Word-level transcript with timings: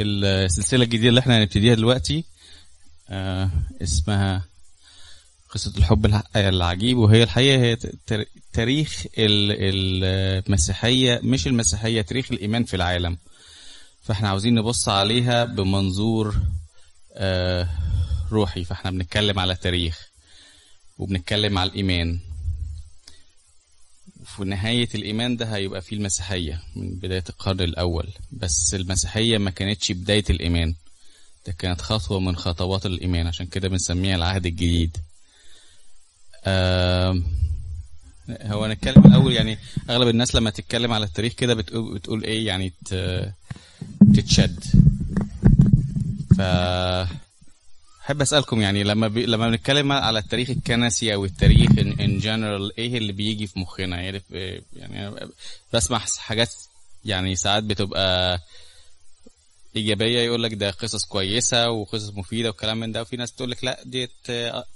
السلسلة 0.00 0.84
الجديدة 0.84 1.08
اللي 1.08 1.20
إحنا 1.20 1.38
هنبتديها 1.38 1.74
دلوقتي 1.74 2.24
آه 3.08 3.50
اسمها 3.82 4.44
قصة 5.50 5.72
الحب 5.78 6.06
الع- 6.06 6.22
العجيب 6.36 6.96
وهي 6.98 7.22
الحقيقة 7.22 7.62
هي 7.62 7.76
تاريخ 8.52 9.04
ال- 9.18 10.44
المسيحية 10.48 11.20
مش 11.22 11.46
المسيحية 11.46 12.02
تاريخ 12.02 12.32
الإيمان 12.32 12.64
في 12.64 12.74
العالم. 12.76 13.18
فاحنا 14.02 14.28
عاوزين 14.28 14.54
نبص 14.54 14.88
عليها 14.88 15.44
بمنظور 15.44 16.36
آه 17.14 17.68
روحي. 18.32 18.64
فاحنا 18.64 18.90
بنتكلم 18.90 19.38
على 19.38 19.54
تاريخ 19.54 20.08
وبنتكلم 20.98 21.58
على 21.58 21.70
الإيمان. 21.70 22.18
وفي 24.34 24.44
نهاية 24.44 24.88
الإيمان 24.94 25.36
ده 25.36 25.46
هيبقى 25.56 25.82
فيه 25.82 25.96
المسيحية 25.96 26.60
من 26.76 26.94
بداية 26.94 27.24
القرن 27.28 27.60
الأول. 27.60 28.08
بس 28.32 28.74
المسيحية 28.74 29.38
ما 29.38 29.50
كانتش 29.50 29.92
بداية 29.92 30.24
الإيمان. 30.30 30.74
ده 31.46 31.52
كانت 31.52 31.80
خطوة 31.80 32.20
من 32.20 32.36
خطوات 32.36 32.86
الإيمان. 32.86 33.26
عشان 33.26 33.46
كده 33.46 33.68
بنسميها 33.68 34.16
العهد 34.16 34.46
الجديد. 34.46 34.96
آم، 36.46 37.24
هو 38.42 38.66
نتكلم 38.66 39.06
الأول 39.06 39.32
يعني 39.32 39.58
أغلب 39.90 40.08
الناس 40.08 40.34
لما 40.34 40.50
تتكلم 40.50 40.92
على 40.92 41.04
التاريخ 41.06 41.32
كده 41.32 41.54
بتقول, 41.54 41.94
بتقول 41.94 42.24
إيه؟ 42.24 42.46
يعني 42.46 42.72
تتشد. 44.14 44.64
ف 46.38 46.40
أحب 48.04 48.20
أسألكم 48.20 48.60
يعني 48.62 48.84
لما 48.84 49.08
بي... 49.08 49.26
لما 49.26 49.48
بنتكلم 49.50 49.92
على 49.92 50.18
التاريخ 50.18 50.50
الكنسي 50.50 51.14
أو 51.14 51.24
التاريخ 51.24 51.70
ان 51.78 52.18
جنرال 52.18 52.76
إيه 52.78 52.98
اللي 52.98 53.12
بيجي 53.12 53.46
في 53.46 53.58
مخنا 53.58 54.00
يعني. 54.00 54.22
يعني 54.76 55.30
بسمع 55.72 55.98
حاجات 55.98 56.54
يعني 57.04 57.36
ساعات 57.36 57.62
بتبقى 57.64 58.40
إيجابية 59.76 60.20
يقول 60.20 60.42
لك 60.42 60.54
ده 60.54 60.70
قصص 60.70 61.04
كويسة 61.04 61.70
وقصص 61.70 62.10
مفيدة 62.10 62.50
وكلام 62.50 62.80
من 62.80 62.92
ده 62.92 63.02
وفي 63.02 63.16
ناس 63.16 63.32
تقول 63.32 63.50
لك 63.50 63.64
لا 63.64 63.80
ديت 63.84 64.10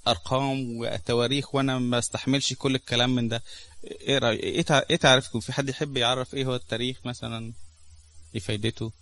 أرقام 0.08 0.76
وتواريخ 0.78 1.54
وأنا 1.54 1.78
ما 1.78 1.98
استحملش 1.98 2.52
كل 2.52 2.74
الكلام 2.74 3.14
من 3.14 3.28
ده 3.28 3.42
إيه 3.84 4.18
رأي... 4.18 4.36
إيه. 4.36 4.64
إيه 4.90 4.96
تعرفكم 4.96 5.40
في 5.40 5.52
حد 5.52 5.68
يحب 5.68 5.96
يعرف 5.96 6.34
إيه 6.34 6.44
هو 6.44 6.54
التاريخ 6.54 6.96
مثلا 7.04 7.52
إيه 8.34 8.40
فايدته 8.40 8.92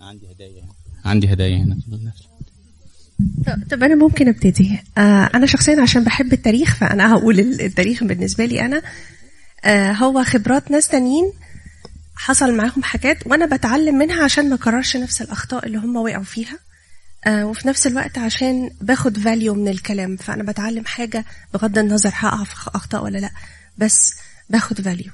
عندي 0.00 0.32
هدايا 0.32 0.68
عندي 1.06 1.32
هدايا 1.32 1.56
هنا 1.56 1.78
طب- 3.70 3.82
أنا 3.82 3.94
ممكن 3.94 4.28
أبتدي. 4.28 4.78
آه 4.98 5.30
أنا 5.34 5.46
شخصيا 5.46 5.80
عشان 5.82 6.04
بحب 6.04 6.32
التاريخ 6.32 6.74
فأنا 6.76 7.12
هقول 7.14 7.40
ال- 7.40 7.60
التاريخ 7.60 8.04
بالنسبة 8.04 8.44
لي 8.44 8.60
أنا. 8.64 8.82
آه 9.64 9.92
هو 9.92 10.24
خبرات 10.24 10.70
ناس 10.70 10.88
تانيين 10.88 11.32
حصل 12.16 12.54
معاهم 12.56 12.82
حاجات 12.82 13.26
وأنا 13.26 13.56
بتعلم 13.56 13.98
منها 13.98 14.24
عشان 14.24 14.48
ما 14.48 14.54
أكررش 14.54 14.96
نفس 14.96 15.22
الأخطاء 15.22 15.66
اللي 15.66 15.78
هم 15.78 15.96
وقعوا 15.96 16.24
فيها. 16.24 16.58
آه 17.26 17.46
وفي 17.46 17.68
نفس 17.68 17.86
الوقت 17.86 18.18
عشان 18.18 18.70
باخد 18.80 19.18
value 19.18 19.54
من 19.54 19.68
الكلام 19.68 20.16
فأنا 20.16 20.42
بتعلم 20.42 20.84
حاجة 20.84 21.24
بغض 21.54 21.78
النظر 21.78 22.10
هقع 22.12 22.44
في 22.44 22.54
أخطاء 22.74 23.04
ولا 23.04 23.18
لأ 23.18 23.30
بس 23.78 24.14
باخد 24.50 24.80
value 24.80 25.12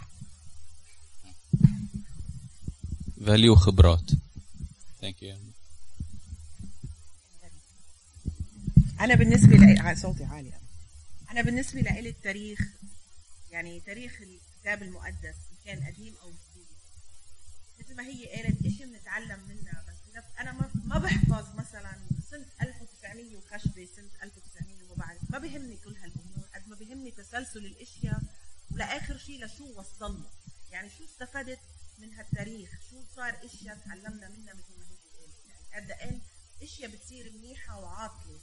value 3.27 3.55
خبرات 3.55 4.11
thank 5.01 5.23
you 5.23 5.35
أنا 9.03 9.15
بالنسبة 9.15 9.57
لي 9.57 9.97
صوتي 9.97 10.25
عالي. 10.25 10.53
أنا 11.31 11.43
بالنسبة 11.43 11.81
لي 11.81 12.09
التاريخ 12.09 12.59
يعني 13.51 13.81
تاريخ 13.81 14.21
الكتاب 14.21 14.83
المقدس 14.83 15.35
إن 15.53 15.57
كان 15.65 15.87
قديم 15.87 16.15
أو 16.23 16.31
جديد. 16.31 16.67
مثل 17.81 17.97
ما 17.97 18.03
هي 18.07 18.27
قالت 18.27 18.69
شيء 18.69 18.87
بنتعلم 18.87 19.41
منها؟ 19.49 19.85
بس 19.89 20.25
أنا 20.41 20.53
ما 20.53 20.71
ما 20.85 20.99
بحفظ 20.99 21.55
مثلا 21.55 21.97
سنة 22.31 22.47
1900 22.63 23.37
وخشبه 23.37 23.89
سنة 23.97 24.11
1900 24.23 24.85
وما 24.85 24.95
بعرف. 24.95 25.31
ما 25.31 25.39
بهمني 25.39 25.77
كل 25.77 25.97
هالأمور 25.97 26.47
قد 26.55 26.69
ما 26.69 26.77
بهمني 26.77 27.11
تسلسل 27.11 27.67
الأشياء 27.67 28.21
ولاخر 28.71 29.19
شيء 29.19 29.45
لشو 29.45 29.81
وصلنا. 29.81 30.31
يعني 30.73 30.91
شو 30.91 31.05
استفدت 31.05 31.61
من 31.99 32.15
هالتاريخ؟ 32.15 32.71
شو 32.91 32.97
صار 33.17 33.37
أشياء 33.45 33.79
تعلمنا 33.87 34.29
منها 34.29 34.55
مثل 34.55 34.79
ما 34.79 34.85
هي 34.85 34.97
قالت؟ 35.19 35.35
يعني 35.49 35.87
قد 35.87 35.91
إيه 35.91 36.19
أشياء 36.63 36.91
بتصير 36.91 37.33
منيحة 37.33 37.81
وعاطلة. 37.81 38.41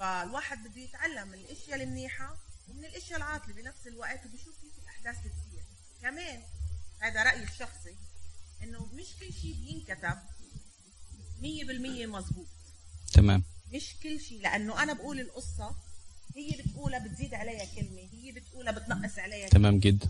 فالواحد 0.00 0.68
بده 0.68 0.80
يتعلم 0.80 1.28
من 1.28 1.34
الأشياء 1.34 1.82
المنيحة 1.82 2.36
ومن 2.68 2.84
الأشياء 2.84 3.18
العاطلة 3.18 3.54
بنفس 3.54 3.86
الوقت 3.86 4.26
وبيشوف 4.26 4.54
كيف 4.60 4.72
الأحداث 4.82 5.16
بتصير 5.18 5.62
كمان 6.02 6.42
هذا 7.00 7.22
رأيي 7.22 7.42
الشخصي 7.42 7.96
إنه 8.62 8.86
مش 8.94 9.06
كل 9.20 9.32
شيء 9.32 9.54
بينكتب 9.54 10.18
100% 11.42 12.06
مزبوط 12.06 12.46
تمام. 13.12 13.42
مش 13.72 13.94
كل 14.02 14.20
شيء 14.20 14.40
لأنه 14.40 14.82
أنا 14.82 14.92
بقول 14.92 15.20
القصة 15.20 15.76
هي 16.36 16.50
بتقولها 16.62 16.98
بتزيد 16.98 17.34
عليها 17.34 17.64
كلمة 17.64 18.08
هي 18.12 18.32
بتقولها 18.32 18.72
بتنقص 18.72 19.18
عليها 19.18 19.48
كلمة. 19.48 19.62
تمام 19.62 19.78
جدا. 19.80 20.08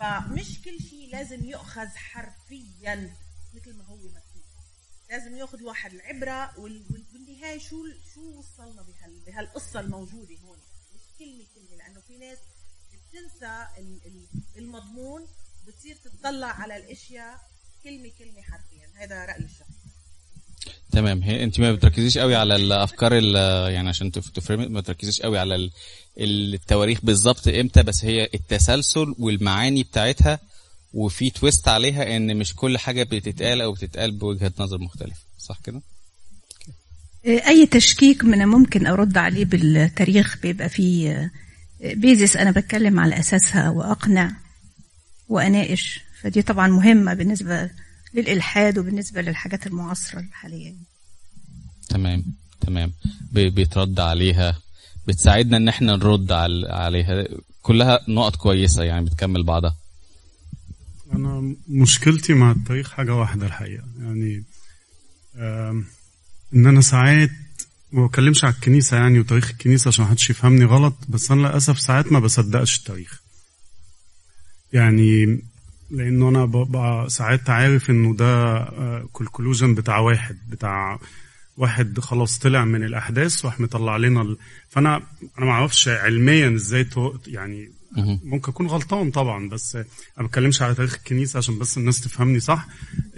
فمش 0.00 0.62
كل 0.64 0.78
شيء 0.90 1.08
لازم 1.12 1.44
يؤخذ 1.44 1.88
حرفيا 1.88 3.14
مثل 3.54 3.74
ما 3.76 3.84
هو 3.84 3.96
مكتوب 3.96 4.22
لازم 5.10 5.36
ياخذ 5.36 5.58
الواحد 5.58 5.92
العبرة 5.94 6.60
وال- 6.60 6.82
وال- 6.90 7.04
بالنهايه 7.12 7.58
شو 7.58 7.76
شو 8.14 8.20
وصلنا 8.38 8.82
بهال 8.82 9.20
بهالقصة 9.26 9.80
الموجودة 9.80 10.34
هون. 10.44 10.58
مش 10.94 11.02
كلمة 11.18 11.44
كلمة 11.54 11.76
لأنه 11.78 12.00
في 12.08 12.16
ناس 12.18 12.38
بتنسى 12.92 13.66
ال- 13.78 13.98
ال- 14.06 14.58
المضمون 14.58 15.26
بتصير 15.66 15.96
تطلع 15.96 16.46
على 16.46 16.76
الأشياء 16.76 17.40
كلمة 17.84 18.10
كلمة 18.18 18.42
حرفيا. 18.42 18.88
هذا 19.04 19.24
رأيي 19.24 19.44
الشخصي. 19.44 19.72
تمام. 20.92 21.22
هي 21.22 21.44
أنت 21.44 21.60
ما 21.60 21.72
بتركزيش 21.72 22.18
قوي 22.18 22.34
على 22.36 22.56
الأفكار 22.56 23.18
ال- 23.18 23.72
يعني 23.72 23.88
عشان 23.88 24.12
تف- 24.12 24.30
تفهمي 24.30 24.66
ما 24.66 24.80
تركزيش 24.80 25.20
قوي 25.22 25.38
على 25.38 25.54
ال- 25.54 25.70
التواريخ 26.18 27.00
بالظبط 27.04 27.48
إمتى 27.48 27.82
بس 27.82 28.04
هي 28.04 28.28
التسلسل 28.34 29.14
والمعاني 29.18 29.82
بتاعتها 29.82 30.40
وفي 30.92 31.30
تويست 31.30 31.68
عليها 31.68 32.16
إن 32.16 32.36
مش 32.36 32.54
كل 32.54 32.78
حاجة 32.78 33.02
بتتقال 33.02 33.60
أو 33.60 33.72
بتتقال 33.72 34.10
بوجهة 34.18 34.52
نظر 34.58 34.78
مختلفة. 34.78 35.20
صح 35.38 35.60
كده؟ 35.64 35.82
أي 37.26 37.66
تشكيك 37.66 38.24
من 38.24 38.38
ممكن 38.46 38.86
أرد 38.86 39.18
عليه 39.18 39.44
بالتاريخ 39.44 40.38
بيبقى 40.42 40.68
فيه 40.68 41.30
بيزس 41.80 42.36
أنا 42.36 42.50
بتكلم 42.50 43.00
على 43.00 43.18
أساسها 43.18 43.68
وأقنع 43.70 44.32
وأناقش. 45.28 46.00
فدي 46.22 46.42
طبعا 46.42 46.68
مهمة 46.68 47.14
بالنسبة 47.14 47.70
للإلحاد 48.14 48.78
وبالنسبة 48.78 49.20
للحاجات 49.22 49.66
المعاصرة 49.66 50.20
الحالية 50.20 50.74
تمام 51.88 52.24
تمام. 52.60 52.92
ب- 53.32 53.54
بيترد 53.54 54.00
عليها. 54.00 54.58
بتساعدنا 55.08 55.56
إن 55.56 55.68
إحنا 55.68 55.96
نرد 55.96 56.32
عليها. 56.70 57.24
كلها 57.62 58.00
نقط 58.08 58.36
كويسة 58.36 58.82
يعني 58.84 59.04
بتكمل 59.04 59.42
بعضها. 59.42 59.76
أنا 61.12 61.54
مشكلتي 61.68 62.34
مع 62.34 62.50
التاريخ 62.50 62.90
حاجة 62.92 63.14
واحدة 63.14 63.46
الحقيقة 63.46 63.84
يعني 64.00 64.44
إن 66.54 66.66
أنا 66.66 66.80
ساعات 66.80 67.30
ما 67.92 68.06
بتكلمش 68.06 68.44
على 68.44 68.54
الكنيسة 68.54 68.96
يعني 68.96 69.20
وتاريخ 69.20 69.50
الكنيسة 69.50 69.88
عشان 69.88 70.04
محدش 70.04 70.30
يفهمني 70.30 70.64
غلط 70.64 70.94
بس 71.08 71.30
أنا 71.30 71.40
للأسف 71.40 71.80
ساعات 71.80 72.12
ما 72.12 72.18
بصدقش 72.18 72.78
التاريخ 72.78 73.20
يعني 74.72 75.40
لأنه 75.90 76.28
أنا 76.28 76.44
ببقى 76.44 77.10
ساعات 77.10 77.50
عارف 77.50 77.90
إنه 77.90 78.14
ده 78.14 78.64
كالكولوجن 79.18 79.74
بتاع 79.74 79.98
واحد 79.98 80.38
بتاع 80.48 80.98
واحد 81.56 82.00
خلاص 82.00 82.38
طلع 82.38 82.64
من 82.64 82.84
الأحداث 82.84 83.44
وراح 83.44 83.60
مطلع 83.60 83.96
لنا 83.96 84.22
ال... 84.22 84.36
فأنا 84.68 84.96
أنا 85.38 85.46
ما 85.46 85.52
أعرفش 85.52 85.88
علميا 85.88 86.54
إزاي 86.54 86.84
تو... 86.84 87.14
يعني. 87.26 87.70
ممكن 87.96 88.52
أكون 88.52 88.66
غلطان 88.66 89.10
طبعا 89.10 89.48
بس 89.48 89.76
أنا 89.76 89.84
ما 90.18 90.26
بتكلمش 90.26 90.62
على 90.62 90.74
تاريخ 90.74 90.94
الكنيسة 90.94 91.36
عشان 91.36 91.58
بس 91.58 91.78
الناس 91.78 92.00
تفهمني 92.00 92.40
صح؟ 92.40 92.66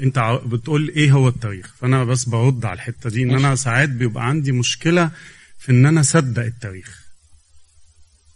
أنت 0.03 0.41
بتقول 0.47 0.88
إيه 0.88 1.12
هو 1.12 1.28
التاريخ؟ 1.28 1.75
فأنا 1.78 2.05
بس 2.05 2.25
برد 2.25 2.64
على 2.64 2.75
الحتة 2.75 3.11
دي 3.11 3.22
إن 3.22 3.31
أنا 3.31 3.55
ساعات 3.55 3.88
بيبقى 3.88 4.26
عندي 4.28 4.52
مشكلة 4.52 5.11
في 5.58 5.72
إن 5.72 5.87
أنا 5.87 6.00
أصدق 6.00 6.43
التاريخ. 6.44 7.06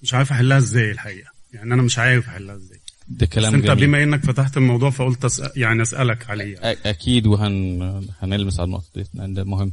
مش 0.03 0.15
عارف 0.15 0.33
أحلها 0.33 0.59
إزاي 0.59 0.91
الحقيقة. 0.91 1.31
يعني 1.53 1.75
أنا 1.75 1.83
مش 1.83 1.99
عارف 1.99 2.29
أحلها 2.29 2.57
إزاي. 2.57 2.79
ده 3.09 3.27
بس 3.27 3.33
كلام 3.33 3.55
أنت 3.55 3.65
جميل. 3.67 3.87
بما 3.87 4.03
إنك 4.03 4.25
فتحت 4.25 4.57
الموضوع 4.57 4.91
فقلت 4.91 5.25
أسأل 5.25 5.51
يعني 5.57 5.83
أسألك 5.83 6.31
عليه 6.31 6.57
أ- 6.57 6.61
أكيد 6.87 7.27
وهن 7.27 8.07
هنلمس 8.23 8.61
على 8.61 8.67
النقطه 8.67 8.89
دي 8.95 9.05
ده 9.15 9.45
مهم. 9.45 9.73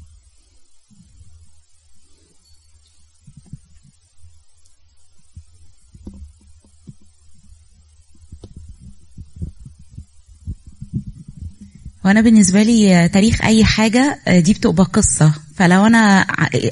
وأنا 12.06 12.22
بالنسبة 12.22 12.64
لي 12.64 13.10
تاريخ 13.10 13.42
أي 13.46 13.66
حاجة 13.66 14.20
دي 14.28 14.54
بتبقى 14.54 14.84
قصة. 14.84 15.34
فلو 15.56 15.86
أنا 15.86 16.26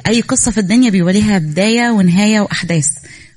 أي 0.08 0.22
قصة 0.22 0.52
في 0.52 0.60
الدنيا 0.60 0.90
بيبقى 0.90 1.14
ليها 1.14 1.38
بداية 1.38 1.90
ونهاية 1.92 2.40
وأحداث. 2.42 2.90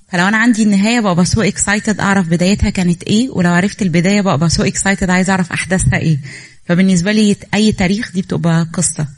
فلو 0.09 0.29
أنا 0.29 0.37
عندي 0.37 0.63
النهاية 0.63 1.01
ببقى 1.01 1.25
so 1.25 1.43
excited 1.43 2.01
أعرف 2.01 2.29
بدايتها 2.29 2.71
كانت 2.71 3.03
إيه 3.03 3.31
ولو 3.31 3.51
عرفت 3.51 3.83
البداية 3.83 4.21
ببقى 4.21 4.51
so 4.51 4.63
excited 4.63 5.11
عايز 5.11 5.31
أعرف 5.31 5.53
أحداثها 5.53 5.99
إيه. 5.99 6.19
فبالنسبة 6.67 7.13
لي 7.13 7.37
أي 7.55 7.73
تاريخ 7.73 8.13
دي 8.13 8.23
بتبقى 8.23 8.67
قصة. 8.73 9.09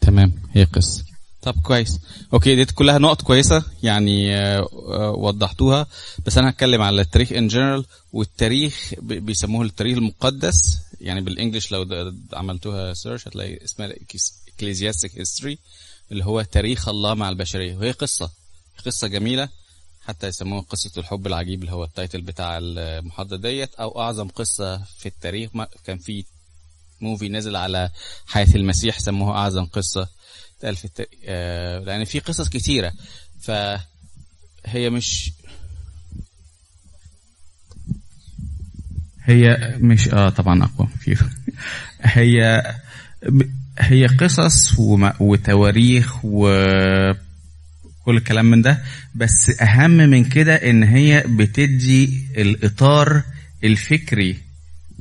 تمام 0.00 0.32
هي 0.52 0.64
قصة. 0.64 1.04
طب 1.42 1.54
كويس. 1.62 1.98
okay 2.32 2.54
دي 2.56 2.64
كلها 2.64 2.98
نقط 2.98 3.22
كويسة 3.22 3.64
يعني 3.82 4.36
آه، 4.36 4.68
آه، 4.88 5.10
وضحتوها. 5.10 5.86
بس 6.26 6.38
أنا 6.38 6.50
هتكلم 6.50 6.82
على 6.82 7.02
التاريخ 7.02 7.32
in 7.32 7.48
general 7.48 7.84
والتاريخ 8.12 8.94
بيسموه 9.02 9.64
التاريخ 9.64 9.96
المقدس. 9.98 10.78
يعني 11.00 11.20
بال 11.20 11.32
English 11.32 11.72
لو 11.72 12.12
عملتوها 12.32 12.94
search 12.94 13.28
هتلاقي 13.28 13.64
اسمها 13.64 13.94
ecclesiastic 14.48 15.18
history 15.18 15.58
اللي 16.12 16.24
هو 16.24 16.42
تاريخ 16.42 16.88
الله 16.88 17.14
مع 17.14 17.28
البشرية. 17.28 17.76
وهي 17.76 17.90
قصة. 17.90 18.30
قصة 18.86 19.06
جميلة 19.08 19.48
حتى 20.02 20.26
يسموها 20.26 20.60
قصة 20.62 20.90
الحب 20.96 21.26
العجيب 21.26 21.60
اللي 21.60 21.72
هو 21.72 21.84
ال 21.84 21.90
title 21.90 22.20
بتاع 22.20 22.58
المحاضرة 22.62 23.36
ديت 23.36 23.74
أو 23.74 24.00
أعظم 24.00 24.28
قصة 24.28 24.78
في 24.98 25.06
التاريخ. 25.06 25.50
كان 25.84 25.98
في 25.98 26.24
movie 27.00 27.28
نزل 27.28 27.56
على 27.56 27.90
حياة 28.26 28.54
المسيح 28.54 28.98
سموه 28.98 29.36
أعظم 29.36 29.64
قصة 29.64 30.08
اتقال 30.58 30.76
في 30.76 30.84
الت... 30.84 31.08
آه 31.24 31.78
لأن 31.78 32.04
في 32.04 32.18
قصص 32.18 32.48
كتيرة. 32.48 32.92
فهي 33.40 34.90
مش 34.90 35.32
هي 39.30 39.74
مش 39.80 40.08
آه 40.08 40.28
طبعا 40.28 40.64
أقوى 40.64 40.88
كتير 41.00 41.18
هي 42.02 42.62
هي 43.78 44.06
قصص. 44.06 44.78
وتواريخ 45.20 46.24
وكل 46.24 47.16
الكلام 48.08 48.46
من 48.50 48.62
ده 48.62 48.82
بس 49.14 49.60
أهم 49.62 49.90
من 49.90 50.24
كده 50.24 50.54
إن 50.54 50.82
هي 50.82 51.24
بتدي 51.26 52.24
الإطار 52.36 53.22
الفكري 53.64 54.36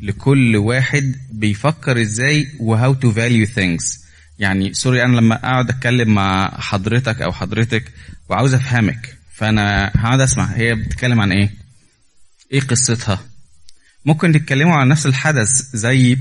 لكل 0.02 0.56
واحد 0.58 1.16
بيفكر 1.32 2.02
إزاي 2.02 2.48
و 2.60 2.94
how 2.94 3.05
to 3.05 3.12
value 3.12 3.46
things 3.46 4.06
يعني 4.40 4.74
سوري 4.74 5.04
أنا 5.04 5.16
لما 5.16 5.36
أقعد 5.36 5.70
أتكلم 5.70 6.10
مع 6.10 6.58
حضرتك 6.60 7.22
أو 7.22 7.32
حضرتك 7.32 7.84
وعاوز 8.30 8.54
أفهمك 8.54 9.18
فأنا 9.34 9.92
هقعد 9.96 10.20
أسمع. 10.20 10.46
هي 10.46 10.76
بتتكلم 10.76 11.22
عن 11.22 11.32
إيه؟ 11.32 11.50
إيه 12.52 12.62
قصتها؟ 12.62 13.29
ممكن 14.06 14.32
تتكلموا 14.32 14.76
عن 14.76 14.88
نفس 14.88 15.06
الحدث 15.06 15.76
زي 15.76 16.18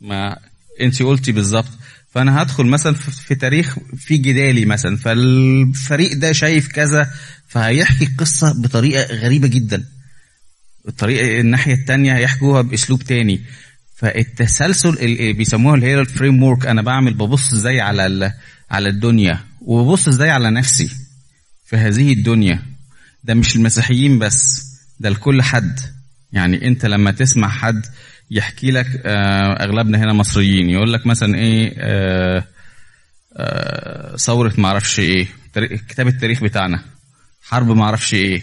ما 0.00 0.38
انت 0.80 1.02
قلتي 1.02 1.32
بالظبط. 1.32 1.68
فأنا 2.10 2.42
هدخل 2.42 2.66
مثلا 2.66 2.94
في 2.94 3.34
تاريخ 3.34 3.76
في 3.96 4.16
جدالي 4.16 4.64
مثلا 4.64 4.96
فالفريق 4.96 6.12
ده 6.16 6.32
شايف 6.32 6.68
كذا 6.68 7.10
فهيحكي 7.48 8.06
قصة 8.18 8.62
بطريقة 8.62 9.14
غريبة 9.14 9.48
جدا. 9.48 9.84
الطريقة 10.88 11.40
الناحية 11.40 11.74
التانية 11.74 12.16
هيحكوها 12.16 12.62
بأسلوب 12.62 13.02
تاني. 13.02 13.40
فالتسلسل 13.96 14.88
اللي 14.88 15.32
بيسموها 15.32 15.74
اللي 15.74 15.86
هي 15.86 16.00
الفريم 16.00 16.42
ورك 16.42 16.66
أنا 16.66 16.82
بعمل 16.82 17.14
ببص 17.14 17.52
إزاي 17.52 17.80
على 17.80 18.32
على 18.70 18.88
الدنيا 18.88 19.40
وببص 19.60 20.08
إزاي 20.08 20.30
على 20.30 20.50
نفسي 20.50 20.90
في 21.66 21.76
هذه 21.76 22.12
الدنيا. 22.12 22.62
ده 23.24 23.34
مش 23.34 23.56
المسيحيين 23.56 24.18
بس 24.18 24.62
ده 25.00 25.08
لكل 25.10 25.42
حد. 25.42 25.95
يعني 26.36 26.68
انت 26.68 26.86
لما 26.86 27.10
تسمع 27.10 27.48
حد 27.48 27.86
يحكي 28.30 28.70
لك 28.70 28.86
آه، 29.04 29.52
اغلبنا 29.64 29.98
هنا 29.98 30.12
مصريين 30.12 30.70
يقول 30.70 30.92
لك 30.92 31.06
مثلا 31.06 31.38
إيه 31.38 31.74
آه، 31.78 32.44
آه، 33.36 34.16
ثورة 34.16 34.52
معرفش 34.58 34.98
إيه 35.00 35.26
تاريخ- 35.52 35.80
كتاب 35.88 36.08
التاريخ 36.08 36.42
بتاعنا 36.42 36.82
حرب 37.42 37.66
معرفش 37.70 38.14
إيه 38.14 38.42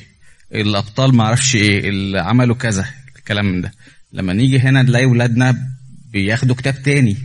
الأبطال 0.54 1.16
معرفش 1.16 1.56
إيه 1.56 1.90
اللي 1.90 2.20
عملوا 2.20 2.56
كذا 2.56 2.86
الكلام 3.18 3.62
ده 3.62 3.72
لما 4.14 4.34
نيجي 4.34 4.60
هنا 4.60 4.82
نلاقي 4.82 5.06
ولادنا 5.06 5.58
بياخدوا 6.12 6.56
كتاب 6.56 6.84
تاني 6.84 7.18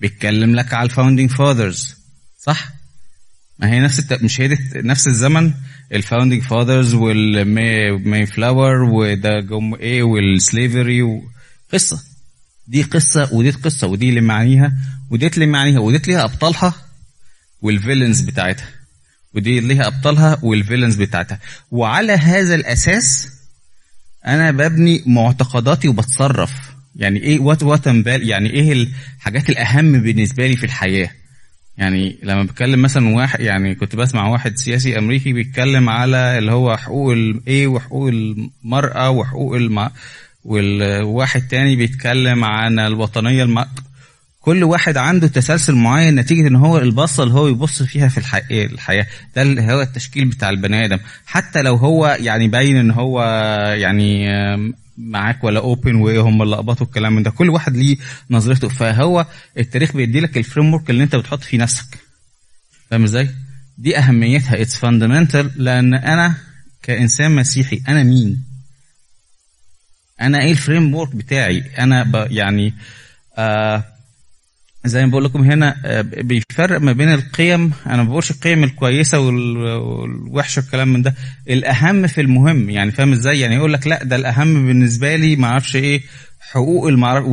بيتكلم 0.00 0.54
لك 0.54 0.74
على 0.74 0.84
ال 0.86 0.91
founding 0.91 1.30
fathers 1.30 1.96
صح 2.38 2.68
ما 3.58 3.70
هي 3.70 3.80
نفس. 3.80 4.12
مش 4.12 4.40
هي 4.40 4.58
نفس 4.74 5.06
الزمن 5.06 5.52
ال 5.92 5.98
founding 5.98 6.42
fathers 6.42 6.94
وال 6.94 8.26
Mayflower 8.26 8.82
وده 8.82 9.40
جم 9.40 9.74
إيه 9.74 10.02
وال 10.02 10.24
slavery 10.24 11.02
وقصه 11.02 12.02
دي 12.66 12.82
قصة 12.82 13.34
ودي 13.34 13.50
قصة 13.50 13.86
ودي 13.86 14.08
اللي 14.08 14.20
معانيها 14.20 14.72
ودي 15.10 15.26
اللي 15.26 15.46
معانيها 15.46 15.80
ودي 15.80 15.98
ليها 16.06 16.24
أبطالها 16.24 16.74
وال 17.62 17.74
villains 17.74 18.20
بتاعتها. 18.20 18.68
ودي 19.34 19.60
ليها 19.60 19.86
أبطالها 19.86 20.38
وال 20.42 20.53
villains 20.53 20.96
بتاعتها. 20.96 21.38
وعلى 21.70 22.12
هذا 22.12 22.54
الأساس 22.54 23.28
أنا 24.26 24.50
ببني 24.50 25.02
معتقداتي 25.06 25.88
وبتصرف. 25.88 26.52
يعني 26.96 27.22
إيه 27.22 27.38
وات 27.40 27.62
وات 27.62 27.86
يعني 28.06 28.50
إيه 28.50 28.72
الحاجات 28.72 29.50
الأهم 29.50 30.02
بالنسبة 30.02 30.46
لي 30.46 30.56
في 30.56 30.66
الحياة. 30.66 31.10
يعني 31.78 32.18
لما 32.22 32.42
بتكلم 32.42 32.82
مثلا 32.82 33.16
واحد 33.16 33.40
يعني 33.40 33.74
كنت 33.74 33.96
بسمع 33.96 34.28
واحد 34.28 34.56
سياسي 34.56 34.98
أمريكي 34.98 35.32
بيتكلم 35.32 35.88
على 35.88 36.38
اللي 36.38 36.52
هو 36.52 36.76
حقوق 36.76 37.12
الايه 37.12 37.66
وحقوق 37.66 38.08
المرأة 38.08 39.10
وحقوق 39.10 39.56
الم... 39.56 39.90
والواحد 40.44 41.42
تاني 41.48 41.76
بيتكلم 41.76 42.44
عن 42.44 42.78
الوطنية 42.78 43.42
الم... 43.42 43.64
كل 44.40 44.64
واحد 44.64 44.96
عنده 44.96 45.26
تسلسل 45.26 45.74
معين 45.74 46.14
نتيجة 46.14 46.48
إن 46.48 46.56
هو 46.56 46.78
البصة 46.78 47.22
اللي 47.22 47.34
هو 47.34 47.48
يبص 47.48 47.82
فيها 47.82 48.08
في 48.08 48.18
الحي... 48.18 48.64
الحياة. 48.64 49.06
ده 49.36 49.42
اللي 49.42 49.62
هو 49.62 49.80
التشكيل 49.80 50.24
بتاع 50.24 50.50
البني 50.50 50.84
آدم. 50.84 50.98
حتى 51.26 51.62
لو 51.62 51.74
هو 51.74 52.16
يعني 52.20 52.48
باين 52.48 52.76
إن 52.76 52.90
هو 52.90 53.22
يعني 53.78 54.28
معاك 54.98 55.44
ولا 55.44 55.60
open 55.60 55.94
وايه 55.94 56.20
هم 56.20 56.42
اللي 56.42 56.56
قبطوا 56.56 56.86
الكلام 56.86 57.12
من 57.16 57.22
ده. 57.22 57.30
كل 57.30 57.50
واحد 57.50 57.76
ليه 57.76 57.96
نظرته. 58.30 58.68
فهو 58.68 59.26
التاريخ 59.58 59.92
بيدي 59.92 60.20
لك 60.20 60.36
ال 60.36 60.74
framework 60.74 60.90
اللي 60.90 61.02
انت 61.04 61.16
بتحط 61.16 61.42
فيه 61.42 61.58
نفسك. 61.58 61.98
فاهم 62.90 63.04
إزاي؟ 63.04 63.30
دي 63.78 63.98
أهميتها. 63.98 64.62
it's 64.62 64.76
fundamental 64.76 65.50
لأن 65.56 65.94
أنا 65.94 66.34
كإنسان 66.82 67.34
مسيحي 67.34 67.82
أنا 67.88 68.02
مين؟ 68.02 68.44
أنا 70.20 70.42
إيه 70.42 70.52
ال 70.52 70.94
framework 70.94 71.16
بتاعي؟ 71.16 71.64
أنا 71.78 72.26
يعني 72.30 72.74
آه 73.38 73.84
زي 74.84 75.04
ما 75.04 75.10
بقول 75.10 75.24
لكم 75.24 75.42
هنا 75.42 75.76
آه، 75.84 76.00
بيفرق 76.00 76.80
ما 76.80 76.92
بين 76.92 77.12
القيم. 77.12 77.72
أنا 77.86 78.02
ما 78.02 78.08
بقولش 78.08 78.30
القيم 78.30 78.64
الكويسة 78.64 79.18
وال- 79.20 79.56
والوحشة 79.76 80.62
والكلام 80.62 80.88
من 80.92 81.02
ده. 81.02 81.14
الأهم 81.48 82.06
في 82.06 82.20
المهم 82.20 82.70
يعني 82.70 82.92
فاهم 82.92 83.12
إزاي؟ 83.12 83.40
يعني 83.40 83.54
يقول 83.54 83.72
لك 83.72 83.86
لا 83.86 84.04
ده 84.04 84.16
الأهم 84.16 84.66
بالنسبة 84.66 85.16
لي 85.16 85.36
ما 85.36 85.46
أعرفش 85.46 85.76
إيه 85.76 86.02
حقوق 86.40 86.86
المعرف 86.88 87.24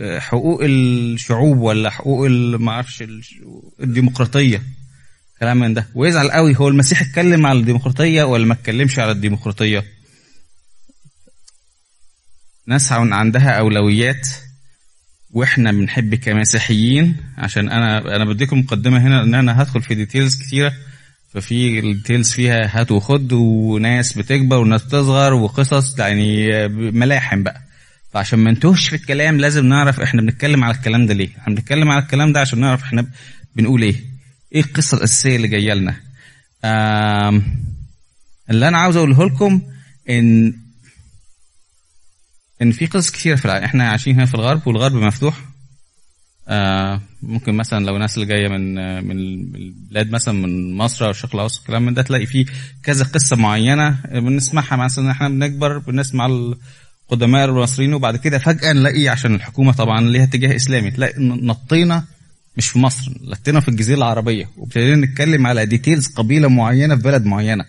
آه، 0.00 0.18
حقوق 0.18 0.60
الشعوب 0.62 1.58
ولا 1.58 1.90
حقوق 1.90 2.28
ما 2.28 2.72
أعرفش 2.72 3.04
الديمقراطية. 3.80 4.62
كلام 5.40 5.56
من 5.60 5.74
ده. 5.74 5.86
ويزعل 5.94 6.30
قوي. 6.30 6.56
هو 6.56 6.68
المسيح 6.68 7.00
اتكلم 7.02 7.46
على 7.46 7.58
الديمقراطية 7.58 8.22
ولا 8.22 8.46
ما 8.46 8.54
اتكلمش 8.54 8.98
على 8.98 9.10
الديمقراطية؟ 9.10 9.84
ناس 12.66 12.92
عن- 12.92 13.12
عندها 13.12 13.50
أولويات. 13.50 14.28
وإحنا 15.34 15.72
بنحب 15.72 16.14
كمسيحيين 16.14 17.16
عشان 17.38 17.68
أنا 17.68 18.16
أنا 18.16 18.24
بديكم 18.24 18.58
مقدمة 18.58 18.98
هنا 18.98 19.22
إن 19.22 19.34
أنا 19.34 19.62
هدخل 19.62 19.82
في 19.82 19.94
details 19.94 20.42
كتيرة. 20.42 20.72
ففي 21.32 21.78
ال 21.78 21.85
details 21.85 22.32
فيها 22.32 22.80
هات 22.80 22.92
وخد 22.92 23.32
وناس 23.32 24.12
بتكبر 24.18 24.56
وناس 24.56 24.86
تصغر 24.86 25.34
وقصص 25.34 25.98
يعني 25.98 26.48
ملاحم 26.68 27.42
بقى. 27.42 27.60
فعشان 28.12 28.38
ما 28.38 28.50
نتوهش 28.50 28.88
في 28.88 28.96
الكلام 28.96 29.38
لازم 29.40 29.66
نعرف 29.66 30.00
إحنا 30.00 30.22
بنتكلم 30.22 30.64
على 30.64 30.74
الكلام 30.76 31.06
ده 31.06 31.14
ليه. 31.14 31.28
إحنا 31.38 31.54
بنتكلم 31.54 31.90
على 31.90 32.02
الكلام 32.02 32.32
ده 32.32 32.40
عشان 32.40 32.60
نعرف 32.60 32.82
إحنا 32.82 33.06
بنقول 33.56 33.82
إيه. 33.82 33.94
إيه 34.54 34.60
القصة 34.60 34.96
الأساسية 34.96 35.36
اللي 35.36 35.48
جاية 35.48 35.74
لنا؟ 35.74 35.96
اللي 38.50 38.68
أنا 38.68 38.78
عاوز 38.78 38.96
أقوله 38.96 39.24
لكم 39.26 39.62
إن 40.10 40.54
إن 42.62 42.72
في 42.72 42.86
قصص 42.86 43.10
كثيرة 43.10 43.36
في 43.36 43.44
العالم 43.44 43.64
إحنا 43.64 43.88
عايشين 43.88 44.14
هنا 44.14 44.26
في 44.26 44.34
الغرب 44.34 44.66
والغرب 44.66 44.92
مفتوح. 44.94 45.34
آه 46.48 47.00
ممكن 47.22 47.54
مثلا 47.54 47.84
لو 47.84 47.98
ناس 47.98 48.14
اللي 48.16 48.26
جاية 48.26 48.48
من 48.48 48.78
آه، 48.78 49.00
من 49.00 49.18
البلاد 49.54 50.10
مثلا 50.10 50.34
من 50.34 50.76
مصر 50.76 51.04
أو 51.04 51.10
الشرق 51.10 51.34
الأوسط 51.34 51.60
الكلام 51.60 51.86
من 51.86 51.94
ده 51.94 52.02
تلاقي 52.02 52.26
فيه 52.26 52.46
كذا 52.82 53.04
قصة 53.04 53.36
معينة 53.36 53.98
بنسمعها. 54.12 54.76
مثلا 54.76 55.10
إحنا 55.10 55.28
بنكبر 55.28 55.78
بنسمع 55.78 56.26
القدماء 56.26 57.44
المصريين 57.44 57.94
وبعد 57.94 58.16
كده 58.16 58.38
فجأة 58.38 58.72
نلاقي 58.72 59.08
عشان 59.08 59.34
الحكومة 59.34 59.72
طبعا 59.72 60.00
ليها 60.00 60.24
اتجاه 60.24 60.56
إسلامي 60.56 60.90
تلاقي 60.90 61.14
نطينا 61.20 62.04
مش 62.56 62.68
في 62.68 62.78
مصر 62.78 63.12
نطينا 63.22 63.60
في 63.60 63.68
الجزيرة 63.68 63.98
العربية. 63.98 64.48
وابتدينا 64.56 65.06
نتكلم 65.06 65.46
على 65.46 65.66
ديتيلز 65.66 66.06
قبيلة 66.08 66.48
معينة 66.48 66.96
في 66.96 67.02
بلد 67.02 67.24
معينة 67.24 67.64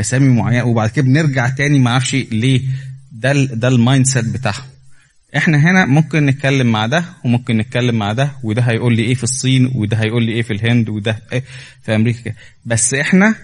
أسامي 0.00 0.28
معينة 0.28 0.64
وبعد 0.64 0.90
كده 0.90 1.04
بنرجع 1.04 1.48
تاني 1.48 1.78
ما 1.78 1.90
أعرفش 1.90 2.14
ليه 2.14 2.62
ده 3.14 3.30
ال 3.32 3.60
ده 3.60 3.68
ال 3.68 4.06
mindset 4.06 4.24
بتاعهم. 4.24 4.64
إحنا 5.36 5.58
هنا 5.58 5.84
ممكن 5.84 6.26
نتكلم 6.26 6.72
مع 6.72 6.86
ده 6.86 7.04
وممكن 7.24 7.56
نتكلم 7.56 7.94
مع 7.94 8.12
ده 8.12 8.32
وده 8.42 8.62
هيقول 8.62 8.96
لي 8.96 9.02
إيه 9.02 9.14
في 9.14 9.24
الصين 9.24 9.72
وده 9.74 9.96
هيقول 9.96 10.24
لي 10.26 10.32
إيه 10.32 10.42
في 10.42 10.52
الهند 10.52 10.88
وده 10.88 11.22
إيه 11.32 11.44
في 11.82 11.94
أمريكا 11.94 12.34
بس 12.64 12.94
إحنا 12.94 13.34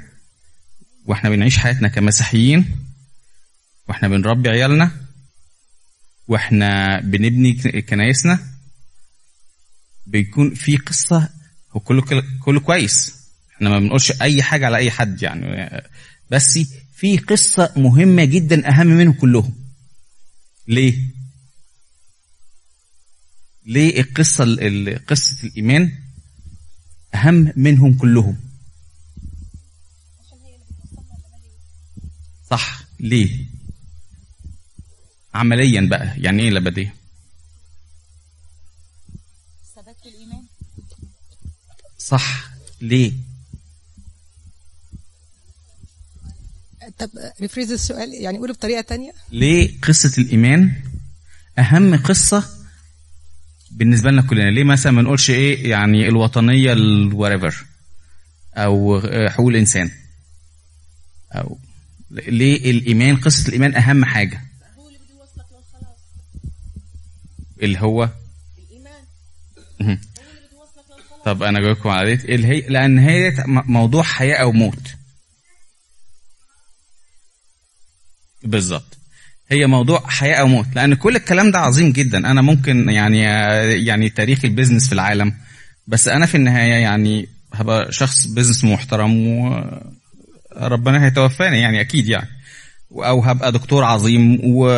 وإحنا 1.06 1.30
بنعيش 1.30 1.58
حياتنا 1.58 1.88
كمسيحيين 1.88 2.64
وإحنا 3.88 4.08
بنربي 4.08 4.48
عيالنا 4.48 4.90
وإحنا 6.28 7.00
بنبني 7.00 7.52
كنايسنا 7.82 8.38
بيكون 10.06 10.54
في 10.54 10.76
قصة 10.76 11.28
هو 11.72 11.80
كله 11.80 12.02
كله 12.44 12.60
كويس. 12.60 13.14
إحنا 13.56 13.70
ما 13.70 13.78
بنقولش 13.78 14.12
أي 14.22 14.42
حاجة 14.42 14.66
على 14.66 14.76
أي 14.76 14.90
حد 14.90 15.22
يعني. 15.22 15.70
بس 16.30 16.58
في 16.96 17.18
قصة 17.18 17.72
مهمة 17.76 18.24
جدا 18.24 18.68
أهم 18.68 18.86
منهم 18.86 19.12
كلهم. 19.12 19.59
ليه؟ 20.68 21.08
ليه 23.66 24.00
القصة 24.00 24.44
ال- 24.44 24.60
ال- 24.88 25.06
قصة 25.06 25.46
الإيمان 25.46 25.98
أهم 27.14 27.52
منهم 27.56 27.98
كلهم؟ 27.98 28.40
صح 32.50 32.82
ليه؟ 33.00 33.46
عمليا 35.34 35.80
بقى 35.90 36.20
يعني 36.20 36.42
إيه 36.42 36.48
الابديه 36.48 36.94
ثبات 39.74 39.96
الإيمان؟ 40.06 40.42
صح 41.98 42.50
ليه؟ 42.80 43.12
طب 47.00 47.10
ريفريز 47.40 47.72
السؤال 47.72 48.14
يعني 48.14 48.38
قوله 48.38 48.52
بطريقة 48.52 48.80
تانية؟ 48.80 49.12
ليه 49.32 49.80
قصة 49.82 50.22
الإيمان 50.22 50.72
أهم 51.58 51.96
قصة 51.96 52.44
بالنسبة 53.70 54.10
لنا 54.10 54.22
كلنا؟ 54.22 54.50
ليه 54.50 54.64
مثلا 54.64 54.92
ما 54.92 55.02
نقولش 55.02 55.30
إيه 55.30 55.70
يعني 55.70 56.08
الوطنية 56.08 56.72
الوريفر 56.72 57.64
أو 58.54 58.98
آه، 58.98 59.28
حقوق 59.28 59.48
الإنسان؟ 59.48 59.90
أو 61.32 61.58
ليه 62.10 62.70
الإيمان 62.70 63.16
قصة 63.16 63.48
الإيمان 63.48 63.74
أهم 63.74 64.04
حاجة؟ 64.04 64.40
اللي 67.62 67.78
هو؟ 67.78 68.08
مهم. 69.80 70.00
طب 71.24 71.42
أنا 71.42 71.60
جاوبكم 71.60 71.88
على 71.88 72.16
ديت 72.16 72.24
اللي 72.24 72.46
هي 72.46 72.60
لأن 72.60 72.98
هي 72.98 73.44
موضوع 73.46 74.02
حياة 74.02 74.36
أو 74.36 74.52
موت. 74.52 74.99
بالظبط. 78.44 78.98
هي 79.48 79.66
موضوع 79.66 80.02
حياة 80.06 80.36
أو 80.36 80.46
موت 80.46 80.66
لأن 80.74 80.94
كل 80.94 81.16
الكلام 81.16 81.50
ده 81.50 81.58
عظيم 81.58 81.92
جدا. 81.92 82.18
أنا 82.18 82.42
ممكن 82.42 82.88
يعني 82.90 83.20
يعني 83.86 84.08
تاريخ 84.08 84.44
البيزنس 84.44 84.86
في 84.86 84.92
العالم 84.92 85.34
بس 85.86 86.08
أنا 86.08 86.26
في 86.26 86.34
النهاية 86.36 86.72
يعني 86.74 87.28
هبقى 87.54 87.92
شخص 87.92 88.26
بيزنس 88.26 88.64
محترم 88.64 89.26
وربنا 90.56 91.04
هيتوفاني 91.04 91.60
يعني 91.60 91.80
أكيد 91.80 92.08
يعني. 92.08 92.28
أو 92.92 93.20
هبقى 93.20 93.52
دكتور 93.52 93.84
عظيم 93.84 94.40
و 94.44 94.68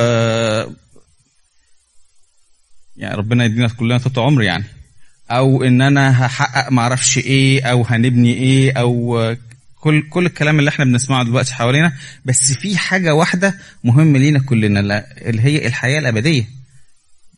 يعني 2.97 3.15
ربنا 3.17 3.45
يدينا 3.45 3.69
كلنا 3.69 3.99
طول 3.99 4.25
عمر 4.25 4.43
يعني. 4.43 4.65
أو 5.31 5.63
إن 5.65 5.83
أنا 5.83 6.27
هحقق 6.27 6.73
معرفش 6.73 7.19
إيه 7.19 7.63
أو 7.63 7.83
هنبني 7.83 8.35
إيه 8.35 8.73
أو 8.73 9.19
كل 9.83 10.09
كل 10.09 10.27
الكلام 10.27 10.59
اللي 10.59 10.69
إحنا 10.69 10.85
بنسمعه 10.85 11.25
دلوقتي 11.25 11.55
حوالينا 11.55 11.93
بس 12.25 12.53
في 12.53 12.79
حاجة 12.79 13.15
واحدة 13.15 13.59
مهمة 13.85 14.19
لينا 14.19 14.39
كلنا 14.39 14.81
اللي 15.29 15.43
هي 15.43 15.67
الحياة 15.67 15.99
الأبدية. 15.99 16.49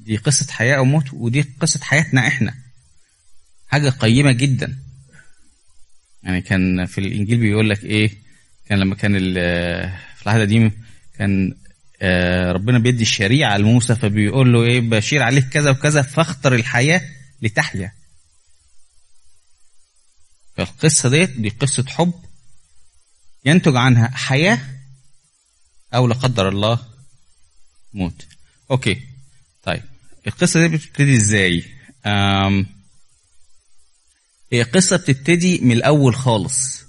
دي 0.00 0.16
قصة 0.16 0.52
حياة 0.52 0.76
أو 0.76 0.84
موت 0.84 1.12
ودي 1.12 1.44
قصة 1.60 1.80
حياتنا 1.82 2.26
إحنا. 2.26 2.54
حاجة 3.68 3.90
قيمة 3.90 4.32
جدا. 4.32 4.78
يعني 6.22 6.40
كان 6.40 6.86
في 6.86 6.98
الإنجيل 6.98 7.38
بيقول 7.38 7.70
لك 7.70 7.84
إيه 7.84 8.10
كان 8.66 8.78
لما 8.78 8.94
كان 8.94 9.12
في 10.16 10.22
العهد 10.22 10.40
القديم 10.40 10.72
كان 11.18 11.54
آه، 12.02 12.52
ربنا 12.52 12.78
بيدي 12.78 13.02
الشريعة 13.02 13.56
لموسى 13.56 13.94
فبيقول 13.94 14.52
له 14.52 14.62
إيه 14.62 14.80
بشير 14.80 15.22
عليك 15.22 15.48
كذا 15.48 15.70
وكذا 15.70 16.02
فاختر 16.02 16.54
الحياة 16.54 17.02
لتحيا. 17.42 17.92
فالقصة 20.56 21.08
ديت 21.08 21.30
دي 21.30 21.48
قصة 21.48 21.84
حب 21.88 22.12
ينتج 23.44 23.76
عنها 23.76 24.08
حياة 24.08 24.58
أو 25.94 26.06
لا 26.06 26.14
قدر 26.14 26.48
الله 26.48 26.78
موت. 27.94 28.26
أوكي. 28.70 29.00
طيب. 29.62 29.82
القصة 30.26 30.66
دي 30.66 30.76
بتبتدي 30.76 31.16
إزاي؟ 31.16 31.64
أم 32.06 32.66
قصة 34.74 34.96
بتبتدي 34.96 35.58
من 35.58 35.72
الأول 35.72 36.14
خالص. 36.14 36.84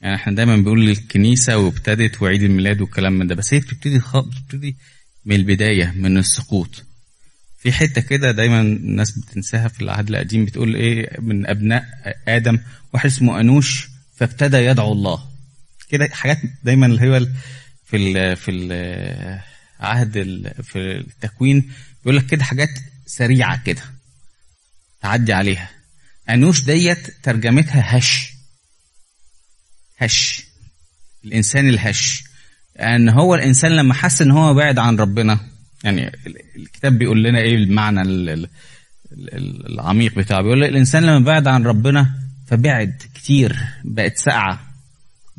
يعني 0.00 0.14
إحنا 0.14 0.34
دايما 0.34 0.56
بنقول 0.56 0.88
الكنيسه 0.88 1.58
وابتدت 1.58 2.22
وعيد 2.22 2.42
الميلاد 2.42 2.80
والكلام 2.80 3.12
من 3.12 3.26
ده 3.26 3.34
بس 3.34 3.54
هي 3.54 3.60
بتبتدي 3.60 4.00
خ... 4.00 4.16
بتبتدي 4.16 4.76
من 5.24 5.36
البداية 5.36 5.92
من 5.96 6.18
السقوط. 6.18 6.84
في 7.58 7.72
حتة 7.72 8.00
كده 8.00 8.30
دايما 8.30 8.60
الناس 8.60 9.18
بتنساها 9.18 9.68
في 9.68 9.80
العهد 9.80 10.08
القديم 10.08 10.44
بتقول 10.44 10.74
إيه 10.74 11.20
من 11.20 11.46
أبناء 11.46 11.84
آدم 12.28 12.58
واحد 12.94 13.06
اسمه 13.06 13.40
أنوش 13.40 13.88
فابتدى 14.16 14.56
يدعو 14.56 14.92
الله. 14.92 15.27
كده 15.90 16.08
حاجات 16.12 16.38
دايما 16.64 16.86
اللي 16.86 17.16
ال- 17.16 17.34
في 17.84 17.96
ال 17.96 18.36
في 18.36 18.50
ال 18.50 19.40
عهد 19.80 20.16
ال 20.16 20.54
في 20.64 20.78
التكوين 20.78 21.70
بيقول 22.04 22.16
لك 22.16 22.26
كده 22.26 22.44
حاجات 22.44 22.70
سريعة 23.06 23.62
كده 23.62 23.82
تعدي 25.00 25.32
عليها. 25.32 25.70
أنوش 26.30 26.62
ديت 26.64 27.10
ترجمتها 27.22 27.98
هش. 27.98 28.32
هش. 29.98 30.42
الإنسان 31.24 31.68
الهش. 31.68 32.24
أن 32.80 33.08
هو 33.08 33.34
الإنسان 33.34 33.72
لما 33.76 33.94
حس 33.94 34.22
إن 34.22 34.30
هو 34.30 34.54
بعد 34.54 34.78
عن 34.78 34.96
ربنا 34.96 35.40
يعني 35.84 36.08
ال- 36.08 36.56
الكتاب 36.56 36.98
بيقول 36.98 37.22
لنا 37.24 37.38
إيه 37.38 37.54
المعنى 37.54 38.02
ال- 38.02 38.28
ال- 38.30 38.48
ال- 39.12 39.72
العميق 39.72 40.14
بتاعه؟ 40.14 40.42
بيقول 40.42 40.64
الإنسان 40.64 41.02
لما 41.04 41.24
بعد 41.24 41.46
عن 41.46 41.64
ربنا 41.66 42.14
فبعد 42.46 43.02
كتير 43.14 43.58
بقت 43.84 44.18
ساقعة 44.18 44.60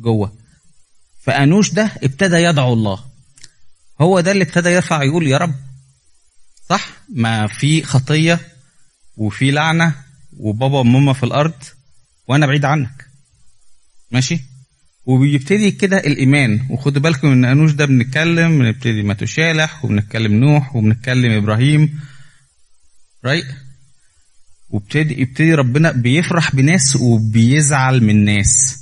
جوه. 0.00 0.39
فأنوش 1.20 1.70
ده 1.70 1.92
ابتدى 2.02 2.36
يدعو 2.36 2.72
الله. 2.72 3.04
هو 4.00 4.20
ده 4.20 4.32
اللي 4.32 4.44
ابتدى 4.44 4.68
يرفع 4.68 5.02
يقول 5.02 5.26
يا 5.26 5.38
رب. 5.38 5.54
صح؟ 6.68 6.88
ما 7.14 7.46
في 7.46 7.82
خطية 7.82 8.40
وفي 9.16 9.50
لعنة 9.50 9.94
وبابا 10.36 10.78
وماما 10.78 11.12
في 11.12 11.22
الأرض 11.22 11.54
وأنا 12.28 12.46
بعيد 12.46 12.64
عنك. 12.64 13.06
ماشي؟ 14.10 14.40
وبيبتدي 15.06 15.70
كده 15.70 15.98
الإيمان. 15.98 16.66
وخدوا 16.70 17.02
بالكم 17.02 17.32
إن 17.32 17.44
أنوش 17.44 17.72
ده 17.72 17.86
بنتكلم 17.86 18.58
بنبتدي 18.58 19.02
ماتوشالح 19.02 19.84
وبنتكلم 19.84 20.32
نوح 20.32 20.76
وبنتكلم 20.76 21.32
إبراهيم. 21.32 22.00
رايق 23.24 23.46
وابتدي 24.70 25.20
يبتدي 25.20 25.54
ربنا 25.54 25.92
بيفرح 25.92 26.56
بناس 26.56 26.96
وبيزعل 26.96 28.02
من 28.02 28.24
ناس. 28.24 28.80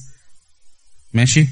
ماشي؟ 1.12 1.48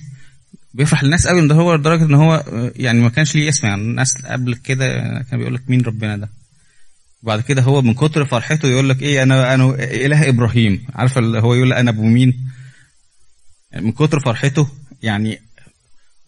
بيفرح 0.76 1.04
للناس 1.04 1.26
قوي 1.28 1.48
ده 1.48 1.54
هو 1.54 1.74
لدرجة 1.74 2.04
ان 2.04 2.14
هو 2.14 2.44
يعني 2.76 3.00
ما 3.00 3.08
كانش 3.08 3.34
ليه 3.34 3.48
اسم. 3.48 3.66
يعني 3.66 3.82
الناس 3.82 4.16
قبل 4.26 4.54
كده 4.54 4.86
كان 5.30 5.38
بيقول 5.38 5.54
لك 5.54 5.62
مين 5.70 5.80
ربنا 5.82 6.16
ده. 6.16 6.28
وبعد 7.22 7.40
كده 7.40 7.62
هو 7.62 7.82
من 7.82 7.94
كتر 7.94 8.24
فرحته 8.24 8.68
يقول 8.68 8.88
لك 8.88 9.02
إيه 9.02 9.22
أنا 9.22 9.54
أنا 9.54 9.64
إله 9.78 10.28
إبراهيم. 10.28 10.86
عارف 10.94 11.18
هو 11.18 11.54
يقول 11.54 11.72
أنا 11.72 11.90
أبو 11.90 12.02
مين؟ 12.02 12.50
يعني 13.72 13.86
من 13.86 13.92
كتر 13.92 14.20
فرحته 14.20 14.68
يعني 15.02 15.40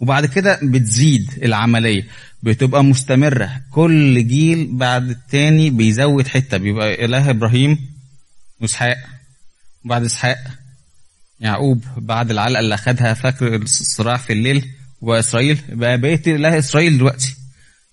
وبعد 0.01 0.27
كده 0.27 0.59
بتزيد 0.63 1.31
العملية 1.43 2.07
بتبقى 2.43 2.85
مستمرة. 2.85 3.51
كل 3.71 4.27
جيل 4.29 4.69
بعد 4.77 5.09
التاني 5.11 5.71
بيزود 5.71 6.27
حتة 6.29 6.57
بيبقى 6.57 7.05
إله 7.05 7.31
إبراهيم 7.31 7.79
وإسحاق. 8.61 8.97
وبعد 9.85 10.05
إسحاق 10.05 10.39
يعقوب 11.41 11.85
بعد 11.97 12.31
العلقة 12.31 12.61
اللي 12.61 12.75
أخدها 12.75 13.15
فاكر 13.15 13.57
الصراع 13.57 14.17
في 14.17 14.33
الليل 14.33 14.69
وإسرائيل؟ 15.01 15.61
بقى 15.69 15.99
بقيت 15.99 16.29
إله 16.29 16.59
إسرائيل 16.59 16.99
دلوقتي. 16.99 17.35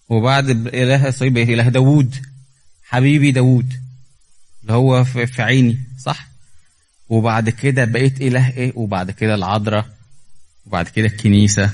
وبعد 0.09 0.49
إله 0.67 1.09
إسرائيل 1.09 1.33
بقيت 1.33 1.49
إله 1.49 1.69
داوود. 1.69 2.15
حبيبي 2.83 3.31
داوود. 3.31 3.73
اللي 4.61 4.73
هو 4.73 5.03
في 5.03 5.41
عيني 5.41 5.79
صح؟ 5.99 6.27
وبعد 7.09 7.49
كده 7.49 7.85
بقيت 7.85 8.21
إله 8.21 8.49
إيه؟ 8.57 8.71
وبعد 8.75 9.11
كده 9.11 9.35
العذراء. 9.35 9.85
وبعد 10.65 10.87
كده 10.87 11.05
الكنيسة. 11.05 11.71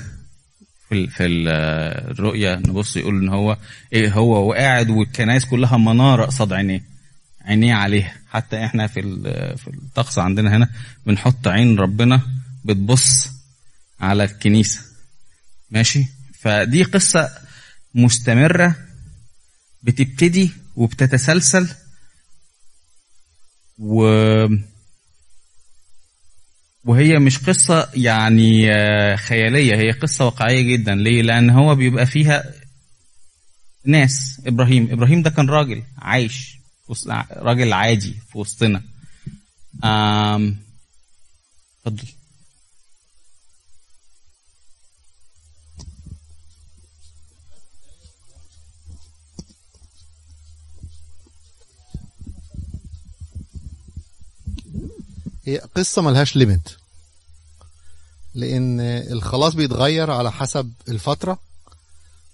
في 0.88 1.06
في 1.06 1.26
ال 1.26 1.48
الرؤيه 2.10 2.54
نبص 2.54 2.96
يقول 2.96 3.22
إن 3.22 3.28
هو 3.28 3.56
إيه؟ 3.92 4.12
هو 4.12 4.48
وقاعد 4.48 4.90
والكنائس 4.90 5.44
كلها 5.44 5.76
منارة 5.76 6.26
قصاد 6.26 6.52
عينيه. 6.52 6.91
عينيه 7.44 7.74
عليها. 7.74 8.14
حتى 8.28 8.64
إحنا 8.64 8.86
في 8.86 9.02
في 9.56 9.68
الطقس 9.68 10.18
عندنا 10.18 10.56
هنا 10.56 10.68
بنحط 11.06 11.48
عين 11.48 11.78
ربنا 11.78 12.22
بتبص 12.64 13.28
على 14.00 14.24
الكنيسة. 14.24 14.80
ماشي؟ 15.70 16.04
فدي 16.40 16.82
قصة 16.82 17.30
مستمرة 17.94 18.76
بتبتدي 19.82 20.50
وبتتسلسل 20.76 21.68
و 23.78 24.06
وهي 26.84 27.18
مش 27.18 27.38
قصة 27.38 27.88
يعني 27.94 28.72
آه، 28.72 29.16
خيالية 29.16 29.76
هي 29.76 29.90
قصة 29.90 30.24
واقعية 30.24 30.62
جدا. 30.76 30.94
ليه؟ 30.94 31.22
لأن 31.22 31.50
هو 31.50 31.74
بيبقى 31.74 32.06
فيها 32.06 32.44
ناس. 33.84 34.42
إبراهيم 34.46 34.88
إبراهيم 34.92 35.22
ده 35.22 35.30
كان 35.30 35.50
راجل 35.50 35.82
عايش. 35.98 36.61
راجل 37.32 37.72
عادي 37.72 38.12
في 38.12 38.38
وسطنا. 38.38 38.82
اتفضل. 41.86 42.08
هي 55.44 55.58
قصة 55.58 56.02
ملهاش 56.02 56.36
ليميت 56.36 56.68
لأن 58.34 58.80
الخلاص 58.80 59.54
بيتغير 59.54 60.10
على 60.10 60.32
حسب 60.32 60.72
الفترة. 60.88 61.51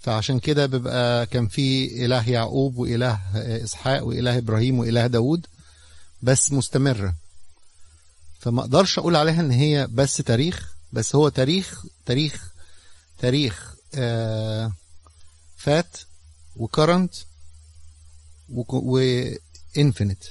فعشان 0.00 0.38
كده 0.38 0.66
بيبقى 0.66 1.26
كان 1.26 1.48
في 1.48 1.84
إله 2.04 2.30
يعقوب 2.30 2.76
وإله 2.76 3.20
إسحاق 3.64 4.04
وإله 4.04 4.38
إبراهيم 4.38 4.78
وإله 4.78 5.06
داود 5.06 5.46
بس 6.22 6.52
مستمرة. 6.52 7.14
فما 8.40 8.60
أقدرش 8.60 8.98
أقول 8.98 9.16
عليها 9.16 9.40
إن 9.40 9.50
هي 9.50 9.86
بس 9.90 10.16
تاريخ 10.16 10.74
بس 10.92 11.14
هو 11.14 11.28
تاريخ 11.28 11.84
تاريخ 12.06 12.52
تاريخ 13.18 13.74
آه 13.94 14.72
فات 15.56 15.96
وكرنت 16.56 17.14
وانفينيت 18.48 20.24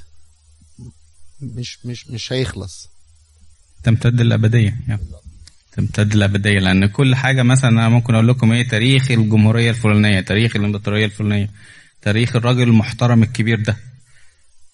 مش 1.41 1.85
مش 1.85 2.07
مش 2.07 2.33
هيخلص. 2.33 2.87
تمتد 3.83 4.21
الابديه 4.21 4.79
يعني. 4.87 5.01
تمتد 5.77 6.13
الابديه 6.13 6.59
لأن 6.59 6.85
كل 6.85 7.15
حاجة 7.15 7.43
مثلا 7.43 7.69
أنا 7.69 7.89
ممكن 7.89 8.13
أقول 8.13 8.27
لكم 8.27 8.51
إيه 8.51 8.67
تاريخ 8.67 9.11
الجمهورية 9.11 9.69
الفلانية 9.69 10.19
تاريخ 10.19 10.55
الإمبراطورية 10.55 11.05
الفلانية 11.05 11.49
تاريخ 12.01 12.35
الراجل 12.35 12.63
المحترم 12.63 13.23
الكبير 13.23 13.61
ده. 13.61 13.77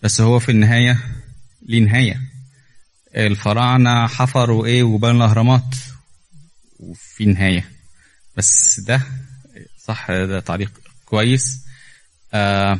بس 0.02 0.22
هو 0.22 0.40
في 0.40 0.50
النهاية 0.50 1.00
ليه 1.68 1.80
نهاية؟ 1.80 2.22
الفراعنة 3.16 4.08
حفروا 4.08 4.66
إيه؟ 4.66 4.84
وبنوا 4.84 5.12
الأهرامات. 5.18 5.76
وفي 6.80 7.26
نهاية. 7.26 7.66
بس 8.38 8.80
ده 8.80 9.02
صح 9.78 10.12
ده 10.12 10.40
تعليق 10.40 10.72
كويس. 11.06 11.66
آه 12.34 12.80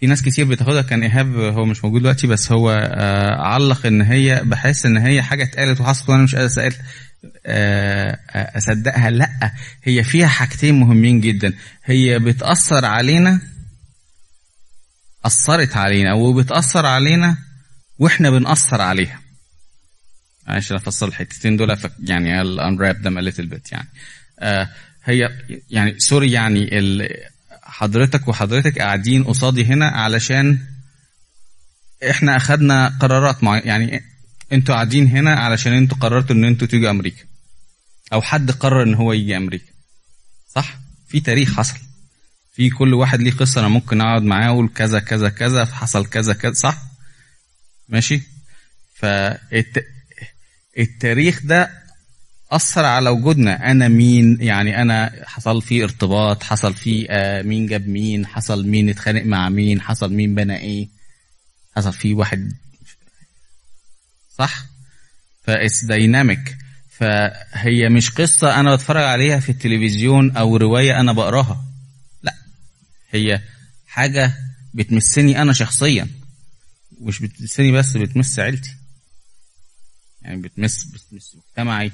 في 0.00 0.06
ناس 0.06 0.22
كتير 0.22 0.44
بتاخدها 0.44 0.82
كان 0.82 1.02
إيهاب 1.02 1.36
هو 1.36 1.64
مش 1.64 1.84
موجود 1.84 2.00
دلوقتي 2.00 2.26
بس 2.26 2.52
هو 2.52 2.70
آه 2.70 3.34
علق 3.42 3.86
إن 3.86 4.02
هي 4.02 4.42
بحس 4.44 4.86
إن 4.86 4.96
هي 4.96 5.22
حاجة 5.22 5.44
اتقالت 5.44 5.80
وحصلت 5.80 6.08
وأنا 6.08 6.22
مش 6.22 6.34
قادر 6.34 6.46
أسأل 6.46 6.74
آه 7.46 8.18
أصدقها 8.34 9.10
لأ 9.10 9.52
هي 9.84 10.04
فيها 10.04 10.26
حاجتين 10.26 10.80
مهمين 10.80 11.20
جدا. 11.20 11.52
هي 11.84 12.18
بتأثر 12.18 12.84
علينا 12.84 13.40
أثرت 15.24 15.76
علينا 15.76 16.12
وبتأثر 16.14 16.86
علينا 16.86 17.36
وإحنا 17.98 18.30
بنأثر 18.30 18.80
عليها. 18.80 19.20
معلش 20.48 20.70
أنا 20.70 20.80
افصل 20.80 21.08
الحتتين 21.08 21.56
دول 21.56 21.76
يعني 21.98 22.40
ال 22.40 22.49
unwrap 22.49 23.02
ده 23.02 23.10
little 23.10 23.46
bit 23.46 23.72
يعني. 23.72 23.88
آه 24.38 24.68
هي 25.04 25.28
يعني 25.70 25.98
sorry 25.98 26.32
يعني 26.32 26.78
ال 26.78 27.08
حضرتك 27.78 28.28
وحضرتك 28.28 28.78
قاعدين 28.78 29.24
قصادي 29.24 29.64
هنا 29.64 29.88
علشان 29.88 30.58
إحنا 32.10 32.36
أخدنا 32.36 32.98
قرارات 33.00 33.44
مع 33.44 33.58
يعني 33.58 34.00
أنتوا 34.52 34.74
قاعدين 34.74 35.06
هنا 35.06 35.34
علشان 35.34 35.72
أنتوا 35.72 35.98
قررتوا 35.98 36.36
ان 36.36 36.44
أنتوا 36.44 36.66
تيجوا 36.66 36.90
أمريكا. 36.90 37.24
أو 38.12 38.22
حد 38.22 38.50
قرر 38.50 38.82
إن 38.82 38.94
هو 38.94 39.12
يجي 39.12 39.36
أمريكا. 39.36 39.72
صح؟ 40.48 40.78
في 41.08 41.20
تاريخ 41.20 41.54
حصل. 41.56 41.78
في 42.52 42.70
كل 42.70 42.94
واحد 42.94 43.20
ليه 43.20 43.32
قصة 43.32 43.60
أنا 43.60 43.68
ممكن 43.68 44.00
أقعد 44.00 44.22
معاه 44.22 44.48
أقول 44.48 44.68
كذا 44.68 45.00
كذا 45.00 45.28
كذا 45.28 45.64
حصل 45.64 46.06
كذا 46.06 46.32
كذا 46.32 46.52
صح؟ 46.52 46.78
ماشي؟ 47.88 48.22
فالتاريخ 50.76 51.40
ده 51.44 51.83
أثر 52.56 52.84
على 52.84 53.10
وجودنا 53.10 53.70
أنا 53.70 53.88
مين؟ 53.88 54.38
يعني 54.40 54.82
أنا 54.82 55.22
حصل 55.24 55.62
فيه 55.62 55.84
ارتباط 55.84 56.42
حصل 56.42 56.74
فيه 56.74 57.06
آه 57.10 57.42
مين 57.42 57.66
جاب 57.66 57.88
مين 57.88 58.26
حصل 58.26 58.66
مين 58.66 58.88
اتخانق 58.88 59.22
مع 59.22 59.48
مين 59.48 59.80
حصل 59.80 60.12
مين 60.12 60.34
بنى 60.34 60.56
إيه. 60.56 60.88
حصل 61.76 61.92
فيه 61.92 62.14
واحد 62.14 62.52
صح؟ 64.38 64.64
ف 65.42 65.50
it's 65.50 65.84
dynamic 65.84 66.56
فهي 66.90 67.88
مش 67.88 68.10
قصة 68.10 68.60
أنا 68.60 68.74
بتفرج 68.74 69.02
عليها 69.02 69.40
في 69.40 69.48
التلفزيون 69.48 70.36
أو 70.36 70.56
رواية 70.56 71.00
أنا 71.00 71.12
بقراها. 71.12 71.64
لا. 72.22 72.34
هي 73.10 73.42
حاجة 73.86 74.34
بتمسني 74.74 75.42
أنا 75.42 75.52
شخصيا. 75.52 76.08
مش 77.00 77.18
بتمسني 77.20 77.72
بس 77.72 77.96
بتمس 77.96 78.38
عيلتي. 78.38 78.76
يعني 80.22 80.42
بتمس 80.42 80.84
بتمس 80.84 81.36
مجتمعي. 81.36 81.92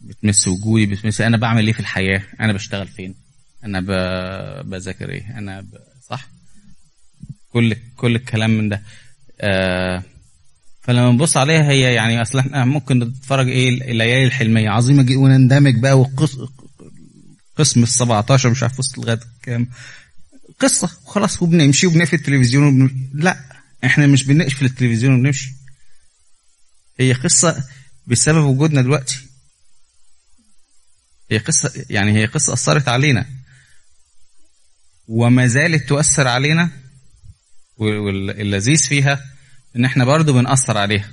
بتمس 0.00 0.48
وجودي 0.48 0.86
بتمس. 0.86 1.20
أنا 1.20 1.36
بعمل 1.36 1.66
إيه 1.66 1.72
في 1.72 1.80
الحياة؟ 1.80 2.22
أنا 2.40 2.52
بشتغل 2.52 2.88
فين؟ 2.88 3.14
أنا. 3.64 3.80
بذاكر 4.62 5.10
إيه؟ 5.10 5.38
أنا 5.38 5.60
ب... 5.60 5.66
صح؟ 6.08 6.28
كل 7.52 7.76
كل 7.96 8.16
الكلام 8.16 8.50
من 8.50 8.68
ده. 8.68 8.82
آه 9.40 10.02
فلما 10.82 11.10
نبص 11.12 11.36
عليها 11.36 11.70
هي 11.70 11.80
يعني 11.94 12.22
اصل 12.22 12.38
إحنا 12.38 12.64
ممكن 12.64 12.98
نتفرج 12.98 13.48
إيه 13.48 13.68
الليالي 13.90 14.24
الحلمية. 14.24 14.70
عظيمه 14.70 15.02
جدا 15.02 15.18
ونندمج 15.18 15.78
بقى 15.78 15.98
والقسم 16.00 16.46
قسم 17.56 17.82
ال 17.82 17.88
17 17.88 18.50
مش 18.50 18.62
عارف 18.62 18.78
وصل 18.78 19.02
لغاية 19.02 19.20
كام. 19.42 19.68
قصة. 20.60 20.90
وخلاص 21.06 21.42
وبنمشي 21.42 21.86
وبنقفل 21.86 22.16
التلفزيون 22.16 22.64
وبن... 22.68 22.90
لا 23.14 23.36
إحنا 23.84 24.06
مش 24.06 24.24
بنقفل 24.24 24.64
التلفزيون 24.64 25.14
وبنمشي. 25.14 25.52
هي 27.00 27.12
قصة 27.12 27.64
بسبب 28.06 28.44
وجودنا 28.44 28.82
دلوقتي. 28.82 29.27
هي 31.30 31.38
قصة 31.38 31.84
يعني 31.90 32.12
هي 32.12 32.26
قصة 32.26 32.52
أثرت 32.52 32.88
علينا. 32.88 33.26
وما 35.08 35.46
زالت 35.46 35.88
تؤثر 35.88 36.28
علينا 36.28 36.70
واللذيذ 37.76 38.88
فيها 38.88 39.24
إن 39.76 39.84
إحنا 39.84 40.04
برضو 40.04 40.32
بنأثر 40.32 40.78
عليها. 40.78 41.10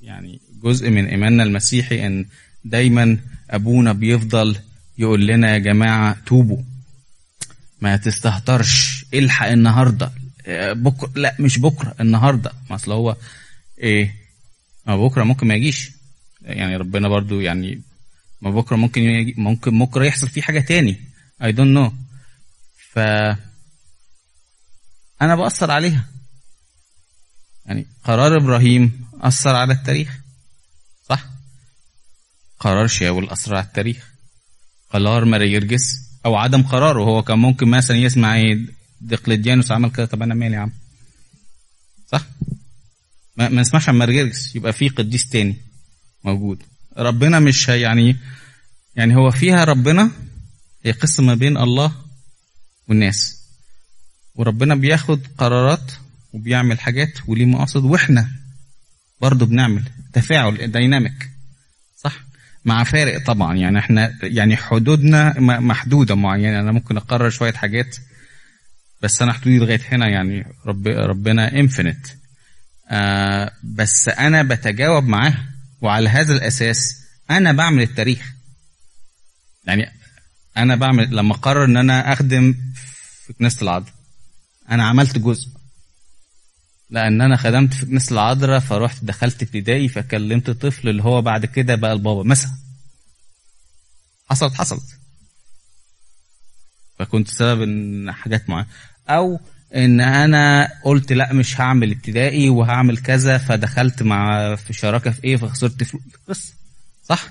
يعني 0.00 0.40
جزء 0.62 0.90
من 0.90 1.06
إيماننا 1.06 1.42
المسيحي 1.42 2.06
إن 2.06 2.26
دايما 2.64 3.18
أبونا 3.50 3.92
بيفضل 3.92 4.58
يقول 4.98 5.26
لنا 5.26 5.52
يا 5.52 5.58
جماعة 5.58 6.16
توبوا. 6.26 6.62
ما 7.80 7.96
تستهترش. 7.96 9.04
الحق 9.14 9.46
النهاردة. 9.46 10.12
بكرة 10.72 11.12
لا 11.14 11.36
مش 11.38 11.58
بكرة 11.58 11.94
النهاردة. 12.00 12.52
ما 12.70 12.76
أصل 12.76 12.92
هو 12.92 13.16
إيه 13.78 14.14
ما 14.86 14.96
بكرة 14.96 15.24
ممكن 15.24 15.46
ما 15.46 15.54
يجيش. 15.54 15.97
يعني 16.48 16.76
ربنا 16.76 17.08
برضو 17.08 17.40
يعني 17.40 17.82
ما 18.40 18.50
بكرة 18.50 18.76
ممكن 18.76 19.34
ممكن 19.36 19.78
بكرة 19.78 20.04
يحصل 20.04 20.28
فيه 20.28 20.42
حاجة 20.42 20.60
تاني. 20.60 21.00
I 21.44 21.52
don't 21.52 21.70
know 21.70 21.92
ف 22.92 22.98
أنا 25.22 25.36
بأثر 25.36 25.70
عليها. 25.70 26.08
يعني 27.66 27.86
قرار 28.04 28.36
إبراهيم 28.36 29.06
أثر 29.20 29.54
على 29.54 29.72
التاريخ. 29.72 30.18
صح؟ 31.08 31.24
قرار 32.60 32.86
شاول 32.86 33.30
أثر 33.30 33.54
على 33.56 33.64
التاريخ. 33.64 34.08
قرار 34.90 35.24
ماريرجس 35.24 36.08
أو 36.26 36.36
عدم 36.36 36.62
قراره. 36.62 37.02
هو 37.02 37.22
كان 37.22 37.38
ممكن 37.38 37.68
مثلا 37.68 37.96
يسمع 37.96 38.34
إيه 38.36 38.58
دقلديانوس 39.00 39.72
عمل 39.72 39.90
كده. 39.90 40.06
طب 40.06 40.22
أنا 40.22 40.34
مالي 40.34 40.54
يا 40.54 40.60
عم؟ 40.60 40.72
صح؟ 42.12 42.24
ما, 43.36 43.48
ما 43.48 43.60
نسمعش 43.60 43.88
عن 43.88 43.94
ماريرجس 43.94 44.56
يبقى 44.56 44.72
في 44.72 44.88
قديس 44.88 45.28
تاني. 45.28 45.56
موجود. 46.24 46.62
ربنا 46.96 47.40
مش 47.40 47.68
يعني 47.68 48.16
يعني 48.96 49.16
هو 49.16 49.30
فيها 49.30 49.64
ربنا 49.64 50.10
هي 50.84 50.92
قصة 50.92 51.22
ما 51.22 51.34
بين 51.34 51.56
الله 51.56 51.92
والناس. 52.88 53.38
وربنا 54.34 54.74
بياخد 54.74 55.20
قرارات 55.38 55.92
وبيعمل 56.32 56.80
حاجات 56.80 57.12
وليه 57.26 57.44
مقاصد 57.44 57.84
وإحنا 57.84 58.30
برضه 59.20 59.46
بنعمل 59.46 59.82
تفاعل 60.12 60.70
دايناميك 60.70 61.30
صح؟ 61.96 62.20
مع 62.64 62.84
فارق 62.84 63.24
طبعا. 63.24 63.56
يعني 63.56 63.78
إحنا 63.78 64.14
يعني 64.22 64.56
حدودنا 64.56 65.40
محدودة 65.40 66.14
معينة. 66.14 66.60
أنا 66.60 66.72
ممكن 66.72 66.96
أقرر 66.96 67.30
شوية 67.30 67.52
حاجات 67.52 67.96
بس 69.02 69.22
أنا 69.22 69.32
حدودي 69.32 69.58
لغاية 69.58 69.80
هنا 69.88 70.08
يعني 70.08 70.46
رب 70.66 70.88
ربنا 70.88 71.52
انفينيت 71.60 72.08
آه 72.90 73.52
بس 73.64 74.08
أنا 74.08 74.42
بتجاوب 74.42 75.04
معاه 75.04 75.34
وعلى 75.80 76.08
هذا 76.08 76.32
الأساس 76.32 77.04
أنا 77.30 77.52
بعمل 77.52 77.82
التاريخ. 77.82 78.32
يعني 79.64 79.92
أنا 80.56 80.76
بعمل 80.76 81.16
لما 81.16 81.34
قرر 81.34 81.64
إن 81.64 81.76
أنا 81.76 82.12
أخدم 82.12 82.54
في 83.26 83.32
كنيسة 83.32 83.62
العذراء 83.62 83.94
أنا 84.70 84.86
عملت 84.86 85.18
جزء. 85.18 85.48
لأن 86.90 87.20
أنا 87.20 87.36
خدمت 87.36 87.74
في 87.74 87.86
كنيسة 87.86 88.12
العذراء 88.12 88.60
فرحت 88.60 89.04
دخلت 89.04 89.42
ابتدائي 89.42 89.88
فكلمت 89.88 90.50
طفل 90.50 90.88
اللي 90.88 91.02
هو 91.02 91.22
بعد 91.22 91.46
كده 91.46 91.74
بقى 91.74 91.92
البابا. 91.92 92.22
مثلا 92.22 92.50
حصلت 94.30 94.54
حصلت. 94.54 94.98
فكنت 96.98 97.28
سبب 97.28 97.62
إن 97.62 98.12
حاجات 98.12 98.50
معينة. 98.50 98.68
أو 99.08 99.40
إن 99.74 100.00
أنا 100.00 100.68
قلت 100.84 101.12
لأ 101.12 101.32
مش 101.32 101.60
هعمل 101.60 101.90
ابتدائي 101.90 102.48
وهعمل 102.48 102.98
كذا 102.98 103.38
فدخلت 103.38 104.02
مع 104.02 104.54
في 104.54 104.72
شراكة 104.72 105.10
في 105.10 105.24
إيه؟ 105.24 105.36
فخسرت 105.36 105.82
فلوس. 105.84 106.02
بس 106.28 106.52
صح؟ 107.04 107.28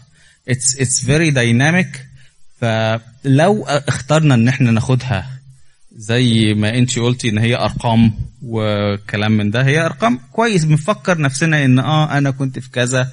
it's 0.49 0.75
it's 0.82 1.06
very 1.06 1.32
dynamic 1.32 2.06
فلو 2.62 3.63
اخترنا 3.67 4.36
إن 4.36 4.47
إحنا 4.47 4.71
ناخدها 4.71 5.30
زي 5.95 6.54
ما 6.54 6.78
أنت 6.78 7.00
قلتي 7.00 7.30
إن 7.30 7.38
هي 7.38 7.56
أرقام 7.56 8.13
وكلام 8.43 9.32
من 9.38 9.52
ده 9.52 9.65
هي 9.65 9.86
أرقام 9.86 10.19
كويس. 10.32 10.65
بنفكر 10.65 11.21
نفسنا 11.21 11.65
إن 11.65 11.80
آه 11.80 12.17
أنا 12.17 12.32
كنت 12.32 12.60
في 12.60 12.69
كذا 12.71 13.12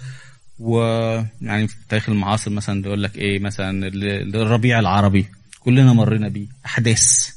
ويعني 0.59 1.69
في 1.69 1.75
التاريخ 1.83 2.09
المعاصر 2.09 2.51
مثلا 2.51 2.83
بيقول 2.83 3.03
لك 3.03 3.17
إيه؟ 3.17 3.39
مثلا 3.39 3.87
ال- 3.87 4.37
الربيع 4.37 4.79
العربي 4.79 5.27
كلنا 5.61 5.93
مرينا 5.93 6.29
بيه. 6.29 6.47
أحداث. 6.67 7.34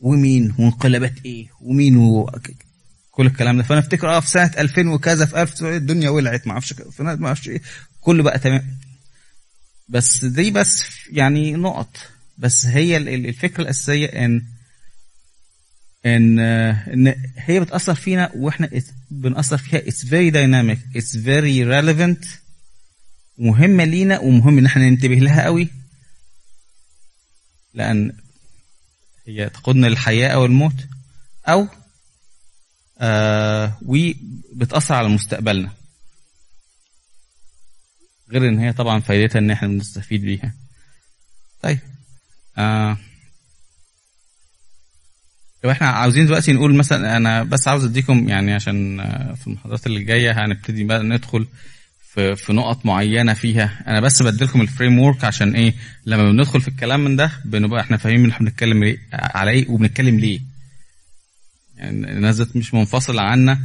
ومين 0.00 0.54
وانقلابات 0.58 1.14
إيه 1.24 1.46
ومين 1.60 1.96
و... 1.96 2.30
كل 3.10 3.26
الكلام 3.26 3.56
ده. 3.56 3.62
فأنا 3.62 3.80
أفتكر 3.80 4.08
آه 4.16 4.20
في 4.20 4.28
سنة 4.30 4.50
2000 4.58 4.88
وكذا 4.88 5.26
في 5.26 5.42
1000 5.42 5.62
الدنيا 5.62 6.10
ولعت 6.10 6.46
ما 6.46 6.52
أعرفش 6.52 6.74
ما 7.00 7.26
أعرفش 7.26 7.48
إيه. 7.48 7.62
كله 8.00 8.22
بقى 8.22 8.38
تمام. 8.38 8.78
بس 9.88 10.24
دي 10.24 10.50
بس 10.50 10.82
يعني 11.12 11.52
نقط. 11.52 11.96
بس 12.38 12.66
هي 12.66 12.96
ال- 12.96 13.08
ال- 13.08 13.26
الفكرة 13.26 13.62
الأساسية 13.62 14.06
ان 14.06 14.42
إن 16.06 16.38
إن 16.38 17.14
هي 17.36 17.60
بتأثر 17.60 17.94
فينا 17.94 18.30
وإحنا 18.34 18.70
بنأثر 19.10 19.58
فيها. 19.58 19.80
It's 19.80 20.04
very 20.04 20.30
dynamic. 20.30 20.78
It's 21.00 21.14
very 21.16 21.64
relevant. 21.64 22.26
مهمة 23.38 23.84
لينا 23.84 24.18
ومهم 24.18 24.58
إن 24.58 24.66
إحنا 24.66 24.88
ننتبه 24.88 25.14
لها 25.14 25.44
قوي. 25.44 25.68
لأن 27.74 28.12
هي 29.28 29.48
تقودنا 29.48 29.86
للحياه 29.86 30.28
أو 30.28 30.44
الموت 30.44 30.74
أو 31.48 31.68
آه 33.00 33.78
وبتاثر 33.82 34.94
على 34.94 35.08
مستقبلنا. 35.08 35.72
غير 38.30 38.48
إن 38.48 38.58
هي 38.58 38.72
طبعا 38.72 39.00
فايدتها 39.00 39.38
إن 39.38 39.50
إحنا 39.50 39.68
بنستفيد 39.68 40.20
بيها. 40.22 40.54
طيب 41.62 41.78
آه 42.58 42.98
طب 45.62 45.68
إحنا 45.68 45.86
عاوزين 45.88 46.26
دلوقتي 46.26 46.52
نقول 46.52 46.74
مثلا 46.74 47.16
أنا 47.16 47.42
بس 47.42 47.68
عاوز 47.68 47.84
أديكم 47.84 48.28
يعني 48.28 48.54
عشان 48.54 49.00
آه، 49.00 49.34
في 49.34 49.46
المحاضرات 49.46 49.86
اللي 49.86 50.04
جاية 50.04 50.44
هنبتدي 50.44 50.84
بقى 50.84 51.02
ندخل 51.02 51.46
في 52.14 52.36
في 52.36 52.52
نقط 52.52 52.86
معينة 52.86 53.34
فيها. 53.34 53.84
أنا 53.86 54.00
بس 54.00 54.22
بديلكم 54.22 54.60
الفريم 54.60 54.98
ورك 54.98 55.24
عشان 55.24 55.54
إيه 55.54 55.74
لما 56.06 56.30
بندخل 56.32 56.60
في 56.60 56.68
الكلام 56.68 57.04
من 57.04 57.16
ده 57.16 57.30
بنبقى 57.44 57.80
إحنا 57.80 57.96
فاهمين 57.96 58.30
إحنا 58.30 58.46
بنتكلم 58.48 58.82
إيه 58.82 58.98
على 59.12 59.50
إيه 59.50 59.68
وبنتكلم 59.70 60.18
ليه. 60.18 60.40
يعني 61.76 62.12
الناس 62.12 62.36
ديت 62.36 62.56
مش 62.56 62.74
منفصلة 62.74 63.22
عنا. 63.22 63.60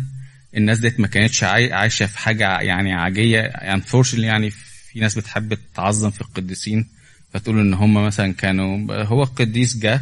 الناس 0.57 0.79
ديت 0.79 0.99
ما 0.99 1.07
كانتش 1.07 1.43
عاي- 1.43 1.73
عايشة 1.73 2.05
في 2.05 2.17
حاجة 2.19 2.59
يعني 2.59 2.93
عاجيه 2.93 3.37
يعني 3.39 3.81
unfortunately 3.81 4.19
يعني 4.19 4.49
في 4.49 4.99
ناس 4.99 5.15
بتحب 5.17 5.57
تعظم 5.75 6.09
في 6.09 6.21
القديسين. 6.21 6.87
فتقول 7.33 7.59
إن 7.59 7.73
هم 7.73 7.93
مثلا 8.05 8.33
كانوا 8.33 9.03
هو 9.05 9.23
القديس 9.23 9.77
جه 9.77 10.01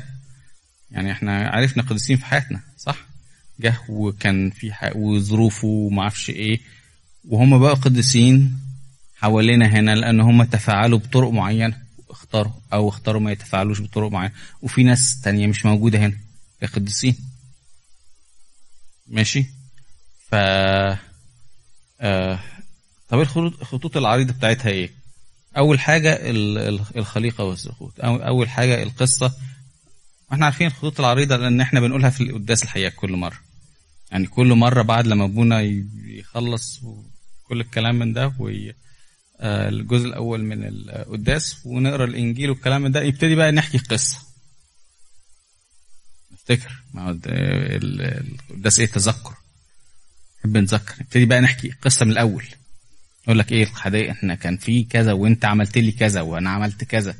يعني 0.91 1.11
إحنا 1.11 1.47
عرفنا 1.49 1.83
قديسين 1.83 2.17
في 2.17 2.25
حياتنا 2.25 2.59
صح؟ 2.77 2.97
جه 3.59 3.73
وكان 3.89 4.49
في 4.49 4.71
وظروفه 4.95 5.67
وما 5.67 6.01
أعرفش 6.01 6.29
إيه. 6.29 6.59
وهم 7.27 7.59
بقى 7.59 7.73
قديسين 7.73 8.57
حوالينا 9.15 9.65
هنا 9.67 9.95
لأن 9.95 10.19
هم 10.21 10.43
تفاعلوا 10.43 10.99
بطرق 10.99 11.29
معينة 11.29 11.77
اختاروا 12.09 12.51
أو 12.73 12.89
اختاروا 12.89 13.21
ما 13.21 13.31
يتفاعلوش 13.31 13.81
بطرق 13.81 14.11
معينة. 14.11 14.33
وفي 14.61 14.83
ناس 14.83 15.21
تانية 15.21 15.47
مش 15.47 15.65
موجودة 15.65 15.99
هنا 15.99 16.17
كقديسين 16.61 17.15
ماشي؟ 19.07 19.45
ف 20.29 20.35
آه... 22.01 22.39
طب 23.09 23.19
الخطوط 23.19 23.59
الخطوط 23.61 23.97
العريضة 23.97 24.33
بتاعتها 24.33 24.69
إيه؟ 24.69 24.89
أول 25.57 25.79
حاجة 25.79 26.13
ال- 26.13 26.57
ال- 26.57 26.81
الخليقة 26.97 27.43
والسقوط. 27.43 27.93
أول 27.99 28.49
حاجة 28.49 28.83
القصة. 28.83 29.33
إحنا 30.33 30.45
عارفين 30.45 30.67
الخطوط 30.67 30.99
العريضة 30.99 31.37
لأن 31.37 31.61
إحنا 31.61 31.79
بنقولها 31.79 32.09
في 32.09 32.23
القداس 32.23 32.63
الحقيقة 32.63 32.89
كل 32.95 33.11
مرة. 33.11 33.37
يعني 34.11 34.27
كل 34.27 34.53
مرة 34.53 34.81
بعد 34.81 35.07
لما 35.07 35.25
أبونا 35.25 35.61
يخلص 36.05 36.81
كل 37.51 37.61
الكلام 37.61 37.99
من 37.99 38.13
ده 38.13 38.33
وي... 38.39 38.73
آه، 39.39 39.69
الأول 39.69 40.43
من 40.43 40.63
القداس 40.63 41.65
ونقرأ 41.65 42.05
الإنجيل 42.05 42.49
والكلام 42.49 42.81
من 42.81 42.91
ده. 42.91 43.01
يبتدي 43.01 43.35
بقى 43.35 43.51
نحكي 43.51 43.77
قصة. 43.77 44.17
نفتكر. 46.31 46.83
ما 46.93 47.01
هو 47.09 47.17
القداس 47.25 48.79
إيه؟ 48.79 48.85
تذكر. 48.87 49.33
نحب 50.39 50.57
نتذكر 50.57 50.95
نبتدي 51.01 51.25
بقى 51.25 51.41
نحكي 51.41 51.69
قصة 51.81 52.05
من 52.05 52.11
الأول. 52.11 52.45
يقول 53.23 53.39
لك 53.39 53.51
إيه؟ 53.51 53.63
الحقيقة 53.63 54.11
إحنا 54.11 54.35
كان 54.35 54.57
في 54.57 54.83
كذا 54.83 55.13
وأنت 55.13 55.45
عملت 55.45 55.77
لي 55.77 55.91
كذا 55.91 56.21
وأنا 56.21 56.49
عملت 56.49 56.83
كذا. 56.83 57.15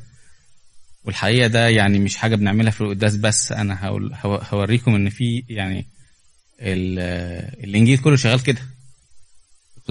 والحقيقة 1.04 1.46
ده 1.46 1.68
يعني 1.68 1.98
مش 1.98 2.16
حاجة 2.16 2.36
بنعملها 2.36 2.70
في 2.70 2.80
القداس 2.80 3.16
بس. 3.16 3.52
أنا 3.52 3.78
هوريكم 4.24 4.94
إن 4.94 5.10
في 5.10 5.44
يعني 5.48 5.86
ال- 6.60 7.64
الإنجيل 7.64 7.98
كله 7.98 8.16
شغال 8.16 8.42
كده. 8.42 8.62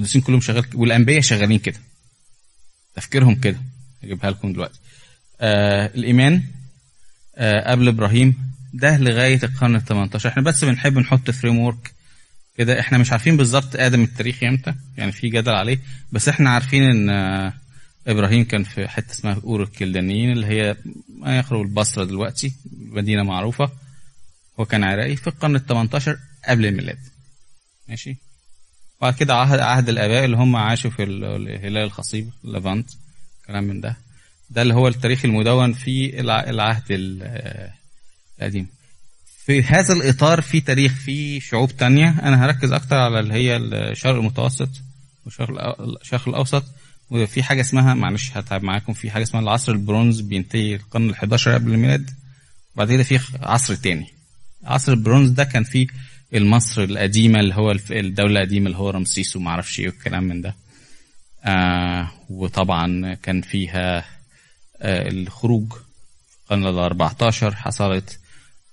القديسين 0.02 0.22
كلهم 0.22 0.42
شغال 0.42 0.66
والأنبياء 0.74 1.22
شغالين 1.22 1.60
كده. 1.60 1.80
تفكيرهم 2.96 3.36
كده. 3.36 3.58
هجيبها 4.04 4.30
لكم 4.32 4.54
دلوقتي. 4.54 4.80
آه 5.42 5.86
الإيمان 5.96 6.44
آه 7.36 7.72
قبل 7.72 7.88
إبراهيم 7.88 8.36
ده 8.74 8.98
لغاية 8.98 9.40
القرن 9.44 9.76
ال 9.76 9.86
18 9.86 10.30
إحنا 10.30 10.42
بس 10.44 10.66
بنحب 10.66 10.98
نحط 10.98 11.32
framework 11.32 11.94
كده. 12.58 12.80
إحنا 12.80 12.98
مش 12.98 13.12
عارفين 13.12 13.38
بالظبط 13.38 13.76
آدم 13.76 14.04
التاريخي 14.04 14.48
إمتى 14.48 14.74
يعني 14.98 15.12
في 15.12 15.30
جدل 15.30 15.54
عليه 15.54 15.80
بس 16.12 16.30
إحنا 16.30 16.50
عارفين 16.50 16.84
إن 16.84 17.10
آه 17.10 17.54
إبراهيم 18.08 18.44
كان 18.44 18.64
في 18.64 18.88
حتة 18.88 19.12
اسمها 19.12 19.42
أور 19.44 19.64
الكلدانيين 19.64 20.32
اللي 20.32 20.46
هي 20.48 20.76
ما 21.20 21.38
يقرب 21.38 21.62
البصرة 21.62 22.04
دلوقتي 22.04 22.54
مدينة 22.78 23.24
معروفة. 23.24 23.72
هو 24.60 24.66
كان 24.66 24.84
عراقي 24.84 25.16
في 25.16 25.28
القرن 25.28 25.56
ال 25.56 25.66
18 25.66 26.20
قبل 26.48 26.66
الميلاد. 26.66 27.00
ماشي؟ 27.90 28.18
وبعد 29.02 29.14
كده 29.14 29.36
عهد 29.36 29.60
عهد 29.60 29.90
الآباء 29.90 30.26
اللي 30.26 30.38
هم 30.38 30.56
عاشوا 30.56 30.92
في 30.92 31.04
ال- 31.04 31.24
الهلال 31.24 31.78
الخصيب 31.84 32.30
Levant 32.44 32.90
كلام 33.48 33.64
من 33.64 33.82
ده. 33.82 33.98
ده 34.50 34.62
اللي 34.62 34.74
هو 34.74 34.88
التاريخ 34.88 35.26
المدون 35.26 35.74
في 35.74 36.20
الع- 36.20 36.50
العهد 36.50 36.84
ال- 36.92 37.72
القديم. 38.40 38.68
في 39.46 39.64
هذا 39.64 39.94
الإطار 39.94 40.42
في 40.42 40.62
تاريخ 40.62 40.94
في 40.94 41.40
شعوب 41.40 41.72
تانية. 41.78 42.10
أنا 42.24 42.46
هركز 42.46 42.72
أكتر 42.72 42.96
على 42.96 43.20
اللي 43.20 43.34
هي 43.34 43.58
الشرق 43.58 44.16
المتوسط 44.16 44.70
والشرق 45.26 46.28
الأوسط. 46.28 46.64
وفي 47.10 47.44
حاجة 47.44 47.62
اسمها 47.62 47.94
معلش 47.94 48.32
هتعب 48.38 48.64
معاكم 48.64 48.94
في 48.94 49.12
حاجة 49.12 49.24
اسمها 49.24 49.42
العصر 49.44 49.72
البرونز 49.72 50.20
بينتهي 50.22 50.76
القرن 50.76 51.10
ال 51.10 51.14
11 51.14 51.54
قبل 51.54 51.72
الميلاد. 51.74 52.10
وبعد 52.76 52.92
كده 52.92 53.04
في 53.04 53.20
عصر 53.42 53.76
تاني. 53.76 54.08
عصر 54.64 54.92
البرونز 54.92 55.30
ده 55.30 55.44
كان 55.44 55.64
فيه 55.64 55.88
المصر 56.34 56.84
القديمة 56.84 57.40
اللي 57.40 57.56
هو 57.56 57.72
الدولة 57.92 58.40
القديمة 58.42 58.66
اللي 58.66 58.78
هو 58.78 58.90
رمسيس 58.90 59.36
وما 59.36 59.50
أعرفش 59.50 59.80
إيه 59.80 59.88
والكلام 59.88 60.24
من 60.24 60.42
ده. 60.42 60.56
آه 61.44 62.12
وطبعا 62.30 63.14
كان 63.14 63.42
فيها 63.42 63.98
آه 64.82 65.08
الخروج 65.10 65.74
القرن 66.44 66.68
ال 66.68 66.78
14 66.80 67.56
حصلت 67.56 68.20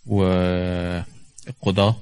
والقضاة 0.07 1.97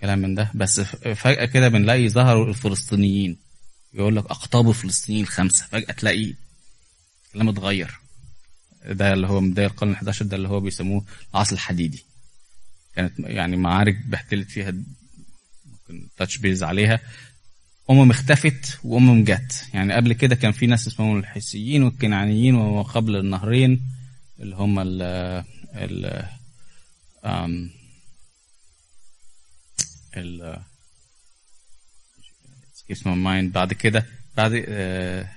كلام 0.00 0.18
من 0.18 0.34
ده. 0.34 0.50
بس 0.54 0.80
ف- 0.80 1.08
فجأة 1.08 1.44
كده 1.44 1.68
بنلاقي 1.68 2.08
ظهروا 2.08 2.46
الفلسطينيين. 2.48 3.36
يقول 3.94 4.16
لك 4.16 4.24
أقطاب 4.24 4.68
الفلسطينيين 4.68 5.24
الخمسة. 5.24 5.66
فجأة 5.66 5.92
تلاقي 5.92 6.34
الكلام 7.26 7.48
اتغير. 7.48 7.98
ده 8.86 9.12
اللي 9.12 9.26
هو 9.26 9.40
بداية 9.40 9.66
القرن 9.66 9.90
ال 9.90 9.94
11 9.96 10.24
ده 10.24 10.36
اللي 10.36 10.48
هو 10.48 10.60
بيسموه 10.60 11.04
العصر 11.34 11.54
الحديدي. 11.54 12.04
كانت 12.98 13.18
يعني 13.18 13.56
معارك 13.56 13.96
بهتلت 14.06 14.50
فيها 14.50 14.70
ممكن 14.70 16.08
تاتش 16.16 16.36
بيز 16.38 16.62
عليها. 16.62 17.00
أمم 17.90 18.10
اختفت 18.10 18.78
وأمم 18.84 19.24
جت. 19.24 19.64
يعني 19.74 19.92
قبل 19.92 20.12
كده 20.12 20.34
كان 20.34 20.52
في 20.52 20.66
ناس 20.66 20.86
اسمهم 20.86 21.18
الحسيين 21.18 21.82
والكنعانيين 21.82 22.54
وما 22.54 22.82
قبل 22.82 23.16
النهرين 23.16 23.80
اللي 24.40 24.56
هم 24.56 24.78
ال 24.78 25.02
ال 25.74 26.24
ال 30.16 30.58
اسمه 32.92 33.14
مايند 33.14 33.52
بعد 33.52 33.72
كده 33.72 34.06
بعد 34.36 34.64
آه، 34.68 35.28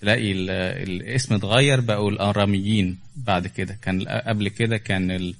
تلاقي 0.00 0.32
ال- 0.32 0.50
الاسم 0.90 1.34
اتغير 1.34 1.80
بقوا 1.80 2.10
الأراميين. 2.10 2.98
بعد 3.16 3.46
كده 3.46 3.74
كان 3.82 4.08
قبل 4.08 4.48
كده 4.48 4.76
كان. 4.76 5.34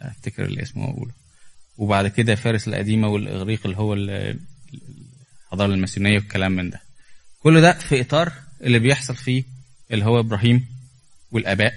أفتكر 0.00 0.44
الاسم 0.44 0.80
وأقوله. 0.80 1.12
وبعد 1.78 2.08
كده 2.08 2.34
فارس 2.34 2.68
القديمة 2.68 3.08
والإغريق 3.08 3.60
اللي 3.64 3.76
هو 3.76 3.94
ال- 3.94 4.38
الحضارة 5.44 5.74
الماسونية 5.74 6.14
والكلام 6.18 6.52
من 6.52 6.70
ده. 6.70 6.80
كل 7.42 7.60
ده 7.60 7.72
في 7.72 8.00
إطار 8.00 8.32
اللي 8.62 8.78
بيحصل 8.78 9.16
فيه 9.16 9.44
اللي 9.90 10.04
هو 10.04 10.20
إبراهيم 10.20 10.66
والآباء 11.30 11.74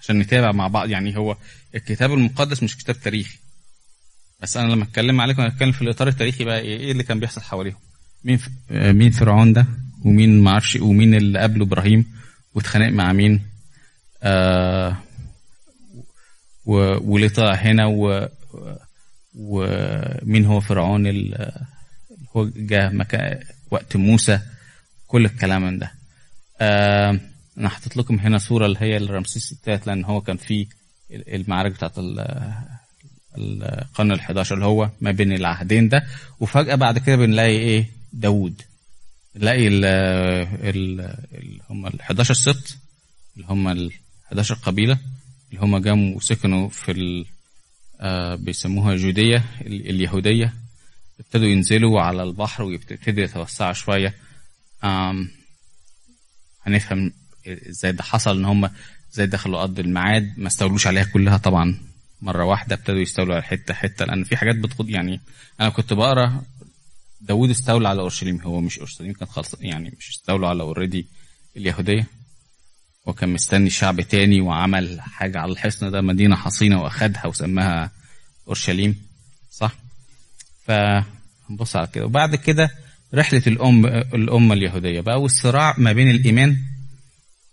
عشان 0.00 0.18
نتابع 0.18 0.52
مع 0.52 0.68
بعض. 0.68 0.90
يعني 0.90 1.16
هو 1.16 1.36
الكتاب 1.74 2.12
المقدس 2.12 2.62
مش 2.62 2.76
كتاب 2.76 3.00
تاريخي. 3.00 3.38
بس 4.40 4.56
أنا 4.56 4.72
لما 4.72 4.84
أتكلم 4.84 5.20
عليكم 5.20 5.42
أتكلم 5.42 5.72
في 5.72 5.82
الإطار 5.82 6.08
التاريخي 6.08 6.44
بقى 6.44 6.60
إيه 6.60 6.78
إيه 6.78 6.92
اللي 6.92 7.02
كان 7.02 7.20
بيحصل 7.20 7.40
حواليهم؟ 7.40 7.76
مين. 8.24 8.38
آه، 8.70 8.92
مين 8.92 9.10
فرعون 9.10 9.52
ده؟ 9.52 9.66
ومين 10.04 10.40
ما 10.42 10.50
أعرفش 10.50 10.76
ومين 10.76 11.14
اللي 11.14 11.38
قبله 11.38 11.64
إبراهيم؟ 11.64 12.04
واتخانق 12.54 12.88
مع 12.88 13.12
مين؟ 13.12 13.42
آه 14.22 14.96
و... 16.68 16.72
وليه 17.12 17.28
طلع 17.28 17.54
هنا 17.54 17.86
و... 17.86 18.28
ومين 19.34 20.44
هو 20.44 20.60
فرعون 20.60 21.06
ال... 21.06 21.34
اللي 21.34 22.28
هو 22.36 22.44
جه 22.56 22.88
مكان 22.88 23.40
وقت 23.70 23.96
موسى. 23.96 24.40
كل 25.06 25.24
الكلام 25.24 25.62
من 25.62 25.78
ده. 25.78 25.92
آه 26.60 27.20
أنا 27.58 27.68
حاطط 27.68 27.96
لكم 27.96 28.18
هنا 28.18 28.38
صورة 28.38 28.66
اللي 28.66 28.78
هي 28.80 28.96
الرمسيس 28.96 29.52
الثالث 29.52 29.88
لأن 29.88 30.04
هو 30.04 30.20
كان 30.20 30.36
في 30.36 30.66
المعارك 31.10 31.72
بتاعت 31.72 31.98
ال- 31.98 32.54
القرن 33.38 34.12
ال 34.12 34.20
11 34.20 34.54
اللي 34.54 34.66
هو 34.66 34.90
ما 35.00 35.10
بين 35.10 35.32
العهدين 35.32 35.88
ده. 35.88 36.06
وفجأة 36.40 36.74
بعد 36.74 36.98
كده 36.98 37.16
بنلاقي 37.16 37.58
إيه؟ 37.58 37.90
داوود. 38.12 38.62
نلاقي 39.36 39.68
ال 39.68 41.14
هم 41.70 41.86
ال 41.86 42.00
11 42.00 42.34
سبط 42.34 42.76
اللي 43.36 43.46
هم 43.48 43.68
ال 43.68 43.92
11 44.26 44.54
قبيلة. 44.54 44.98
اللي 45.50 45.60
هم 45.60 45.78
جم 45.78 46.12
وسكنوا 46.12 46.68
في 46.68 46.92
ال 46.92 47.26
آه 48.00 48.34
بيسموها 48.34 48.96
جودية 48.96 49.44
ال- 49.60 49.90
اليهودية. 49.90 50.54
ابتدوا 51.20 51.46
ينزلوا 51.46 52.00
على 52.00 52.22
البحر 52.22 52.62
ويبتدوا 52.62 53.24
يتوسعوا 53.24 53.72
شوية. 53.72 54.14
هنفهم 56.62 57.12
إزاي 57.46 57.92
ده 57.92 58.02
حصل 58.02 58.38
ان 58.38 58.44
هم 58.44 58.70
إزاي 59.12 59.26
دخلوا 59.26 59.62
أرض 59.62 59.78
الميعاد 59.78 60.32
ما 60.38 60.46
استولوش 60.46 60.86
عليها 60.86 61.04
كلها 61.04 61.36
طبعا 61.36 61.78
مرة 62.22 62.44
واحدة 62.44 62.74
ابتدوا 62.74 63.00
يستولوا 63.00 63.34
على 63.34 63.42
حتة 63.42 63.74
حتة. 63.74 64.04
لأن 64.04 64.24
في 64.24 64.36
حاجات 64.36 64.56
بتخد 64.56 64.90
يعني 64.90 65.20
أنا 65.60 65.68
كنت 65.68 65.92
بقرأ 65.92 66.42
داوود 67.20 67.50
استولى 67.50 67.88
على 67.88 68.00
أورشليم 68.00 68.40
هو 68.40 68.60
مش 68.60 68.78
أورشليم 68.78 69.12
كانت 69.12 69.30
خلص 69.30 69.54
يعني 69.60 69.94
مش 69.98 70.08
استولوا 70.10 70.48
على 70.48 70.62
already 70.62 71.06
اليهودية. 71.56 72.06
وكان 73.08 73.28
مستني 73.28 73.70
شعب 73.70 74.00
تاني 74.00 74.40
وعمل 74.40 75.00
حاجة 75.00 75.38
على 75.38 75.52
الحصن 75.52 75.90
ده 75.90 76.00
مدينة 76.00 76.36
حصينة 76.36 76.82
وأخدها 76.82 77.26
وسماها 77.26 77.90
أورشليم 78.48 79.02
صح؟ 79.50 79.72
فنبص 80.66 81.76
على 81.76 81.86
كده. 81.86 82.04
وبعد 82.06 82.34
كده 82.34 82.70
رحلة 83.14 83.42
الأم 83.46 83.86
الأمة 83.86 84.54
اليهودية 84.54 85.00
بقى 85.00 85.20
والصراع 85.22 85.74
ما 85.78 85.92
بين 85.92 86.10
الإيمان 86.10 86.56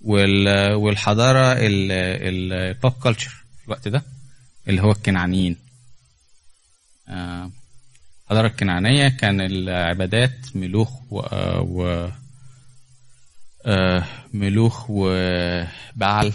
وال- 0.01 0.73
والحضارة 0.73 1.55
ال 1.59 1.92
pop 1.92 2.91
culture 2.91 3.29
في 3.59 3.65
الوقت 3.67 3.87
ده 3.87 4.03
اللي 4.67 4.81
هو 4.81 4.91
الكنعانيين. 4.91 5.55
آه، 7.07 7.51
الحضاره 8.23 8.47
الكنعانية 8.47 9.07
كان 9.07 9.41
العبادات 9.41 10.31
ملوخ 10.55 10.89
و, 11.11 11.19
آه، 13.65 14.03
ملوخ 14.33 14.85
وبعل 14.89 16.33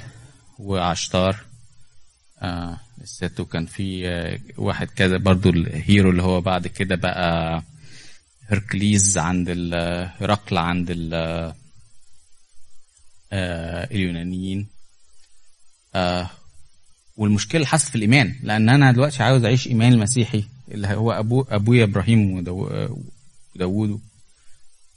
وعشتار. 0.58 1.36
آه، 2.42 2.80
الست 3.00 3.40
وكان 3.40 3.66
في 3.66 4.08
آه، 4.08 4.38
واحد 4.56 4.90
كده 4.90 5.18
برضو 5.18 5.50
الهيرو 5.50 6.10
اللي 6.10 6.22
هو 6.22 6.40
بعد 6.40 6.66
كده 6.66 6.96
بقى 6.96 7.62
هركليز 8.48 9.18
عند 9.18 9.48
هرقل 10.20 10.58
عند 10.58 10.86
ال- 10.90 11.54
اليونانيين. 13.92 14.66
والمشكلة 17.16 17.64
حصلت 17.66 17.88
في 17.88 17.94
الإيمان 17.96 18.34
لأن 18.42 18.68
أنا 18.68 18.92
دلوقتي 18.92 19.22
عاوز 19.22 19.44
أعيش 19.44 19.66
إيمان 19.66 19.92
المسيحي 19.92 20.44
اللي 20.70 20.86
هو 20.88 21.12
أبو 21.12 21.42
أبويا 21.42 21.84
إبراهيم 21.84 22.30
وداو- 22.44 22.96
وداوود 23.56 24.00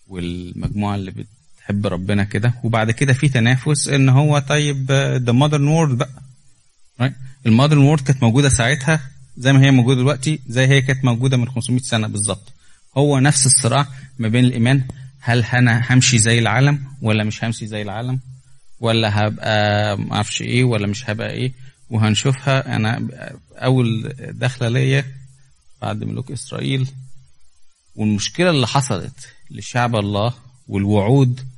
والمجموعة 0.07 0.95
اللي 0.95 1.25
بتحب 1.63 1.87
ربنا 1.87 2.23
كده. 2.23 2.53
وبعد 2.63 2.91
كده 2.91 3.13
في 3.13 3.29
تنافس 3.29 3.87
إن 3.87 4.09
هو 4.09 4.39
طيب 4.39 4.91
the 4.91 5.31
modern 5.31 5.67
world 5.67 5.97
بقى؟ 5.97 7.13
ال 7.45 7.50
modern 7.50 7.77
world 7.81 8.01
كانت 8.07 8.23
موجودة 8.23 8.49
ساعتها 8.49 8.99
زي 9.37 9.53
ما 9.53 9.61
هي 9.65 9.71
موجودة 9.71 9.99
دلوقتي 10.01 10.39
زي 10.47 10.67
هي 10.67 10.81
كانت 10.81 11.05
موجودة 11.05 11.37
من 11.37 11.49
500 11.49 11.79
سنة 11.81 12.07
بالظبط. 12.07 12.53
هو 12.97 13.19
نفس 13.19 13.45
الصراع 13.45 13.87
ما 14.19 14.27
بين 14.27 14.45
الإيمان 14.45 14.83
هل 15.19 15.43
أنا 15.43 15.83
همشي 15.89 16.17
زي 16.17 16.39
العالم 16.39 16.83
ولا 17.01 17.23
مش 17.23 17.43
همشي 17.43 17.67
زي 17.67 17.81
العالم؟ 17.81 18.19
ولا 18.79 19.19
هبقى 19.27 19.97
ما 19.97 20.15
أعرفش 20.15 20.41
إيه 20.41 20.63
ولا 20.63 20.87
مش 20.87 21.09
هبقى 21.09 21.31
إيه؟ 21.31 21.51
وهنشوفها. 21.89 22.75
أنا 22.75 23.07
أول 23.53 24.13
دخلة 24.19 24.69
ليا 24.69 25.05
بعد 25.81 26.03
ملوك 26.03 26.31
إسرائيل. 26.31 26.87
والمشكلة 27.95 28.49
اللي 28.49 28.67
حصلت 28.67 29.27
لشعب 29.51 29.95
الله 29.95 30.33
والوعود 30.67 31.52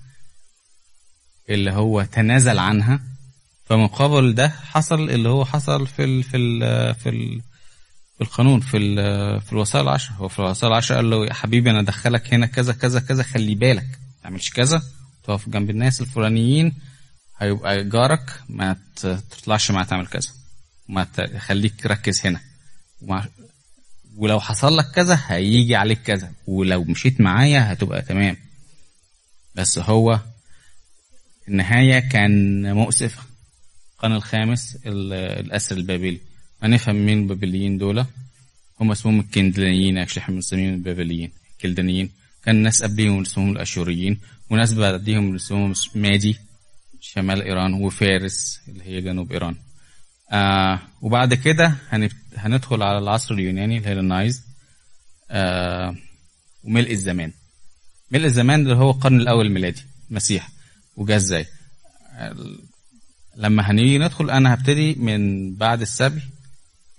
اللي 1.50 1.72
هو 1.72 2.02
تنازل 2.04 2.60
عنها 2.60 3.00
فمقابل 3.66 4.36
ده 4.36 4.50
حصل 4.50 5.10
اللي 5.10 5.30
هو 5.30 5.46
حصل 5.46 5.88
في 5.88 6.04
ال 6.04 6.24
في 6.24 6.38
ال 6.38 6.96
في 6.96 7.10
ال 7.10 7.42
في 8.18 8.22
القانون 8.22 8.60
في 8.60 8.78
ال 8.78 9.42
في 9.42 9.54
الوصايا 9.54 9.84
العشر. 9.84 10.14
هو 10.14 10.28
في 10.28 10.40
الوصايا 10.40 10.72
العشر 10.72 10.96
قال 10.96 11.10
له 11.10 11.26
يا 11.26 11.34
حبيبي 11.34 11.70
أنا 11.72 11.80
أدخلك 11.80 12.34
هنا 12.34 12.46
كذا 12.46 12.74
كذا 12.74 13.00
كذا 13.00 13.24
خلي 13.24 13.56
بالك. 13.56 13.84
ما 13.88 14.24
تعملش 14.24 14.50
كذا 14.50 14.84
تقف 15.24 15.50
جنب 15.50 15.70
الناس 15.70 16.02
الفلانيين 16.02 16.74
هيبقى 17.38 17.84
جارك 17.84 18.40
ما 18.50 18.76
تطلعش 19.32 19.72
معاه 19.72 19.84
تعمل 19.84 20.08
كذا. 20.08 20.30
ما 20.90 21.08
خليك 21.38 21.86
ركز 21.86 22.26
هنا. 22.26 22.40
ومع 23.02 23.26
ولو 24.18 24.40
حصل 24.40 24.78
لك 24.78 24.92
كذا 24.92 25.20
هيجي 25.28 25.76
عليك 25.76 26.02
كذا. 26.02 26.32
ولو 26.48 26.84
مشيت 26.84 27.22
معايا 27.22 27.74
هتبقى 27.74 28.02
تمام. 28.02 28.38
بس 29.56 29.80
هو 29.80 30.20
النهاية 31.48 32.00
كان 32.00 32.74
مؤسف. 32.74 33.20
القرن 33.94 34.12
الخامس 34.16 34.76
ال- 34.86 35.14
الأسر 35.14 35.78
البابلي. 35.78 36.20
هنفهم 36.64 36.96
مين 37.06 37.22
البابليين 37.22 37.78
دول؟ 37.78 38.06
هم 38.80 38.92
اسمهم 38.92 39.20
الكندانيين 39.20 39.98
أكشلي 39.98 40.22
إحنا 40.24 40.36
بنسميهم 40.36 40.74
البابليين 40.74 41.32
الكلدانيين 41.54 42.12
كان 42.44 42.56
ناس 42.56 42.84
قبليهم 42.84 43.22
اسمهم 43.22 43.52
الأشوريين. 43.52 44.20
وناس 44.50 44.74
بعديهم 44.74 45.36
اسمهم 45.36 45.74
مادي 45.96 46.38
شمال 47.02 47.42
إيران 47.42 47.74
وفارس 47.74 48.60
اللي 48.68 48.84
هي 48.84 49.02
جنوب 49.02 49.32
إيران. 49.32 49.56
آه 50.32 50.80
وبعد 51.02 51.34
كده. 51.34 51.76
هندخل 52.38 52.84
على 52.84 52.98
العصر 52.98 53.34
اليوناني 53.34 53.78
الهيلينايز 53.78 54.44
آه 55.32 55.96
وملء 56.64 56.92
الزمان. 56.92 57.32
ملء 58.12 58.26
الزمان 58.26 58.62
اللي 58.62 58.76
هو 58.76 58.92
القرن 58.92 59.20
الأول 59.22 59.46
الميلادي 59.46 59.82
المسيح. 60.12 60.50
وجا 60.96 61.16
إزاي؟ 61.16 61.46
لما 63.38 63.72
هنيجي 63.72 63.98
ندخل 63.98 64.30
أنا 64.30 64.54
هبتدي 64.54 64.94
من 64.96 65.54
بعد 65.56 65.82
السبي 65.82 66.22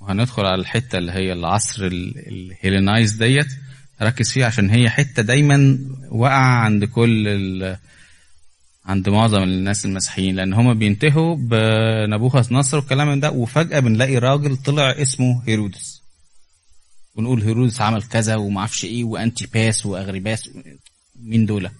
وهندخل 0.00 0.42
على 0.46 0.60
الحتة 0.60 0.98
اللي 0.98 1.12
هي 1.12 1.32
العصر 1.32 1.86
ال- 1.86 2.18
ال 2.28 2.36
Hellenized 2.36 3.12
ديت 3.12 3.46
ركز 4.02 4.30
فيها 4.30 4.46
عشان 4.46 4.70
هي 4.70 4.90
حتة 4.90 5.22
دايما 5.22 5.78
واقعة 6.08 6.58
عند 6.60 6.84
كل 6.84 7.28
ال... 7.28 7.76
عند 8.84 9.08
معظم 9.08 9.42
الناس 9.42 9.84
المسيحيين 9.84 10.36
لأن 10.36 10.52
هما 10.52 10.72
بينتهوا 10.72 11.36
بنبوخذ 11.36 12.54
نصر 12.54 12.76
والكلام 12.76 13.08
من 13.08 13.20
ده 13.20 13.30
وفجأة 13.30 13.80
بنلاقي 13.80 14.18
راجل 14.18 14.56
طلع 14.56 14.90
اسمه 14.90 15.42
هيرودس. 15.46 16.02
ونقول 17.14 17.42
هيرودس 17.42 17.80
عمل 17.80 18.02
كذا 18.02 18.36
وما 18.36 18.60
أعرفش 18.60 18.84
إيه 18.84 19.04
وأنتيباس 19.04 19.86
وأغريباس 19.86 20.50
مين 21.22 21.46
دول؟ 21.46 21.70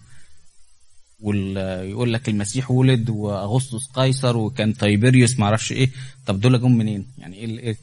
ويقول 1.20 2.12
لك 2.12 2.28
المسيح 2.28 2.70
ولد 2.70 3.10
وأغسطس 3.10 3.86
قيصر 3.94 4.36
وكان 4.36 4.76
Tiberius 4.76 5.38
ما 5.38 5.44
أعرفش 5.44 5.72
إيه. 5.72 5.90
طب 6.26 6.40
دول 6.40 6.60
جم 6.60 6.72
منين؟ 6.78 7.06
يعني 7.18 7.36
إيه 7.36 7.44
اللي, 7.44 7.76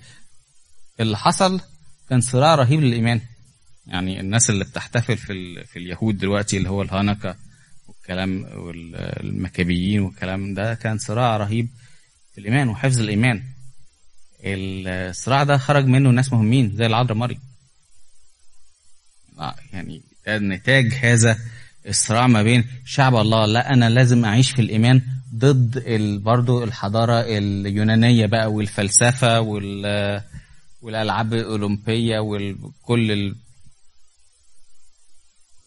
إيه 1.00 1.16
حصل؟ 1.16 1.62
كان 2.10 2.22
صراع 2.22 2.56
رهيب 2.56 2.80
للإيمان. 2.82 3.22
يعني 3.88 4.20
الناس 4.20 4.50
اللي 4.50 4.64
بتحتفل 4.66 5.18
في 5.18 5.34
ال... 5.34 5.66
في 5.68 5.80
اليهود 5.80 6.18
دلوقتي 6.18 6.58
اللي 6.58 6.70
هو 6.70 6.82
الهانوكا 6.82 7.36
والكلام 7.88 8.46
والمكابيين 8.56 10.00
والكلام 10.02 10.54
ده 10.54 10.74
كان 10.74 10.98
صراع 10.98 11.38
رهيب 11.38 11.70
في 12.34 12.42
الإيمان 12.42 12.70
وحفظ 12.70 13.00
الإيمان. 13.00 13.44
الصراع 14.46 15.44
ده 15.44 15.58
خرج 15.58 15.86
منه 15.86 16.10
ناس 16.10 16.34
مهمين 16.34 16.76
زي 16.76 16.86
العذراء 16.86 17.18
مريم 17.18 17.40
يعني 19.74 20.02
ده 20.28 20.38
نتاج 20.40 20.94
هذا 20.94 21.40
الصراع 21.88 22.28
ما 22.28 22.44
بين 22.44 22.66
شعب 22.86 23.16
الله. 23.16 23.46
لا 23.46 23.74
أنا 23.74 23.90
لازم 23.90 24.26
أعيش 24.26 24.52
في 24.52 24.62
الإيمان 24.62 25.02
ضد 25.36 25.84
برضو 26.24 26.64
الحضارة 26.64 27.22
اليونانية 27.28 28.26
بقى 28.26 28.52
والفلسفة 28.52 29.42
وال 29.42 30.22
والألعاب 30.82 31.34
الأولمبية 31.34 32.20
وكل 32.20 33.12
ال- 33.12 33.36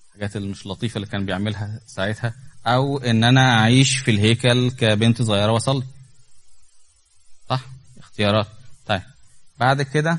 الحاجات 0.08 0.36
اللي 0.36 0.48
مش 0.48 0.66
لطيفة 0.66 0.96
اللي 0.98 1.06
كان 1.06 1.26
بيعملها 1.26 1.80
ساعتها 1.86 2.34
أو 2.66 2.98
إن 2.98 3.24
أنا 3.24 3.58
أعيش 3.58 3.96
في 3.98 4.10
الهيكل 4.10 4.70
كبنت 4.70 5.22
صغيرة 5.22 5.52
وأصلي. 5.52 5.82
صح؟ 7.50 7.60
اختيارات. 7.98 8.46
طيب 8.86 9.02
بعد 9.60 9.82
كده 9.82 10.18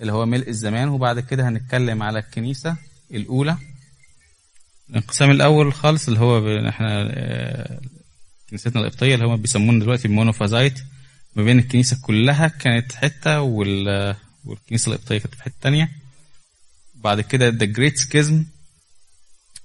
اللي 0.00 0.12
هو 0.12 0.26
ملء 0.26 0.48
الزمان 0.48 0.88
وبعد 0.88 1.20
كده 1.20 1.48
هنتكلم 1.48 2.02
على 2.02 2.18
الكنيسة 2.18 2.76
الأولى. 3.10 3.56
الانقسام 4.90 5.30
الأول 5.30 5.74
خالص 5.74 6.08
اللي 6.08 6.20
هو 6.20 6.68
إحنا 6.68 7.08
آه، 7.10 7.80
كنيستنا 8.50 8.80
القبطية 8.82 9.14
اللي 9.14 9.26
هم 9.26 9.36
بيسمونا 9.36 9.80
دلوقتي 9.80 10.08
ال 10.08 10.14
Monophysite 10.14 10.78
ما 11.36 11.44
بين 11.44 11.58
الكنيسة 11.58 11.98
كلها 12.02 12.48
كانت 12.48 12.92
حتة 12.92 13.40
وال 13.40 14.16
والكنيسة 14.44 14.92
القبطية 14.92 15.18
كانت 15.18 15.34
في 15.34 15.42
حتة 15.42 15.54
تانية. 15.60 15.90
بعد 16.94 17.20
كده 17.20 17.48
the 17.48 17.64
Great 17.64 17.98
Schism 17.98 18.44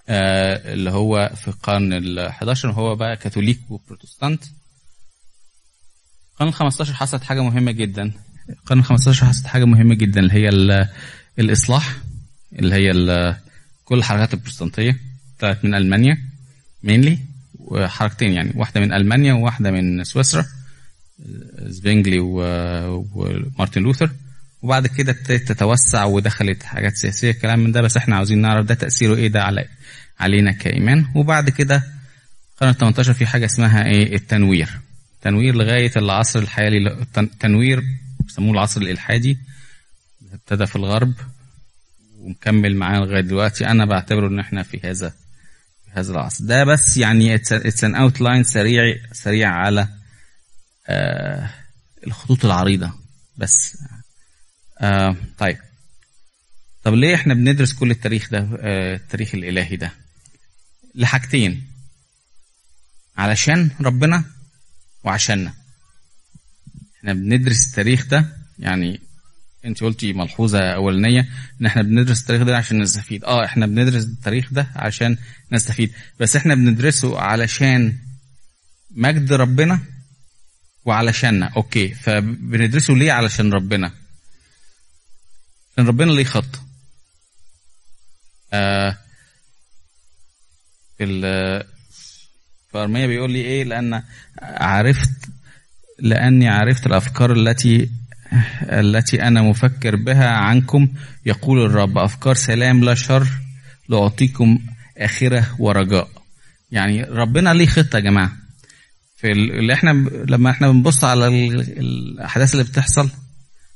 اللي 0.10 0.91
هو 0.91 1.31
في 1.36 1.47
القرن 1.47 1.93
ال 1.93 2.19
11 2.19 2.71
هو 2.71 2.95
بقى 2.95 3.17
كاثوليك 3.17 3.60
وبروتستانت. 3.69 4.43
القرن 6.34 6.47
ال 6.47 6.53
15 6.53 6.93
حصلت 6.93 7.23
حاجة 7.23 7.41
مهمة 7.43 7.71
جدا. 7.71 8.12
القرن 8.49 8.79
ال 8.79 8.84
15 8.86 9.25
حصلت 9.25 9.47
حاجة 9.47 9.65
مهمة 9.65 9.95
جدا 9.95 10.19
اللي 10.19 10.34
هي 10.34 10.49
ال- 10.49 10.89
الإصلاح 11.39 11.97
اللي 12.53 12.75
هي 12.75 12.91
كل 13.86 13.97
الحركات 13.97 14.34
البروتستانتية. 14.34 14.99
طلعت 15.41 15.65
من 15.65 15.75
ألمانيا 15.75 16.17
مينلي 16.84 17.17
وحركتين 17.60 18.34
يعني 18.34 18.51
واحدة 18.56 18.82
من 18.82 18.93
ألمانيا 18.93 19.34
وواحدة 19.34 19.71
من 19.71 20.04
سويسرا 20.04 20.45
زبينجلي 21.60 22.19
و- 22.19 23.08
ومارتن 23.15 23.82
لوثر. 23.82 24.10
وبعد 24.62 24.88
كده 24.88 25.12
ابتدت 25.12 25.47
تتوسع 25.51 26.04
ودخلت 26.06 26.63
حاجات 26.63 26.95
سياسية 26.95 27.32
كلام 27.32 27.60
من 27.60 27.71
ده 27.71 27.82
بس 27.82 27.97
إحنا 27.97 28.15
عاوزين 28.15 28.41
نعرف 28.41 28.65
ده 28.65 28.73
تأثيره 28.75 29.15
إيه 29.15 29.27
ده 29.27 29.43
على 29.43 29.65
علينا 30.19 30.51
كإيمان. 30.51 31.06
وبعد 31.15 31.49
كده 31.49 31.84
القرن 32.54 32.69
ال 32.69 32.77
18 32.77 33.13
في 33.13 33.25
حاجة 33.25 33.45
اسمها 33.45 33.86
إيه 33.86 34.15
التنوير. 34.15 34.69
تنوير 35.21 35.56
لغاية 35.56 35.91
العصر 35.97 36.39
الحالي 36.39 37.06
تنوير 37.39 37.84
بيسموه 38.19 38.51
العصر 38.54 38.82
الإلحادي 38.82 39.38
ابتدى 40.34 40.65
في 40.65 40.75
الغرب 40.75 41.13
ومكمل 42.19 42.75
معانا 42.75 43.06
لغاية 43.06 43.21
دلوقتي. 43.21 43.67
أنا 43.67 43.86
بعتبره 43.86 44.27
إن 44.27 44.39
إحنا 44.39 44.63
في 44.63 44.80
هذا 44.84 45.13
هذا 45.93 46.12
العصر 46.12 46.45
ده 46.45 46.63
بس 46.63 46.97
يعني 46.97 47.36
it's 47.36 47.84
an 47.84 47.95
outline 47.95 48.43
سريع 48.43 48.95
سريع 49.12 49.49
على 49.49 49.88
آه 50.88 51.54
الخطوط 52.08 52.45
العريضة. 52.45 52.93
بس 53.38 53.77
آه 54.82 55.15
طيب. 55.38 55.58
طب 56.84 56.93
ليه 56.93 57.15
إحنا 57.15 57.34
بندرس 57.34 57.73
كل 57.73 57.91
التاريخ 57.91 58.30
ده 58.30 58.49
آه 58.60 58.95
التاريخ 58.95 59.36
الإلهي 59.36 59.75
ده؟ 59.75 59.91
لحاجتين. 60.95 61.67
علشان 63.17 63.71
ربنا 63.82 64.23
وعشاننا. 65.04 65.54
إحنا 66.97 67.13
بندرس 67.13 67.67
التاريخ 67.69 68.06
ده 68.06 68.38
يعني 68.60 69.01
انت 69.65 69.84
قلتي 69.84 70.13
ملحوظة 70.13 70.60
أولانية. 70.60 71.30
ان 71.62 71.65
إحنا 71.65 71.82
بندرس 71.82 72.21
التاريخ 72.21 72.43
ده 72.43 72.58
عشان 72.58 72.82
نستفيد. 72.82 73.24
آه 73.24 73.45
إحنا 73.45 73.65
بندرس 73.65 74.04
التاريخ 74.04 74.54
ده 74.54 74.67
عشان 74.76 75.17
نستفيد. 75.52 75.93
بس 76.19 76.36
إحنا 76.36 76.56
بندرسه 76.56 77.19
علشان 77.19 77.97
مجد 78.91 79.34
ربنا 79.34 79.80
وعلشاننا. 80.86 81.45
أوكي 81.45 81.93
فبندرسه 81.93 82.93
ليه 82.93 83.12
علشان 83.12 83.54
ربنا؟ 83.54 83.91
عشان 85.74 85.88
ربنا 85.88 86.12
ليه 86.12 86.24
خط؟ 86.24 86.62
آه 88.54 88.97
ال- 91.02 91.63
في 92.71 92.78
ارميا 92.78 93.08
بيقول 93.08 93.32
لي 93.32 93.41
إيه؟ 93.41 93.63
لأن 93.63 94.04
عرفت 94.41 95.10
لأني 96.00 96.47
عرفت 96.50 96.86
الأفكار 96.88 97.34
التي 97.34 97.89
التي 98.63 99.21
أنا 99.23 99.41
مفكر 99.41 99.95
بها 99.95 100.27
عنكم. 100.27 100.87
يقول 101.25 101.65
الرب 101.65 101.97
أفكار 101.97 102.33
سلام 102.33 102.83
لا 102.83 102.93
شر 102.93 103.27
لأعطيكم 103.89 104.59
آخرة 104.97 105.55
ورجاء. 105.59 106.09
يعني 106.71 107.03
ربنا 107.03 107.53
ليه 107.53 107.65
خطة 107.65 107.95
يا 107.95 108.01
جماعة؟ 108.03 108.31
في 109.17 109.31
ال- 109.31 109.59
اللي 109.59 109.73
إحنا 109.73 109.89
لما 110.29 110.49
إحنا 110.49 110.71
بنبص 110.71 111.03
على 111.03 111.27
ال- 111.27 111.79
الأحداث 111.79 112.53
اللي 112.53 112.63
بتحصل 112.63 113.09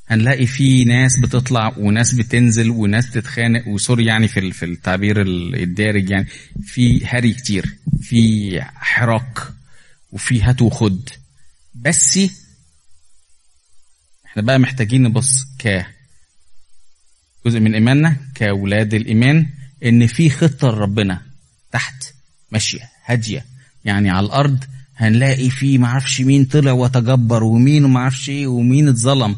هنلاقي 0.07 0.45
في 0.47 0.83
ناس 0.83 1.19
بتطلع 1.19 1.73
وناس 1.77 2.13
بتنزل 2.13 2.69
وناس 2.69 3.09
بتتخانق. 3.09 3.67
وسوري 3.67 4.05
يعني 4.05 4.27
في 4.27 4.51
في 4.51 4.65
التعبير 4.65 5.21
ال- 5.21 5.61
الدارج 5.63 6.09
يعني 6.09 6.27
في 6.63 7.05
هري 7.05 7.33
كتير 7.33 7.65
في 8.01 8.61
حراك 8.75 9.39
وفي 10.11 10.41
هات 10.43 10.61
وخد. 10.61 11.09
بس 11.75 12.19
إحنا 14.36 14.43
بقى 14.48 14.60
محتاجين 14.60 15.04
نبص 15.04 15.43
ك 15.60 15.86
جزء 17.45 17.60
من 17.60 17.74
إيماننا 17.74 18.17
كأولاد 18.36 18.93
الإيمان 18.93 19.50
إن 19.86 20.08
في 20.08 20.30
خطة 20.30 20.67
لربنا 20.67 21.21
تحت 21.71 22.04
ماشية 22.52 22.89
هادية. 23.06 23.45
يعني 23.86 24.10
على 24.10 24.26
الأرض 24.26 24.63
هنلاقي 24.95 25.50
في 25.50 25.78
معرفش 25.78 26.21
مين 26.21 26.45
طلع 26.45 26.71
وتجبر 26.71 27.43
ومين 27.43 27.86
ومعرفش 27.86 28.30
إيه 28.30 28.48
ومين 28.48 28.88
اتظلم. 28.89 29.36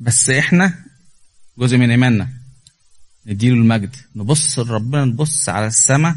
بس 0.00 0.30
إحنا 0.30 0.84
جزء 1.58 1.76
من 1.76 1.90
إيماننا 1.90 2.28
نديله 3.26 3.54
المجد. 3.54 3.96
نبص 4.16 4.58
لربنا 4.58 5.04
نبص 5.04 5.48
على 5.48 5.66
السماء 5.66 6.16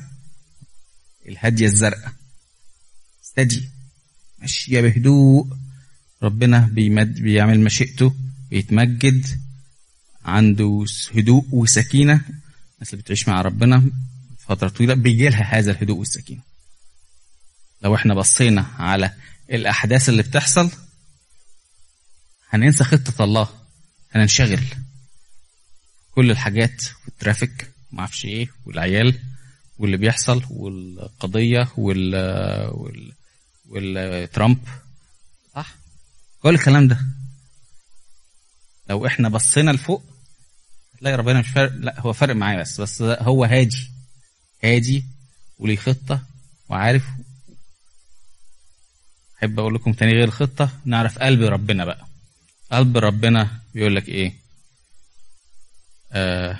الهادية 1.28 1.66
الزرقاء. 1.66 2.14
استدي 3.24 3.70
ماشيه 4.40 4.82
بهدوء. 4.82 5.48
ربنا 6.24 6.60
بيمد 6.60 7.14
بيعمل 7.22 7.60
مشيئته 7.60 8.16
بيتمجد 8.50 9.26
عنده 10.26 10.86
هدوء 11.16 11.46
وسكينة. 11.52 12.14
الناس 12.76 12.94
اللي 12.94 13.02
بتعيش 13.04 13.28
مع 13.28 13.42
ربنا 13.42 13.92
فترة 14.40 14.70
طويلة 14.70 14.94
بيجي 14.94 15.30
لها 15.30 15.44
هذا 15.58 15.72
الهدوء 15.72 15.98
والسكينة. 15.98 16.42
لو 17.84 17.96
إحنا 17.96 18.14
بصينا 18.14 18.62
على 18.62 19.14
الأحداث 19.52 20.10
اللي 20.10 20.24
بتحصل 20.24 20.72
هننسى 22.50 22.84
خطة 22.84 23.24
الله 23.24 23.50
هننشغل. 24.12 24.64
كل 26.12 26.32
الحاجات 26.32 26.84
والترافيك 27.06 27.72
ما 27.92 28.00
أعرفش 28.00 28.26
إيه 28.26 28.48
والعيال 28.66 29.20
واللي 29.80 29.98
بيحصل 29.98 30.44
والقضية 30.50 31.68
وال 31.78 32.16
وال 32.72 33.14
والترامب. 33.70 34.58
صح 34.66 34.87
كل 36.48 36.56
الكلام 36.56 36.88
ده. 36.88 37.00
لو 38.90 39.06
إحنا 39.08 39.30
بصينا 39.30 39.72
لفوق 39.72 40.04
هتلاقي 40.96 41.16
ربنا 41.16 41.40
مش 41.40 41.48
فارق 41.50 41.72
لا 41.74 42.00
هو 42.00 42.14
فارق 42.14 42.36
معايا 42.36 42.60
بس 42.60 42.82
بس 42.82 43.02
هو 43.02 43.46
هادي. 43.46 43.92
هادي 44.64 45.04
وليه 45.60 45.76
خطة 45.76 46.22
وعارف. 46.70 47.06
أحب 49.40 49.60
أقول 49.60 49.76
لكم 49.76 49.94
تاني 49.94 50.12
غير 50.12 50.24
الخطة 50.24 50.70
نعرف 50.86 51.20
قلب 51.20 51.42
ربنا 51.42 51.86
بقى. 51.86 52.08
قلب 52.72 52.98
ربنا 52.98 53.62
بيقول 53.74 53.96
لك 53.96 54.10
إيه؟ 54.10 54.34
آه 56.12 56.60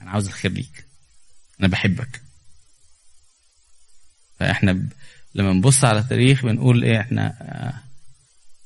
أنا 0.00 0.10
عاوز 0.10 0.26
الخير 0.26 0.50
ليك. 0.52 0.86
أنا 1.60 1.68
بحبك. 1.68 2.22
فإحنا 4.38 4.72
ب... 4.72 4.92
لما 5.34 5.52
نبص 5.52 5.84
على 5.84 5.98
التاريخ 5.98 6.42
بنقول 6.42 6.84
إيه؟ 6.84 7.00
إحنا 7.00 7.36
آه 7.40 7.87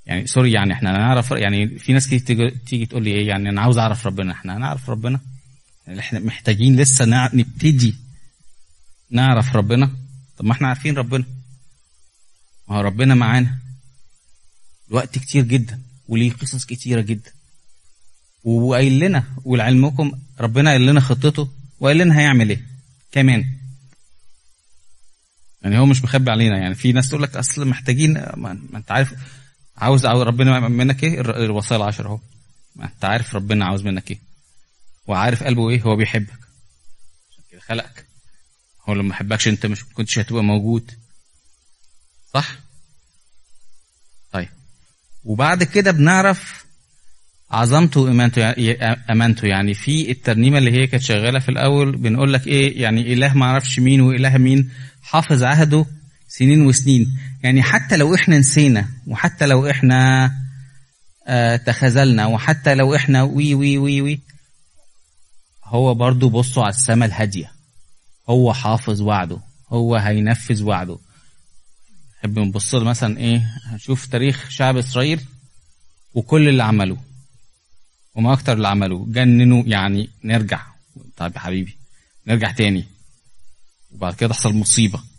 يعني 0.06 0.26
سوري 0.26 0.52
يعني 0.52 0.72
إحنا 0.72 0.92
نعرف 0.92 1.30
يعني 1.30 1.78
في 1.78 1.92
ناس 1.92 2.08
كتير 2.08 2.50
تيجي, 2.50 2.86
تقول 2.86 3.04
لي 3.04 3.10
إيه 3.10 3.28
يعني 3.28 3.48
أنا 3.48 3.60
عاوز 3.60 3.78
أعرف 3.78 4.06
ربنا 4.06 4.32
إحنا 4.32 4.56
هنعرف 4.56 4.90
ربنا. 4.90 5.20
يعني 5.86 6.00
إحنا 6.00 6.18
محتاجين 6.18 6.76
لسه. 6.76 7.04
نبتدي 7.34 7.94
نعرف 9.10 9.56
ربنا. 9.56 9.90
طب 10.36 10.44
ما 10.44 10.52
إحنا 10.52 10.68
عارفين 10.68 10.96
ربنا. 10.96 11.24
ما 12.68 12.76
هو 12.76 12.80
ربنا 12.80 13.14
معانا. 13.14 13.58
الوقت 14.90 15.18
كتير 15.18 15.44
جدا 15.44 15.80
وليه 16.08 16.32
قصص 16.32 16.64
كتيرة 16.64 17.00
جدا. 17.00 17.30
وقايل 18.44 18.98
لنا 18.98 19.24
ولعلمكم 19.44 20.12
ربنا 20.40 20.70
قايل 20.70 20.86
لنا 20.86 21.00
خطته 21.00 21.48
وقايل 21.80 21.98
لنا 21.98 22.18
هيعمل 22.18 22.50
إيه 22.50 22.62
كمان. 23.12 23.46
يعني 25.62 25.78
هو 25.78 25.86
مش 25.86 26.04
مخبي 26.04 26.30
علينا 26.30 26.58
يعني 26.58 26.74
في 26.74 26.92
ناس 26.92 27.08
تقول 27.08 27.22
لك 27.22 27.36
أصل 27.36 27.68
محتاجين 27.68 28.12
ما 28.12 28.58
أنت 28.74 28.92
عارف 28.92 29.14
عاوز 29.76 30.06
عاوز 30.06 30.22
ربنا 30.22 30.68
منك 30.68 31.04
إيه؟ 31.04 31.20
الوصايا 31.20 31.80
العشر 31.80 32.06
أهو. 32.06 32.20
أنت 32.82 33.04
عارف 33.04 33.34
ربنا 33.34 33.64
عاوز 33.64 33.82
منك 33.82 34.10
إيه. 34.10 34.18
وعارف 35.06 35.42
قلبه 35.42 35.70
إيه؟ 35.70 35.82
هو 35.82 35.96
بيحبك. 35.96 36.38
عشان 37.30 37.44
كده 37.50 37.60
خلقك. 37.60 38.06
هو 38.88 38.94
لما 38.94 39.02
ما 39.02 39.14
حبكش 39.14 39.48
أنت 39.48 39.66
مش 39.66 39.84
كنتش 39.84 40.18
هتبقى 40.18 40.44
موجود. 40.44 40.90
صح؟ 42.34 42.56
طيب. 44.32 44.48
وبعد 45.24 45.62
كده 45.62 45.90
بنعرف 45.90 46.64
عظمته 47.50 48.00
وامانته 48.00 48.54
أمانته. 49.10 49.48
يعني 49.48 49.74
في 49.74 50.10
الترنيمة 50.10 50.58
اللي 50.58 50.72
هي 50.72 50.86
كانت 50.86 51.02
شغالة 51.02 51.38
في 51.38 51.48
الأول 51.48 51.96
بنقول 51.96 52.32
لك 52.32 52.46
إيه؟ 52.46 52.82
يعني 52.82 53.12
إله 53.12 53.34
ما 53.34 53.46
أعرفش 53.46 53.78
مين 53.78 54.00
وإله 54.00 54.38
مين 54.38 54.70
حافظ 55.02 55.42
عهده 55.42 55.86
سنين 56.38 56.66
وسنين. 56.66 57.18
يعني 57.42 57.62
حتى 57.62 57.96
لو 57.96 58.14
إحنا 58.14 58.38
نسينا 58.38 58.88
وحتى 59.06 59.46
لو 59.46 59.70
إحنا 59.70 60.32
آه 61.26 61.56
تخاذلنا 61.56 62.26
وحتى 62.26 62.74
لو 62.74 62.94
إحنا 62.94 63.22
وي 63.22 63.54
وي 63.54 63.78
وي 63.78 64.02
وي 64.02 64.20
هو 65.64 65.94
برضو 65.94 66.28
بصوا 66.28 66.62
على 66.62 66.70
السماء 66.74 67.08
الهادية. 67.08 67.52
هو 68.28 68.54
حافظ 68.54 69.00
وعده 69.02 69.38
هو 69.68 69.96
هينفذ 69.96 70.62
وعده. 70.62 70.98
نحب 72.18 72.38
نبص 72.38 72.74
مثلا 72.74 73.18
إيه؟ 73.18 73.52
هنشوف 73.66 74.06
تاريخ 74.06 74.48
شعب 74.50 74.76
إسرائيل 74.76 75.20
وكل 76.14 76.48
اللي 76.48 76.62
عملوه. 76.62 77.02
وما 78.14 78.32
أكتر 78.32 78.52
اللي 78.52 78.68
عملوه. 78.68 79.06
جننوا 79.08 79.62
يعني 79.66 80.10
نرجع. 80.24 80.62
طيب 81.16 81.34
يا 81.34 81.40
حبيبي 81.40 81.76
نرجع 82.26 82.52
تاني. 82.52 82.84
وبعد 83.90 84.14
كده 84.14 84.28
تحصل 84.28 84.54
مصيبة. 84.54 85.11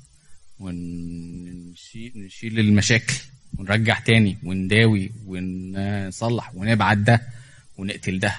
ونشيل 0.64 2.12
نشيل 2.16 2.60
المشاكل 2.60 3.14
ونرجع 3.58 4.00
تاني 4.00 4.38
ونداوي 4.44 5.12
ونصلح 5.26 6.56
ونبعت 6.56 6.98
ده 6.98 7.22
ونقتل 7.78 8.20
ده. 8.20 8.36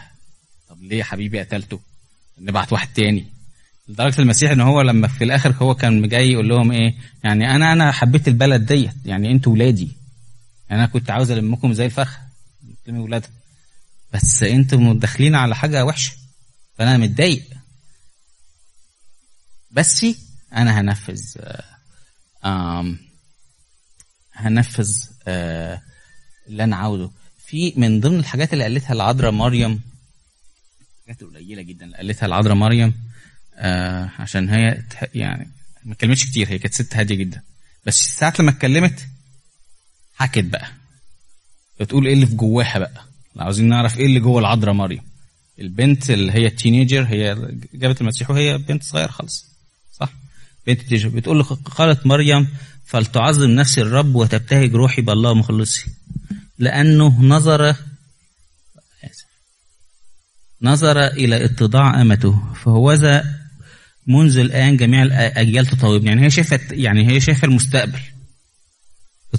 طب 0.68 0.82
ليه 0.82 0.96
يا 0.96 1.04
حبيبي 1.04 1.40
قتلته؟ 1.40 1.80
نبعت 2.38 2.72
واحد 2.72 2.92
تاني. 2.92 3.26
لدرجة 3.88 4.20
المسيح 4.20 4.50
إن 4.50 4.60
هو 4.60 4.80
لما 4.80 5.08
في 5.08 5.24
الآخر 5.24 5.52
هو 5.52 5.74
كان 5.74 6.08
جاي 6.08 6.32
يقول 6.32 6.48
لهم 6.48 6.72
إيه؟ 6.72 6.94
يعني 7.24 7.54
أنا 7.56 7.72
أنا 7.72 7.92
حبيت 7.92 8.28
البلد 8.28 8.66
ديت. 8.66 8.94
يعني 9.04 9.30
أنتوا 9.30 9.52
ولادي. 9.52 9.88
يعني 10.70 10.82
أنا 10.82 10.90
كنت 10.90 11.10
عاوز 11.10 11.30
ألمكم 11.30 11.72
زي 11.72 11.86
الفرخة. 11.86 12.18
تلمي 12.84 12.98
ولادها 12.98 13.30
بس 14.12 14.42
أنتوا 14.42 14.94
داخلين 14.94 15.34
على 15.34 15.56
حاجة 15.56 15.84
وحشة. 15.84 16.12
فأنا 16.78 16.96
متضايق. 16.98 17.44
بس 19.70 20.06
أنا 20.52 20.80
هنفذ 20.80 21.22
هنفذ 24.32 24.96
آه 25.28 25.82
اللي 26.48 26.64
أنا 26.64 26.76
عاوزه. 26.76 27.10
في 27.46 27.72
من 27.76 28.00
ضمن 28.00 28.18
الحاجات 28.18 28.52
اللي 28.52 28.64
قالتها 28.64 28.92
العذراء 28.92 29.30
مريم 29.30 29.80
حاجات 31.06 31.22
قليلة 31.24 31.62
جدا 31.62 31.84
اللي 31.84 31.96
قالتها 31.96 32.26
العذراء 32.26 32.54
مريم 32.56 32.94
آه 33.54 34.10
عشان 34.18 34.48
هي 34.50 34.82
يعني 35.14 35.50
ما 35.84 35.92
اتكلمتش 35.92 36.24
كتير 36.26 36.48
هي 36.48 36.58
كانت 36.58 36.74
ست 36.74 36.96
هادية 36.96 37.14
جدا. 37.14 37.42
بس 37.86 37.94
ساعة 38.18 38.34
لما 38.40 38.50
اتكلمت 38.50 39.06
حكت 40.14 40.44
بقى. 40.44 40.66
بتقول 41.80 42.06
إيه 42.06 42.14
اللي 42.14 42.26
في 42.26 42.34
جواها 42.34 42.78
بقى؟ 42.78 43.04
عاوزين 43.36 43.68
نعرف 43.68 43.98
إيه 43.98 44.06
اللي 44.06 44.20
جوه 44.20 44.40
العذراء 44.40 44.74
مريم. 44.74 45.02
البنت 45.58 46.10
اللي 46.10 46.32
هي 46.32 46.46
التينيجر 46.46 47.02
هي 47.04 47.36
جابت 47.74 48.00
المسيح 48.00 48.30
وهي 48.30 48.58
بنت 48.58 48.82
صغيرة 48.82 49.10
خالص. 49.10 49.53
بنت 50.66 50.94
بتقول 50.94 51.38
له 51.38 51.44
قالت 51.44 52.06
مريم 52.06 52.48
فلتعظم 52.84 53.50
نفسي 53.50 53.80
الرب 53.80 54.14
وتبتهج 54.14 54.74
روحي 54.74 55.02
بالله 55.02 55.34
مخلصي. 55.34 55.86
لأنه 56.58 57.22
نظر. 57.22 57.76
نظر 60.62 61.06
إلى 61.06 61.44
اتضاع 61.44 62.02
أمته. 62.02 62.54
فهوذا 62.64 63.24
منذ 64.06 64.38
الآن 64.38 64.76
جميع 64.76 65.02
الأجيال 65.02 65.66
تطاوبني. 65.66 66.08
يعني 66.08 66.24
هي 66.24 66.30
شايفه 66.30 66.60
يعني 66.70 67.08
هي 67.08 67.20
شايفة 67.20 67.46
المستقبل. 67.46 68.00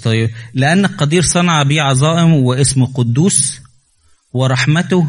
طيب 0.02 0.30
لأن 0.54 0.84
القدير 0.84 1.22
صنع 1.22 1.62
بي 1.62 1.80
عظائم 1.80 2.32
واسمه 2.32 2.86
قدوس 2.86 3.60
ورحمته 4.32 5.08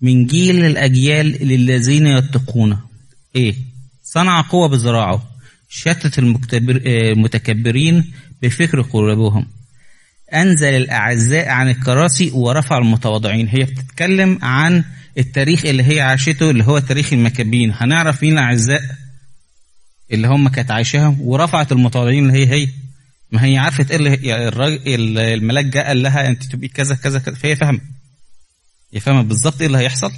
من 0.00 0.26
جيل 0.26 0.64
الأجيال 0.64 1.26
للذين 1.26 2.06
يتقونه 2.06 2.80
إيه؟ 3.36 3.54
صنع 4.12 4.40
قوة 4.40 4.68
بذراعه 4.68 5.22
شتت 5.68 6.18
المكتبر 6.18 6.82
المتكبرين 6.86 8.12
بفكر 8.42 8.80
قلوبهم. 8.82 9.46
أنزل 10.34 10.68
الأعزاء 10.74 11.48
عن 11.48 11.68
الكراسي 11.68 12.30
ورفع 12.30 12.78
المتواضعين. 12.78 13.48
هي 13.48 13.64
بتتكلم 13.64 14.38
عن 14.42 14.84
التاريخ 15.18 15.64
اللي 15.66 15.82
هي 15.82 16.00
عاشته 16.00 16.50
اللي 16.50 16.64
هو 16.64 16.78
تاريخ 16.78 17.12
المكابين. 17.12 17.72
هنعرف 17.76 18.22
مين 18.22 18.32
الأعزاء 18.32 18.82
اللي 20.12 20.28
هم 20.28 20.48
كانت 20.48 20.70
عايشاها 20.70 21.16
ورفعت 21.20 21.72
المتواضعين 21.72 22.26
اللي 22.30 22.38
هي 22.38 22.46
هي. 22.52 22.68
ما 23.32 23.44
هي 23.44 23.58
عرفت 23.58 23.90
إيه 23.90 24.48
الراجل 24.48 25.18
الملاك 25.18 25.64
جاء 25.64 25.86
قال 25.86 26.02
لها 26.02 26.26
أنت 26.28 26.42
تبقي 26.44 26.68
كذا 26.68 26.94
كذا 26.94 27.18
كذا. 27.18 27.34
فهي 27.34 27.56
فاهمة. 27.56 27.80
هي 28.94 29.00
فاهمة 29.00 29.22
بالظبط 29.22 29.60
إيه 29.60 29.66
اللي 29.66 29.78
هيحصل. 29.78 30.12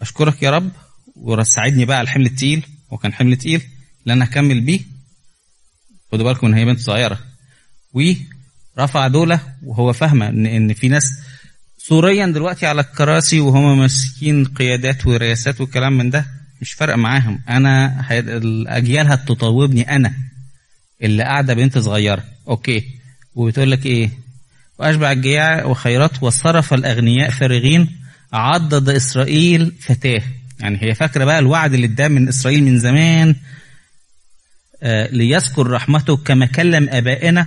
أشكرك 0.00 0.42
يا 0.42 0.50
رب. 0.50 0.70
وساعدني 1.16 1.84
بقى 1.84 1.96
على 1.98 2.04
الحمل 2.04 2.26
التقيل. 2.26 2.66
وكان 2.92 3.12
حمل 3.12 3.36
تقيل 3.36 3.62
اللي 4.02 4.12
أنا 4.12 4.24
هكمل 4.24 4.60
بيه 4.60 4.80
خدوا 6.12 6.24
بالكم 6.24 6.46
إن 6.46 6.54
هي 6.54 6.64
بنت 6.64 6.80
صغيرة. 6.80 7.18
ورفع 7.92 9.08
دولة 9.08 9.40
وهو 9.62 9.92
فاهمه 9.92 10.28
ان 10.28 10.46
إن 10.46 10.74
في 10.74 10.88
ناس 10.88 11.12
سوريا 11.78 12.26
دلوقتي 12.26 12.66
على 12.66 12.80
الكراسي 12.80 13.40
وهم 13.40 13.78
ماسكين 13.78 14.44
قيادات 14.44 15.06
ورئاسات 15.06 15.60
وكلام 15.60 15.98
من 15.98 16.10
ده 16.10 16.26
مش 16.60 16.72
فارقة 16.72 16.96
معاهم. 16.96 17.40
أنا 17.48 18.04
الأجيال 18.18 19.12
هتطوبني 19.12 19.96
أنا 19.96 20.14
اللي 21.02 21.22
قاعدة 21.22 21.54
بنت 21.54 21.78
صغيرة. 21.78 22.24
أوكي. 22.48 22.84
وبتقول 23.34 23.70
لك 23.70 23.86
إيه؟ 23.86 24.10
وأشبع 24.78 25.12
الجياع 25.12 25.64
وخيرات 25.64 26.22
وصرف 26.22 26.74
الأغنياء 26.74 27.30
فارغين 27.30 27.98
عضد 28.32 28.88
إسرائيل 28.88 29.72
فتاة. 29.80 30.22
يعني 30.62 30.82
هي 30.82 30.94
فاكرة 30.94 31.24
بقى 31.24 31.38
الوعد 31.38 31.74
اللي 31.74 31.86
اداه 31.86 32.08
من 32.08 32.28
إسرائيل 32.28 32.64
من 32.64 32.78
زمان 32.78 33.36
آه 34.82 35.06
ليذكر 35.10 35.66
رحمته 35.70 36.16
كما 36.16 36.46
كلم 36.46 36.88
آبائنا 36.88 37.46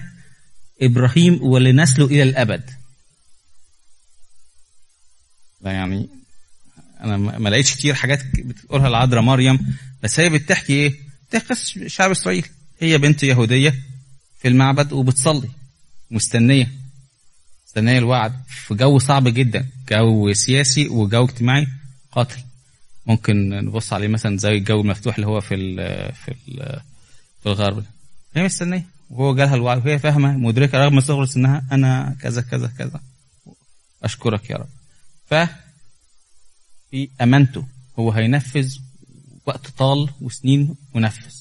إبراهيم 0.81 1.43
ولنسله 1.43 2.05
إلى 2.05 2.23
الأبد. 2.23 2.69
ده 5.61 5.71
يعني 5.71 6.09
أنا 7.01 7.17
ما 7.17 7.49
لقيتش 7.49 7.73
كتير 7.75 7.93
حاجات 7.93 8.23
بتقولها 8.35 8.87
العذراء 8.87 9.21
مريم 9.21 9.75
بس 10.03 10.19
هي 10.19 10.29
بتحكي 10.29 10.73
إيه؟ 10.73 10.93
بتحكي 11.29 11.89
شعب 11.89 12.11
إسرائيل. 12.11 12.47
هي 12.79 12.97
بنت 12.97 13.23
يهودية 13.23 13.75
في 14.41 14.47
المعبد 14.47 14.93
وبتصلي 14.93 15.49
مستنية 16.11 16.71
مستنية 17.67 17.97
الوعد 17.97 18.33
في 18.47 18.73
جو 18.75 18.99
صعب 18.99 19.27
جدا 19.27 19.65
جو 19.91 20.33
سياسي 20.33 20.87
وجو 20.87 21.25
اجتماعي 21.25 21.67
قاتل. 22.11 22.37
ممكن 23.05 23.49
نبص 23.49 23.93
عليه 23.93 24.07
مثلا 24.07 24.37
زي 24.37 24.51
الجو 24.57 24.81
المفتوح 24.81 25.15
اللي 25.15 25.27
هو 25.27 25.41
في 25.41 25.55
ال 25.55 25.75
في 26.13 26.31
ال 26.31 26.79
في 27.39 27.45
الغرب 27.45 27.85
هي 28.35 28.43
مستنية 28.43 28.85
وهو 29.09 29.35
جالها 29.35 29.55
الوعد 29.55 29.85
وهي 29.87 29.99
فاهمة 29.99 30.37
مدركة 30.37 30.77
رغم 30.77 30.99
صغر 30.99 31.25
سنها 31.25 31.63
أنا 31.71 32.15
كذا 32.21 32.41
كذا 32.41 32.67
كذا. 32.77 33.01
أشكرك 34.03 34.49
يا 34.49 34.55
رب. 34.55 34.67
ف 35.25 35.33
في 36.91 37.09
أمانته 37.21 37.65
هو 37.99 38.11
هينفذ 38.11 38.77
وقت 39.45 39.67
طال 39.67 40.09
وسنين 40.21 40.75
ونفذ 40.93 41.35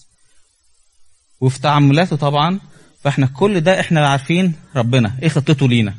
وفي 1.41 1.61
تعاملاته 1.61 2.17
طبعا 2.17 2.61
فإحنا 3.03 3.27
كل 3.27 3.61
ده 3.61 3.81
إحنا 3.81 4.09
عارفين 4.09 4.55
ربنا 4.77 5.19
إيه 5.23 5.29
خطته 5.29 5.69
لينا؟ 5.69 5.95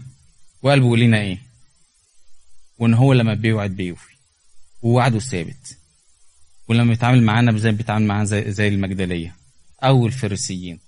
وقلبه 0.61 0.97
لينا 0.97 1.17
إيه؟ 1.21 1.37
وإن 2.79 2.93
هو 2.93 3.13
لما 3.13 3.33
بيوعد 3.33 3.71
بيوفي. 3.71 4.14
ووعده 4.85 5.19
ثابت. 5.19 5.77
ولما 6.67 6.89
بيتعامل 6.89 7.23
معانا 7.23 7.57
زي 7.57 7.71
بيتعامل 7.71 8.05
معانا 8.07 8.25
زي, 8.25 8.51
زي 8.51 8.67
المجدلية. 8.67 9.35
أو 9.83 10.07
الفريسيين 10.07 10.79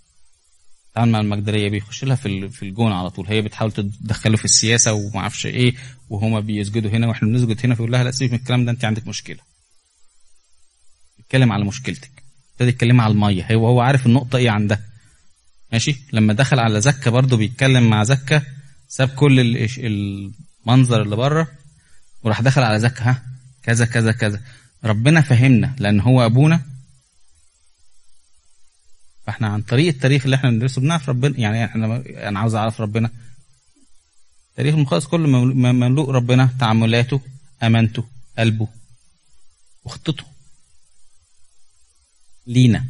بيتعامل 0.88 1.12
مع 1.12 1.20
المجدلية 1.20 1.70
بيخش 1.70 2.04
لها 2.04 2.16
في 2.16 2.50
في 2.50 2.64
الجون 2.64 2.92
على 2.92 3.10
طول. 3.10 3.28
هي 3.28 3.42
بتحاول 3.42 3.72
تدخله 3.72 4.38
في 4.38 4.46
السياسة 4.46 4.94
وما 4.94 5.20
أعرفش 5.20 5.46
إيه 5.46 5.74
وهما 6.10 6.40
بيسجدوا 6.40 6.92
هنا 6.92 7.08
وإحنا 7.08 7.28
بنسجد 7.28 7.60
هنا 7.66 7.76
فيقول 7.76 7.92
لها 7.92 8.04
لا 8.04 8.12
سيبك 8.12 8.34
من 8.34 8.40
الكلام 8.40 8.66
ده 8.66 8.72
أنت 8.72 8.86
عندك 8.86 9.08
مشكلة. 9.08 9.40
اتكلم 11.20 11.52
على 11.52 11.66
مشكلتك. 11.66 12.12
ابتدى 12.54 12.70
يتكلم 12.70 13.02
على 13.02 13.14
المية. 13.14 13.48
هو 13.54 13.68
هو 13.68 13.82
عارف 13.82 14.06
النقطة 14.06 14.38
إيه 14.38 14.50
عندها. 14.50 14.82
ماشي؟ 15.72 15.96
لما 16.14 16.34
دخل 16.34 16.60
على 16.60 16.82
زكا 16.82 17.12
برضه 17.12 17.38
بيتكلم 17.38 17.90
مع 17.90 18.04
زكا 18.04 18.44
ساب 18.88 19.10
كل 19.10 19.40
المنظر 19.80 21.02
اللي 21.02 21.16
بره 21.16 21.48
وراح 22.24 22.42
دخل 22.42 22.62
على 22.64 22.80
زكا 22.80 23.10
ها؟ 23.10 23.37
كذا 23.68 23.86
كذا 23.86 24.12
كذا. 24.12 24.42
ربنا 24.84 25.22
فهمنا 25.22 25.76
لأن 25.80 26.00
هو 26.00 26.26
أبونا. 26.26 26.62
فإحنا 29.26 29.48
عن 29.48 29.62
طريق 29.62 29.88
التاريخ 29.88 30.24
اللي 30.24 30.36
إحنا 30.36 30.50
بندرسه 30.50 30.82
بنعرف 30.82 31.10
ربنا 31.10 31.40
يعني 31.40 31.66
إحنا 31.66 32.04
أنا 32.28 32.40
عاوز 32.40 32.56
أعرف 32.56 32.82
ربنا. 32.82 33.12
تاريخ 34.56 34.76
المقدس 34.76 35.06
كله 35.06 35.28
مملوء 35.28 36.10
ربنا 36.10 36.50
تعاملاته 36.60 37.22
أمانته 37.64 38.06
قلبه 38.40 38.68
وخطته 39.84 40.24
لينا. 42.48 42.86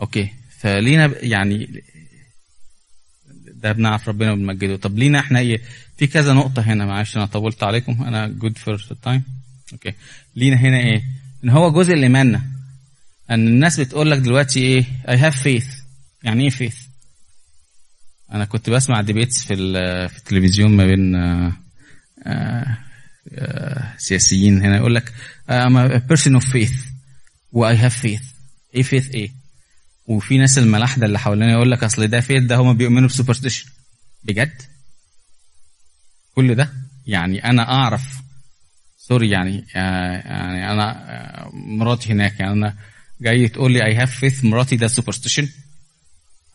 أوكي. 0.00 0.30
فلينا 0.58 1.24
يعني 1.24 1.82
ده 3.34 3.72
بنعرف 3.72 4.08
ربنا 4.08 4.32
وبنمجده. 4.32 4.76
طب 4.76 4.98
لينا 4.98 5.18
إحنا 5.20 5.38
إيه؟ 5.38 5.62
في 5.96 6.06
كذا 6.06 6.32
نقطة 6.32 6.62
هنا 6.62 6.86
معلش 6.86 7.16
أنا 7.16 7.26
طولت 7.26 7.62
عليكم. 7.62 8.02
أنا 8.02 8.28
good 8.28 8.58
for 8.58 8.78
time 9.02 9.22
أوكي 9.72 9.92
لينا 10.36 10.56
هنا 10.56 10.78
إيه؟ 10.78 11.02
إن 11.44 11.48
هو 11.48 11.72
جزء 11.72 11.94
لإيماننا 11.94 12.42
إن 13.30 13.48
الناس 13.48 13.80
بتقول 13.80 14.10
لك 14.10 14.18
دلوقتي 14.18 14.60
إيه؟ 14.60 14.84
I 15.08 15.16
have 15.16 15.42
faith 15.42 15.66
يعني 16.22 16.44
إيه 16.44 16.50
faith 16.50 16.76
أنا 18.32 18.44
كنت 18.44 18.70
بسمع 18.70 19.00
debates 19.00 19.44
في 19.44 19.56
في 20.08 20.18
التلفزيون 20.18 20.70
ما 20.76 20.86
بين 20.86 21.14
آه، 21.14 21.52
آه، 22.26 22.78
آه، 23.32 23.94
سياسيين 23.98 24.62
هنا. 24.62 24.76
يقول 24.76 24.94
لك 24.94 25.12
I'm 25.50 25.76
a 25.76 26.00
person 26.12 26.40
of 26.40 26.44
faith. 26.44 26.96
و 27.52 27.74
I 27.74 27.76
have 27.76 28.04
إيه 28.74 28.82
faith 28.82 29.14
إيه؟ 29.14 29.30
وفي 30.06 30.38
ناس 30.38 30.58
الملاحدة 30.58 31.06
اللي 31.06 31.18
حوالينا 31.18 31.52
يقول 31.52 31.70
لك 31.70 31.84
أصل 31.84 32.06
ده 32.06 32.20
faith 32.20 32.42
ده 32.42 32.56
هما 32.56 32.72
بيؤمنوا 32.72 33.08
ب 33.08 33.13
superstition 33.13 33.70
بجد؟ 34.24 34.62
كل 36.36 36.54
ده؟ 36.54 36.72
يعني 37.06 37.44
أنا 37.44 37.72
أعرف 37.72 38.02
sorry 38.98 39.30
يعني 39.30 39.64
آه، 39.76 40.12
يعني 40.12 40.72
أنا 40.72 40.90
آه، 40.90 41.50
مراتي 41.54 42.12
هناك. 42.12 42.40
يعني 42.40 42.52
أنا 42.52 42.76
جاي 43.20 43.48
تقول 43.48 43.72
لي 43.72 43.80
I 43.80 44.00
have 44.00 44.10
faith 44.10 44.44
مراتي 44.44 44.76
ده 44.76 44.88
سوبرستيشن 44.88 45.48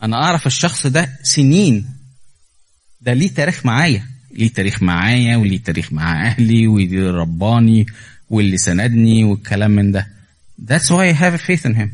أنا 0.04 0.24
أعرف 0.24 0.48
الشخص 0.48 0.88
ده 0.88 1.18
سنين. 1.24 1.90
ده 3.02 3.14
ليه 3.14 3.28
تاريخ 3.28 3.66
معايا. 3.66 4.08
ليه 4.32 4.54
تاريخ 4.54 4.84
معايا 4.84 5.38
وليه 5.38 5.64
تاريخ 5.64 5.94
مع 5.94 6.26
أهلي 6.28 6.68
واللي 6.68 7.10
رباني 7.10 7.86
واللي 8.30 8.58
سندني 8.58 9.24
والكلام 9.24 9.72
من 9.72 9.92
ده. 9.92 10.08
That's 10.62 10.90
why 10.90 11.12
I 11.12 11.22
have 11.22 11.42
faith 11.42 11.66
in 11.66 11.76
him. 11.76 11.90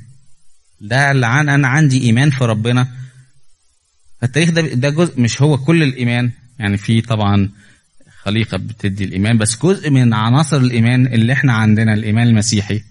ده 0.82 1.12
اللي 1.12 1.28
عن 1.28 1.50
أنا 1.50 1.68
عندي 1.68 2.02
إيمان 2.02 2.30
في 2.30 2.44
ربنا. 2.44 2.88
فالتاريخ 4.22 4.50
ده 4.50 4.62
ده 4.62 4.90
جزء 4.90 5.22
مش 5.22 5.42
هو 5.42 5.58
كل 5.58 5.84
الإيمان. 5.84 6.32
يعني 6.60 6.78
في 6.78 7.02
طبعا 7.02 7.50
خليقة 8.28 8.58
بتدي 8.58 9.04
الإيمان 9.04 9.38
بس 9.38 9.58
جزء 9.64 9.90
من 9.90 10.14
عناصر 10.14 10.58
الإيمان 10.58 11.06
اللي 11.08 11.34
إحنا 11.34 11.54
عندنا 11.54 11.94
الإيمان 11.94 12.28
المسيحي. 12.28 12.84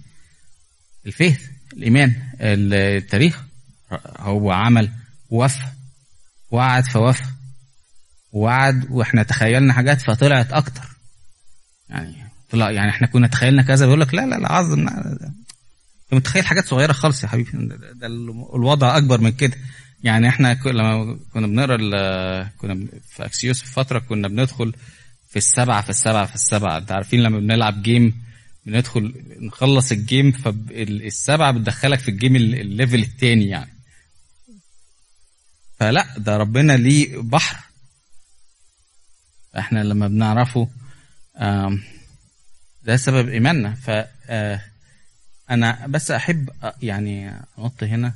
الفيث 1.06 1.40
الإيمان 1.72 2.14
التاريخ 2.40 3.42
هو 4.18 4.50
عمل 4.50 4.90
وفى 5.30 5.64
وعد 6.50 6.84
فوفى 6.84 7.24
وعد 8.32 8.90
وإحنا 8.90 9.22
تخيلنا 9.22 9.72
حاجات 9.72 10.00
فطلعت 10.00 10.52
أكتر. 10.52 10.82
يعني 11.88 12.14
طلع 12.50 12.70
يعني 12.70 12.90
إحنا 12.90 13.06
كنا 13.06 13.26
تخيلنا 13.26 13.62
كذا 13.62 13.86
بيقول 13.86 14.00
لك 14.00 14.14
لا 14.14 14.26
لا 14.26 14.36
لا 14.36 14.52
عظم. 14.52 14.88
أنت 14.88 15.32
متخيل 16.12 16.46
حاجات 16.46 16.66
صغيرة 16.66 16.92
خالص 16.92 17.22
يا 17.22 17.28
حبيبي؟ 17.28 17.50
ده, 17.54 17.76
ده- 17.92 18.06
الوضع 18.54 18.96
أكبر 18.96 19.20
من 19.20 19.32
كده. 19.32 19.56
يعني 20.02 20.28
إحنا 20.28 20.58
لما 20.66 21.18
كنا 21.32 21.46
بنقرأ 21.46 21.76
كنا 22.58 22.86
في 23.08 23.24
أكسيوس 23.24 23.62
في 23.62 23.72
فترة 23.72 23.98
كنا 23.98 24.28
بندخل 24.28 24.72
في 25.28 25.36
السبعة 25.36 25.82
في 25.82 25.90
السبعة 25.90 26.26
في 26.26 26.34
السبعة. 26.34 26.78
انت 26.78 26.92
عارفين 26.92 27.22
لما 27.22 27.38
بنلعب 27.40 27.82
جيم 27.82 28.22
بندخل 28.66 29.24
نخلص 29.40 29.92
الجيم 29.92 30.32
فالسبعه 30.32 31.52
بتدخلك 31.52 31.98
في 31.98 32.10
الجيم 32.10 32.36
ال- 32.36 32.54
الليفل 32.60 33.02
التاني 33.02 33.46
يعني. 33.48 33.72
فلا 35.78 36.18
ده 36.18 36.36
ربنا 36.36 36.72
ليه 36.72 37.18
بحر. 37.18 37.64
إحنا 39.58 39.84
لما 39.84 40.08
بنعرفه 40.08 40.68
ده 42.82 42.96
سبب 42.96 43.28
إيماننا. 43.28 43.74
ف 43.74 43.90
آه، 44.28 44.64
أنا 45.50 45.86
بس 45.86 46.10
أحب 46.10 46.50
أ- 46.50 46.72
يعني 46.82 47.40
أنط 47.58 47.82
هنا. 47.82 48.14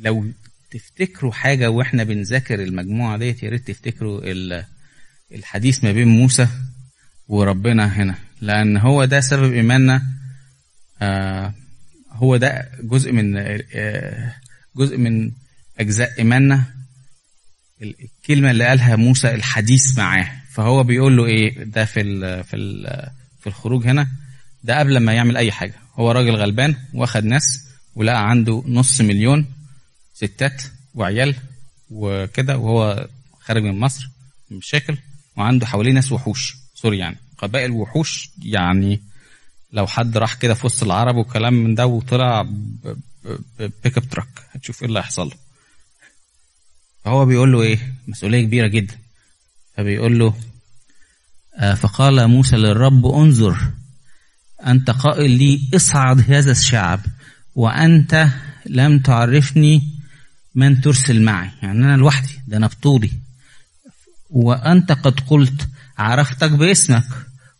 لو 0.00 0.32
تفتكروا 0.70 1.32
حاجة 1.32 1.70
وإحنا 1.70 2.04
بنذاكر 2.04 2.62
المجموعة 2.62 3.18
ديت؟ 3.18 3.42
يا 3.42 3.50
ريت 3.50 3.68
تفتكروا 3.70 4.20
ال- 4.24 4.64
الحديث 5.34 5.84
ما 5.84 5.92
بين 5.92 6.08
موسى 6.08 6.48
وربنا 7.28 7.86
هنا 7.86 8.14
لأن 8.40 8.76
هو 8.76 9.04
ده 9.04 9.20
سبب 9.20 9.52
إيماننا. 9.52 10.02
آه، 11.02 11.54
هو 12.12 12.36
ده 12.36 12.68
جزء 12.82 13.12
من 13.12 13.36
آه، 13.74 14.34
جزء 14.76 14.96
من 14.96 15.30
أجزاء 15.80 16.18
إيماننا. 16.18 16.64
الكلمة 17.82 18.50
اللي 18.50 18.64
قالها 18.64 18.96
موسى 18.96 19.34
الحديث 19.34 19.98
معاه. 19.98 20.30
فهو 20.50 20.82
بيقول 20.84 21.16
له 21.16 21.26
إيه؟ 21.26 21.64
ده 21.64 21.84
في 21.84 22.00
ال 22.00 22.44
في 22.44 22.56
ال 22.56 22.86
في 23.40 23.46
الخروج 23.46 23.86
هنا. 23.86 24.08
ده 24.64 24.78
قبل 24.78 24.98
ما 24.98 25.12
يعمل 25.12 25.36
أي 25.36 25.52
حاجة. 25.52 25.74
هو 25.94 26.10
راجل 26.10 26.34
غلبان 26.36 26.74
واخد 26.94 27.24
ناس 27.24 27.64
ولقى 27.94 28.30
عنده 28.30 28.62
نص 28.66 29.00
مليون. 29.00 29.46
ستات 30.18 30.62
وعيال 30.94 31.34
وكده 31.90 32.58
وهو 32.58 33.08
خارج 33.40 33.62
من 33.62 33.80
مصر 33.80 34.08
مشاكل 34.50 34.98
وعنده 35.36 35.66
حواليه 35.66 35.92
ناس 35.92 36.12
وحوش. 36.12 36.56
sorry 36.74 36.98
يعني 36.98 37.16
قبائل 37.38 37.70
وحوش. 37.70 38.30
يعني 38.42 39.02
لو 39.72 39.86
حد 39.86 40.16
راح 40.16 40.34
كده 40.34 40.54
في 40.54 40.66
وسط 40.66 40.82
العرب 40.82 41.16
وكلام 41.16 41.54
من 41.54 41.74
ده 41.74 41.86
وطلع 41.86 42.42
pickup 43.58 44.08
truck 44.10 44.28
هتشوف 44.50 44.82
إيه 44.82 44.88
اللي 44.88 44.98
هيحصل 44.98 45.26
له. 45.28 45.36
فهو 47.04 47.26
بيقول 47.26 47.52
له 47.52 47.62
إيه؟ 47.62 47.94
مسؤولية 48.08 48.42
كبيرة 48.42 48.66
جدا. 48.66 48.98
فبيقول 49.76 50.18
له 50.18 50.34
آه، 51.56 51.74
فقال 51.74 52.28
موسى 52.28 52.56
للرب 52.56 53.06
انظر 53.06 53.58
أنت 54.66 54.90
قائل 54.90 55.30
لي 55.30 55.60
اصعد 55.74 56.30
هذا 56.30 56.50
الشعب 56.50 57.00
وأنت 57.54 58.28
لم 58.66 58.98
تعرفني 58.98 59.97
من 60.58 60.80
ترسل 60.80 61.22
معي. 61.22 61.50
يعني 61.62 61.84
أنا 61.84 61.96
لوحدي. 61.96 62.40
ده 62.46 62.56
أنا 62.56 62.66
بطولي. 62.66 63.10
وأنت 64.30 64.92
قد 64.92 65.20
قلت 65.20 65.68
عرفتك 65.98 66.50
باسمك 66.50 67.04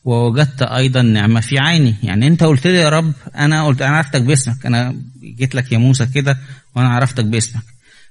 ووجدت 0.05 0.63
أيضا 0.63 1.03
نعمة 1.03 1.41
في 1.41 1.59
عيني. 1.59 1.95
يعني 2.03 2.27
أنت 2.27 2.43
قلت 2.43 2.67
لي 2.67 2.75
يا 2.75 2.89
رب 2.89 3.13
أنا 3.35 3.67
قلت 3.67 3.83
أنا 3.83 3.97
عرفتك 3.97 4.23
باسمك. 4.23 4.67
أنا 4.67 5.03
جيت 5.23 5.55
لك 5.55 5.73
يا 5.73 5.79
موسى 5.79 6.07
كده 6.07 6.39
وأنا 6.75 6.89
عرفتك 6.89 7.25
باسمك. 7.25 7.63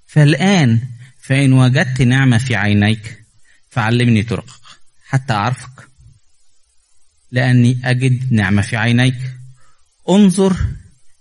فالآن 0.07 0.81
فإن 1.21 1.53
وجدت 1.53 2.01
نعمة 2.01 2.37
في 2.37 2.55
عينيك 2.55 3.23
فعلمني 3.69 4.23
طرقك 4.23 4.61
حتى 5.07 5.33
أعرفك 5.33 5.87
لأني 7.31 7.79
أجد 7.83 8.33
نعمة 8.33 8.61
في 8.61 8.77
عينيك. 8.77 9.17
انظر 10.09 10.57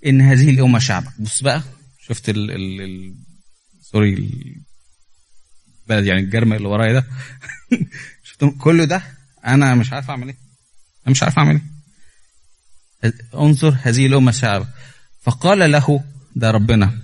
إن 0.07 0.21
هذه 0.21 0.51
الأمة 0.51 0.79
شعبك. 0.79 1.21
بص 1.21 1.43
بقى 1.43 1.63
شفت 2.09 2.29
ال 2.29 2.51
ال 2.51 3.26
سوري 3.97 4.15
البلد 5.83 6.07
يعني 6.07 6.21
الجرم 6.21 6.53
اللي 6.53 6.69
ورايا 6.69 6.93
ده. 6.93 7.07
شفت 8.25 8.45
كل 8.59 8.87
ده؟ 8.87 9.03
أنا 9.47 9.75
مش 9.75 9.93
عارف 9.93 10.11
أعمل 10.11 10.29
إيه. 10.29 10.37
أنا 11.07 11.11
مش 11.11 11.23
عارف 11.23 11.39
أعمل 11.39 11.61
إيه. 13.05 13.13
انظر 13.35 13.77
هذه 13.83 14.07
الامه 14.07 14.31
شعبك 14.33 14.69
فقال 15.23 15.73
له 15.73 16.05
ده 16.37 16.51
ربنا 16.51 16.99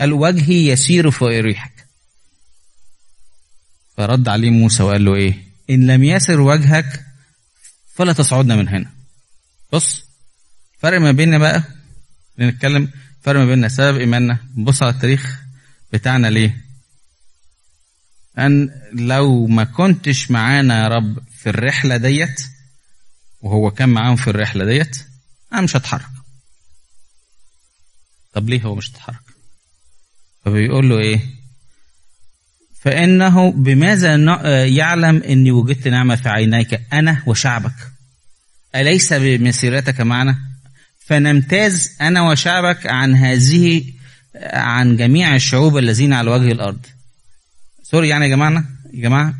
قال 0.00 0.12
وجهي 0.12 0.66
يسير 0.66 1.10
فوق 1.10 1.40
ريحك. 1.40 1.86
فرد 3.96 4.28
عليه 4.28 4.50
موسى 4.50 4.82
وقال 4.82 5.04
له 5.04 5.14
إيه؟ 5.14 5.34
إن 5.70 5.86
لم 5.86 6.04
يسر 6.04 6.40
وجهك 6.40 7.06
فلا 7.94 8.12
تصعدنا 8.12 8.56
من 8.56 8.68
هنا. 8.68 8.90
بص 9.72 10.04
فرق 10.78 11.00
ما 11.00 11.12
بيننا 11.12 11.38
بقى 11.38 11.62
بنتكلم 12.38 12.90
فرق 13.20 13.40
ما 13.40 13.46
بيننا 13.46 13.68
سبب 13.68 13.96
إيماننا. 13.98 14.38
نبص 14.56 14.82
على 14.82 14.94
التاريخ. 14.94 15.41
بتاعنا 15.92 16.26
ليه؟ 16.26 16.64
ان 18.38 18.70
لو 18.92 19.46
ما 19.46 19.64
كنتش 19.64 20.30
معانا 20.30 20.82
يا 20.82 20.88
رب 20.88 21.18
في 21.38 21.50
الرحلة 21.50 21.96
ديت 21.96 22.42
وهو 23.40 23.70
كان 23.70 23.88
معاهم 23.88 24.16
في 24.16 24.28
الرحلة 24.28 24.64
ديت 24.64 24.96
أنا 25.52 25.60
مش 25.60 25.76
هتحرك. 25.76 26.08
طب 28.32 28.48
ليه 28.48 28.62
هو 28.62 28.74
مش 28.74 28.90
هتحرك؟ 28.90 29.22
فبيقول 30.44 30.88
له 30.88 30.98
إيه؟ 30.98 31.20
فإنه 32.80 33.50
بماذا 33.52 34.16
يعلم 34.64 35.22
إني 35.22 35.50
وجدت 35.50 35.88
نعمة 35.88 36.16
في 36.16 36.28
عينيك 36.28 36.80
أنا 36.92 37.22
وشعبك؟ 37.26 37.92
أليس 38.74 39.12
بمسيرتك 39.12 40.00
معنا؟ 40.00 40.38
فنمتاز 41.06 41.96
أنا 42.00 42.22
وشعبك 42.22 42.86
عن 42.86 43.14
هذه 43.14 43.84
عن 44.44 44.96
جميع 44.96 45.34
الشعوب 45.34 45.78
الذين 45.78 46.12
على 46.12 46.30
وجه 46.30 46.52
الأرض. 46.52 46.86
sorry 47.82 48.08
يعني 48.08 48.24
يا 48.24 48.30
جماعة 48.30 48.64
يا 48.92 49.02
جماعة 49.02 49.34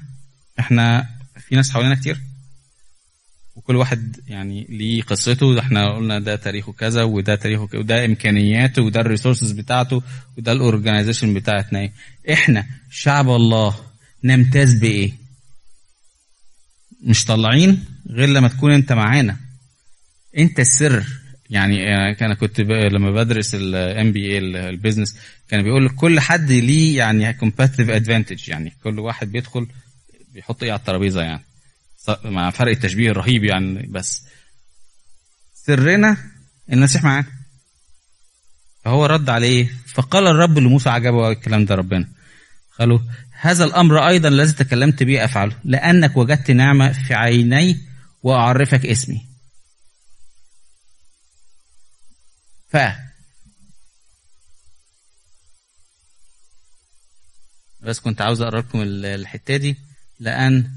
إحنا 0.61 1.09
في 1.49 1.57
ناس 1.57 1.71
حوالينا 1.71 1.95
كتير. 1.95 2.21
وكل 3.57 3.77
واحد 3.77 4.17
يعني 4.29 4.67
ليه 4.69 5.03
قصته. 5.03 5.61
إحنا 5.61 5.97
قلنا 5.97 6.19
ده 6.19 6.37
تاريخه 6.37 6.73
كذا 6.73 7.03
وده 7.03 7.35
تاريخه 7.35 7.67
كذا 7.67 7.81
وده 7.81 8.05
إمكانياته 8.05 8.83
وده 8.83 9.01
ال 9.01 9.06
resources 9.06 9.51
بتاعته 9.53 10.03
وده 10.39 10.53
ال 10.53 10.59
organization 10.59 11.35
بتاعتنا 11.35 11.79
إيه 11.79 11.93
إحنا 12.33 12.67
شعب 12.91 13.31
الله 13.31 13.77
نمتاز 14.25 14.75
بإيه؟ 14.75 15.13
مش 17.05 17.25
طالعين 17.25 17.85
غير 18.11 18.29
لما 18.29 18.49
تكون 18.49 18.73
أنت 18.73 18.93
معانا. 18.93 19.37
أنت 20.39 20.61
السر. 20.61 21.22
يعني 21.53 21.87
أنا 22.21 22.35
كنت. 22.35 22.61
لما 22.61 23.11
بدرس 23.11 23.55
ال 23.55 24.13
MBA 24.13 24.33
ال 24.33 24.39
business 24.39 25.19
كان 25.49 25.63
بيقول 25.63 25.87
لك 25.87 25.95
كل 25.95 26.21
حد 26.21 26.51
ليه 26.53 26.99
يعني 26.99 27.33
competitive 27.33 27.91
advantage 27.91 28.49
يعني 28.49 28.73
كل 28.85 28.99
واحد 28.99 29.33
بيدخل 29.33 29.67
بيحط 30.35 30.63
إيه 30.63 30.73
على 30.73 30.79
الترابيزة 30.79 31.23
يعني. 31.23 31.45
مع 32.25 32.51
فرق 32.51 32.71
التشبيه 32.71 33.11
الرهيب 33.11 33.45
يعني 33.45 33.87
بس. 33.91 34.23
سرنا 35.55 36.17
المسيح 36.73 37.05
معانا 37.05 37.27
فهو 38.85 39.07
رد 39.07 39.31
عليه 39.31 39.71
فقال 39.87 40.27
الرب 40.27 40.59
لموسى 40.59 40.89
عجبه 40.89 41.31
الكلام 41.31 41.65
ده 41.65 41.75
ربنا. 41.75 42.09
قالوا 42.79 42.99
هذا 43.41 43.65
الأمر 43.65 44.09
أيضا 44.09 44.29
الذي 44.29 44.53
تكلمت 44.53 45.03
به 45.03 45.25
أفعله 45.25 45.57
لأنك 45.65 46.17
وجدت 46.17 46.51
نعمة 46.51 46.93
في 46.93 47.15
عيني 47.15 47.81
وأعرفك 48.23 48.87
اسمي. 48.87 49.32
ف. 52.73 52.77
بس 57.81 58.01
كنت 58.01 58.21
عاوز 58.21 58.41
أقرأ 58.41 58.61
لكم 58.61 58.83
ال- 58.83 59.05
الحتة 59.07 59.57
دي. 59.57 59.77
لأن 60.21 60.71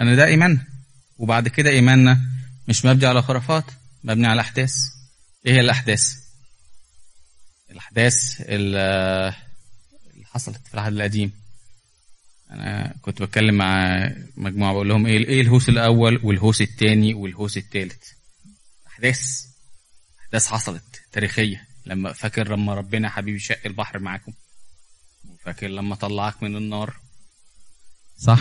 ان 0.00 0.16
ده 0.16 0.24
إيمان 0.26 0.66
وبعد 1.18 1.48
كده 1.48 1.70
إيماننا 1.70 2.20
مش 2.68 2.84
مبني 2.84 3.06
على 3.06 3.22
خرافات 3.22 3.64
مبني 4.04 4.26
على 4.26 4.40
أحداث. 4.40 4.74
إيه 5.46 5.52
هي 5.52 5.60
الأحداث؟ 5.60 6.12
الأحداث 7.70 8.40
ال- 8.40 8.76
اللي 8.76 9.47
حصلت. 10.30 10.66
في 10.66 10.74
العهد 10.74 10.92
القديم. 10.92 11.32
أنا 12.50 12.94
كنت 13.02 13.22
بتكلم 13.22 13.54
مع 13.54 13.96
مجموعة 14.36 14.72
بقول 14.72 14.88
لهم 14.88 15.06
إيه 15.06 15.28
إيه 15.28 15.40
الهوس 15.40 15.68
الأول 15.68 16.20
والهوس 16.22 16.60
الثاني 16.62 17.14
والهوس 17.14 17.56
الثالث 17.56 18.12
أحداث 18.86 19.46
أحداث 20.20 20.46
حصلت 20.46 21.02
تاريخية. 21.12 21.68
لما 21.86 22.12
فاكر 22.12 22.48
لما 22.52 22.74
ربنا 22.74 23.08
حبيبي 23.10 23.38
شق 23.38 23.60
البحر 23.66 23.98
معاكم؟ 23.98 24.32
وفاكر 25.28 25.68
لما 25.68 25.94
طلعك 25.94 26.42
من 26.42 26.56
النار؟ 26.56 26.96
صح. 28.18 28.40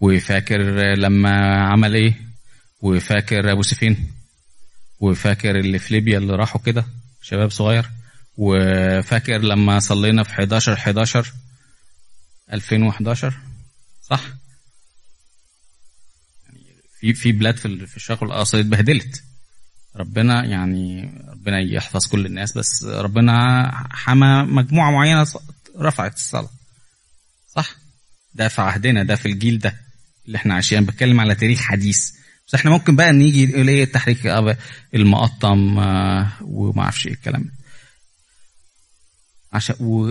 وفاكر 0.00 0.62
لما 0.94 1.64
عمل 1.64 1.94
إيه؟ 1.94 2.20
وفاكر 2.80 3.52
أبو 3.52 3.62
سفين؟ 3.62 4.12
وفاكر 5.00 5.58
اللي 5.58 5.78
في 5.78 5.94
ليبيا 5.94 6.18
اللي 6.18 6.32
راحوا 6.32 6.60
كده؟ 6.60 6.84
شباب 7.22 7.50
صغير. 7.50 7.90
وفاكر 8.36 9.38
لما 9.38 9.78
صلينا 9.78 10.22
في 10.22 10.30
11 10.30 10.72
11 10.72 11.32
2011 12.52 13.34
صح؟ 14.02 14.20
يعني 16.46 16.64
في 17.00 17.14
في 17.14 17.32
بلاد 17.32 17.56
في 17.56 17.86
في 17.86 17.96
الشرق 17.96 18.24
الأوسط 18.24 18.54
اتبهدلت. 18.54 19.24
ربنا 19.96 20.44
يعني 20.44 21.12
ربنا 21.28 21.60
يحفظ 21.60 22.06
كل 22.06 22.26
الناس 22.26 22.58
بس 22.58 22.84
ربنا 22.84 23.70
حمى 23.90 24.42
مجموعة 24.42 24.90
معينة 24.90 25.26
رفعت 25.78 26.14
الصلاة. 26.14 26.50
صح؟ 27.56 27.70
ده 28.34 28.48
في 28.48 28.60
عهدنا 28.62 29.02
ده 29.02 29.16
في 29.16 29.26
الجيل 29.26 29.58
ده 29.58 29.76
اللي 30.26 30.36
إحنا 30.36 30.54
عايشين. 30.54 30.84
بتكلم 30.86 31.20
على 31.20 31.34
تاريخ 31.34 31.60
حديث. 31.60 32.12
بس 32.48 32.54
إحنا 32.54 32.70
ممكن 32.70 32.96
بقى 32.96 33.12
نيجي 33.12 33.46
نقول 33.46 33.68
إيه 33.68 33.84
التحريك 33.84 34.26
المقطم 34.94 35.78
آه، 35.78 36.32
وما 36.42 36.82
أعرفش 36.82 37.06
إيه 37.06 37.12
الكلام 37.12 37.42
ده. 37.42 37.63
عشان 39.54 39.76
و 39.80 40.10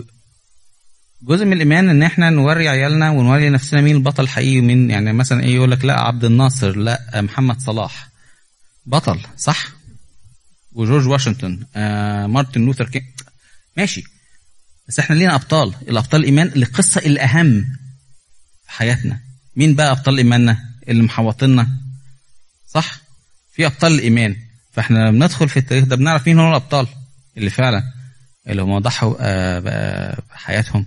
جزء 1.22 1.46
من 1.46 1.54
الإيمان 1.54 1.90
إن 1.90 2.04
إحنا 2.04 2.30
نوري 2.30 2.70
عيالنا 2.70 3.10
ونوري 3.10 3.50
نفسنا 3.50 3.82
مين 3.82 3.96
البطل 3.96 4.24
الحقيقي 4.24 4.60
ومين 4.60 4.90
يعني 4.92 5.14
مثلا 5.14 5.44
إيه 5.44 5.56
يقول 5.56 5.72
لك 5.72 5.86
لا 5.86 6.00
عبد 6.02 6.24
الناصر 6.26 6.76
لا 6.78 7.22
محمد 7.22 7.60
صلاح. 7.60 8.10
بطل 8.86 9.20
صح؟ 9.38 9.68
وجورج 10.74 11.08
واشنطن 11.08 11.66
آه 11.76 12.28
مارتن 12.28 12.62
لوثر 12.66 12.90
كينج 12.90 13.06
ماشي. 13.78 14.04
بس 14.88 15.00
إحنا 15.00 15.16
لينا 15.16 15.36
أبطال. 15.36 15.74
الأبطال 15.88 16.20
الإيمان 16.22 16.48
القصة 16.56 17.02
الأهم 17.06 17.62
في 18.66 18.72
حياتنا. 18.72 19.20
مين 19.56 19.76
بقى 19.76 19.92
أبطال 19.92 20.18
إيماننا؟ 20.18 20.58
اللي 20.88 21.04
محوطيننا. 21.04 21.68
صح؟ 22.68 22.98
في 23.54 23.66
أبطال 23.66 23.92
الإيمان. 23.94 24.36
فإحنا 24.72 24.98
لما 25.00 25.12
بندخل 25.12 25.50
في 25.50 25.58
التاريخ 25.58 25.86
ده 25.86 25.96
بنعرف 25.96 26.28
مين 26.28 26.40
هم 26.40 26.50
الأبطال 26.50 26.88
اللي 27.38 27.50
فعلا. 27.50 27.93
اللي 28.48 28.62
هم 28.62 28.80
ضحوا 28.80 29.16
آه، 29.20 30.18
بحياتهم 30.30 30.86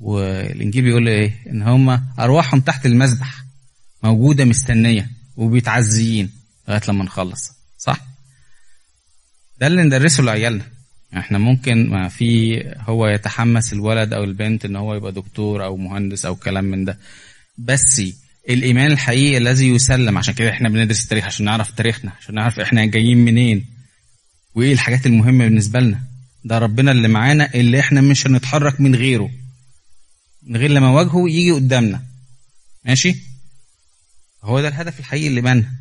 والإنجيل 0.00 0.82
بيقول 0.84 1.08
إيه؟ 1.08 1.32
إن 1.50 1.62
هم 1.62 2.02
أرواحهم 2.18 2.60
تحت 2.60 2.86
المذبح 2.86 3.44
موجودة 4.02 4.44
مستنية 4.44 5.10
وبيتعزيين 5.36 6.30
لغاية 6.68 6.80
لما 6.88 7.04
نخلص. 7.04 7.52
صح؟ 7.78 8.00
ده 9.60 9.66
اللي 9.66 9.82
ندرسه 9.82 10.22
لعيالنا. 10.22 10.64
إحنا 11.16 11.38
ممكن 11.38 11.90
ما 11.90 12.08
في 12.08 12.60
هو 12.78 13.06
يتحمس 13.06 13.72
الولد 13.72 14.12
أو 14.12 14.24
البنت 14.24 14.64
إن 14.64 14.76
هو 14.76 14.94
يبقى 14.94 15.12
دكتور 15.12 15.64
أو 15.64 15.76
مهندس 15.76 16.26
أو 16.26 16.36
كلام 16.36 16.64
من 16.64 16.84
ده. 16.84 16.98
بس 17.58 18.02
الإيمان 18.48 18.92
الحقيقي 18.92 19.36
الذي 19.38 19.68
يسلم 19.68 20.18
عشان 20.18 20.34
كده 20.34 20.50
إحنا 20.50 20.68
بندرس 20.68 21.02
التاريخ 21.04 21.24
عشان 21.24 21.44
نعرف 21.44 21.70
تاريخنا 21.70 22.12
عشان 22.20 22.34
نعرف 22.34 22.60
إحنا 22.60 22.84
جايين 22.84 23.18
منين 23.24 23.66
وإيه 24.54 24.72
الحاجات 24.72 25.06
المهمة 25.06 25.44
بالنسبة 25.44 25.80
لنا. 25.80 26.00
ده 26.44 26.58
ربنا 26.58 26.92
اللي 26.92 27.08
معانا 27.08 27.54
اللي 27.54 27.80
إحنا 27.80 28.00
مش 28.00 28.26
هنتحرك 28.26 28.80
من 28.80 28.94
غيره 28.94 29.30
من 30.42 30.56
غير 30.56 30.70
لما 30.70 30.90
وجهه 31.00 31.28
يجي 31.28 31.50
قدامنا. 31.52 32.02
ماشي؟ 32.84 33.16
هو 34.42 34.60
ده 34.60 34.68
الهدف 34.68 35.00
الحقيقي 35.00 35.26
اللي 35.26 35.40
بنا 35.40 35.72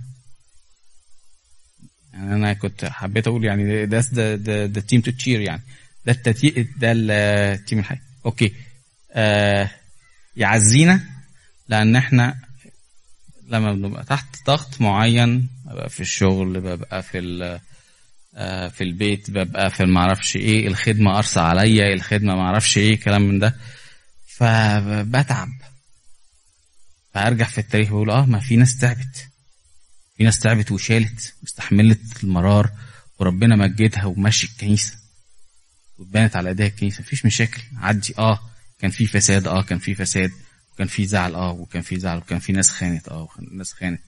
يعني 2.14 2.34
أنا 2.36 2.54
كنت 2.54 2.86
حبيت 2.86 3.28
أقول 3.28 3.46
يعني 3.46 3.86
ده 3.86 4.00
ده 4.12 4.66
ده, 4.66 4.82
theme 4.82 5.02
to 5.02 5.12
share 5.12 5.42
يعني. 5.42 5.62
ده 6.06 6.12
الـ 6.12 6.17
the... 6.17 6.50
ده 6.78 6.92
التيم 6.96 7.80
الحقيقي. 7.80 8.04
أوكي. 8.26 8.54
آه 9.12 9.70
يعزينا 10.36 11.06
لأن 11.68 11.96
إحنا 11.96 12.38
لما 13.48 13.74
بنبقى 13.74 14.04
تحت 14.04 14.26
ضغط 14.48 14.82
معين 14.82 15.48
ببقى 15.66 15.90
في 15.90 16.00
الشغل 16.00 16.60
ببقى 16.62 17.04
في 17.04 17.20
في 18.72 18.82
البيت 18.82 19.32
ببقى 19.32 19.70
في 19.72 19.84
المعرفش 19.84 20.36
إيه 20.36 20.68
الخدمة 20.68 21.14
قارصة 21.16 21.38
عليا 21.38 21.94
الخدمة 21.94 22.36
معرفش 22.36 22.78
إيه 22.78 23.00
كلام 23.00 23.22
من 23.22 23.40
ده. 23.40 23.56
فبتعب. 24.28 25.50
فارجع 27.14 27.46
في 27.46 27.58
التاريخ 27.58 27.92
واقول 27.92 28.10
آه 28.12 28.26
ما 28.26 28.40
في 28.40 28.56
ناس 28.56 28.78
تعبت. 28.78 29.28
في 30.18 30.24
ناس 30.24 30.40
تعبت 30.40 30.72
وشالت 30.72 31.34
واستحملت 31.42 32.24
المرار 32.24 32.72
وربنا 33.20 33.56
مجدها 33.56 34.06
ومشي 34.06 34.48
الكنيسة 34.48 34.96
واتبنت 35.98 36.36
على 36.36 36.50
إيديها 36.50 36.68
الكنيسة. 36.68 37.02
مفيش 37.02 37.26
مشاكل. 37.26 37.62
عدي. 37.78 38.14
آه 38.20 38.40
كان 38.80 38.92
في 38.92 39.08
فساد. 39.08 39.48
آه 39.48 39.62
كان 39.62 39.80
في 39.80 39.96
فساد. 39.96 40.32
وكان 40.74 40.88
في 40.88 41.06
زعل. 41.06 41.36
آه 41.36 41.52
وكان 41.52 41.82
في 41.82 42.00
زعل. 42.00 42.18
وكان 42.18 42.40
في 42.40 42.54
ناس 42.54 42.70
خانت. 42.70 43.10
آه 43.10 43.22
وكان 43.22 43.58
ناس 43.58 43.74
خانت. 43.74 44.02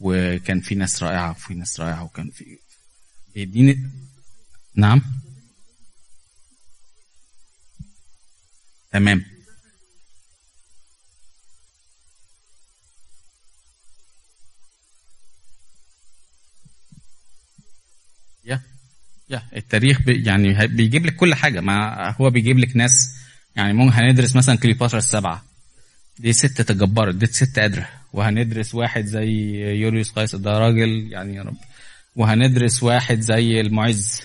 وكان 0.00 0.60
في 0.60 0.74
ناس 0.74 1.02
رائعة 1.02 1.30
وفي 1.30 1.54
ناس 1.54 1.80
رائعة 1.80 2.02
وكان 2.02 2.30
في 2.30 2.58
بيديني 3.34 3.90
نعم. 4.74 5.02
تمام. 8.92 9.24
يا 18.44 18.60
يا 19.30 19.42
التاريخ 19.56 20.02
بي 20.02 20.24
يعني 20.24 20.66
بيجيب 20.66 21.06
لك 21.06 21.16
كل 21.16 21.34
حاجة. 21.34 21.60
ما 21.60 22.10
هو 22.20 22.30
بيجيب 22.30 22.58
لك 22.58 22.76
ناس 22.76 23.14
يعني 23.56 23.72
ممكن 23.72 23.94
هندرس 23.94 24.36
مثلا 24.36 24.56
كليوباترا 24.56 24.98
السبعة. 24.98 25.44
دي 26.18 26.32
ست 26.32 26.60
تجبرت 26.62 27.14
دي 27.14 27.26
ست 27.26 27.58
قادرة. 27.58 27.88
وهندرس 28.12 28.74
واحد 28.74 29.04
زي 29.04 29.28
يوليوس 29.80 30.10
قيصر 30.10 30.38
ده 30.38 30.50
راجل 30.50 31.12
يعني 31.12 31.34
يا 31.34 31.42
رب. 31.42 31.56
وهندرس 32.16 32.82
واحد 32.82 33.20
زي 33.20 33.60
المعز. 33.60 34.20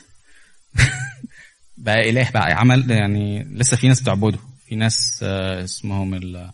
بقى 1.77 2.09
إله 2.09 2.29
بقى 2.31 2.51
عمل 2.53 2.91
يعني 2.91 3.43
لسه 3.43 3.77
في 3.77 3.87
ناس 3.87 4.01
بتعبده. 4.01 4.39
في 4.65 4.75
ناس 4.75 5.19
آه، 5.23 5.63
اسمهم 5.63 6.13
ال 6.13 6.51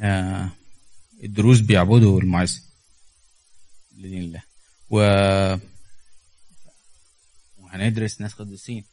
آه، 0.00 0.50
الدروز 1.24 1.60
بيعبدوا 1.60 2.20
المعز. 2.20 2.62
لدين 3.98 4.22
الله. 4.22 4.42
و 4.90 4.96
وهندرس 7.58 8.20
ناس 8.20 8.32
قديسين. 8.34 8.84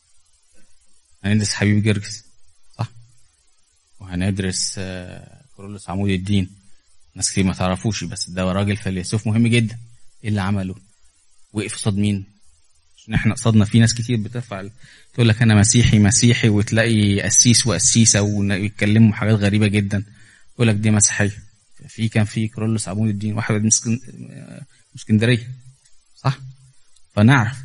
هندرس 1.24 1.54
حبيب 1.54 1.84
جرجس 1.84 2.24
صح؟ 2.78 2.92
وهندرس 4.00 4.76
آه، 4.78 5.44
كورولوس 5.56 5.90
عمود 5.90 6.10
الدين. 6.10 6.56
ناس 7.16 7.32
كتير 7.32 7.44
ما 7.44 7.54
تعرفوش 7.54 8.04
بس 8.04 8.30
ده 8.30 8.44
راجل 8.44 8.78
فيلسوف 8.78 9.28
مهم 9.28 9.48
جدا. 9.48 9.80
اللي 10.24 10.42
عمله. 10.42 10.76
وقف 11.54 11.76
قصاد 11.76 11.98
مين؟ 11.98 12.26
عشان 12.98 13.14
إحنا 13.14 13.34
قصادنا 13.34 13.66
في 13.66 13.80
ناس 13.80 13.94
كتير 13.94 14.18
بترفع 14.18 14.60
ال- 14.60 14.72
تقول 15.14 15.30
لك 15.30 15.42
أنا 15.42 15.56
مسيحي 15.56 16.00
مسيحي 16.00 16.50
وتلاقي 16.50 17.22
قسيس 17.22 17.68
وقسيسة 17.68 18.22
ويتكلموا 18.22 19.14
حاجات 19.14 19.36
غريبة 19.36 19.68
جدا. 19.68 20.04
يقول 20.56 20.68
لك 20.68 20.76
دي 20.76 20.92
مسيحية. 20.92 21.32
في 21.88 22.08
كان 22.10 22.26
في 22.26 22.48
كرولوس 22.48 22.88
عمود 22.88 23.10
الدين 23.10 23.34
واحد 23.34 23.56
من 23.56 23.70
اسكندرية. 24.96 25.48
صح؟ 26.16 26.40
فنعرف. 27.16 27.58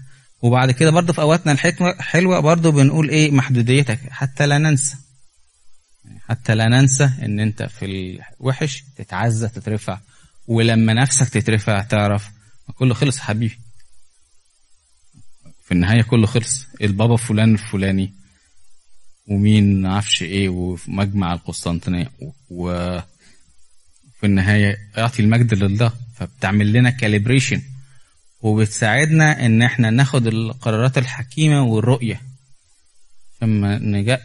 وبعد 0.43 0.71
كده 0.71 0.91
برضه 0.91 1.13
في 1.13 1.21
أوقاتنا 1.21 1.53
الحكمة 1.53 1.95
حلوة 2.01 2.41
برضه 2.41 2.71
بنقول 2.73 3.09
إيه؟ 3.11 3.31
محدوديتك. 3.31 3.99
حتى 4.11 4.47
لا 4.47 4.59
ننسى. 4.59 4.97
حتى 6.29 6.55
لا 6.55 6.69
ننسى 6.69 7.11
إن 7.23 7.41
أنت 7.41 7.63
في 7.63 7.87
الوحش 8.41 8.85
تتعزى 8.97 9.49
تترفع. 9.49 10.01
ولما 10.47 10.93
نفسك 10.93 11.29
تترفع 11.29 11.83
تعرف 11.83 12.29
كله 12.73 12.95
خلص 12.95 13.19
حبيبي. 13.19 13.59
في 15.65 15.73
النهاية 15.73 16.03
كله 16.03 16.27
خلص. 16.27 16.67
البابا 16.83 17.17
فلان 17.17 17.53
الفلاني 17.55 18.15
ومين 19.27 19.83
معرفش 19.83 20.23
إيه 20.23 20.49
وفي 20.49 20.91
مجمع 20.91 21.33
القسطنطينية 21.33 22.11
وفي 22.51 23.05
النهاية 24.25 24.79
أعطي 24.99 25.23
المجد 25.23 25.55
لله. 25.55 25.93
فبتعمل 26.17 26.73
لنا 26.73 26.91
كاليبريشن 26.91 27.63
وبتساعدنا 28.41 29.47
إن 29.47 29.63
إحنا 29.63 29.91
ناخد 29.91 30.27
القرارات 30.27 30.99
الحكيمة 30.99 31.63
والرؤية. 31.63 32.23
لما 33.43 33.79
نجاء 33.79 34.23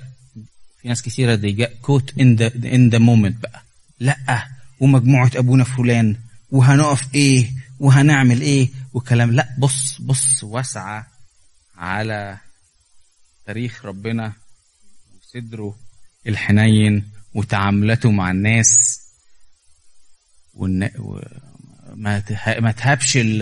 في 0.82 0.88
ناس 0.88 1.02
كثيرة 1.02 1.36
they 1.36 1.56
get 1.56 1.70
caught 1.88 2.10
in 2.14 2.38
the, 2.38 2.50
in 2.66 2.90
the 2.96 3.00
moment 3.00 3.42
بقى. 3.42 3.64
لأ 4.00 4.48
ومجموعة 4.80 5.32
أبونا 5.36 5.64
فلان 5.64 6.16
وهنقف 6.52 7.16
إيه؟ 7.16 7.52
وهنعمل 7.80 8.42
إيه 8.42 8.70
وكلام 8.94 9.32
لا 9.32 9.48
بص 9.58 10.02
بص 10.02 10.44
واسعة 10.44 11.08
على 11.78 12.38
تاريخ 13.46 13.86
ربنا 13.86 14.34
وصدره 15.22 15.76
الحنين 16.28 17.10
وتعاملاته 17.34 18.12
مع 18.12 18.32
الناس 18.32 19.02
والن... 20.54 20.90
و... 21.00 21.20
ما 21.96 22.20
ته... 22.20 22.60
ما 22.60 22.72
تهابش 22.72 23.18
ال... 23.18 23.42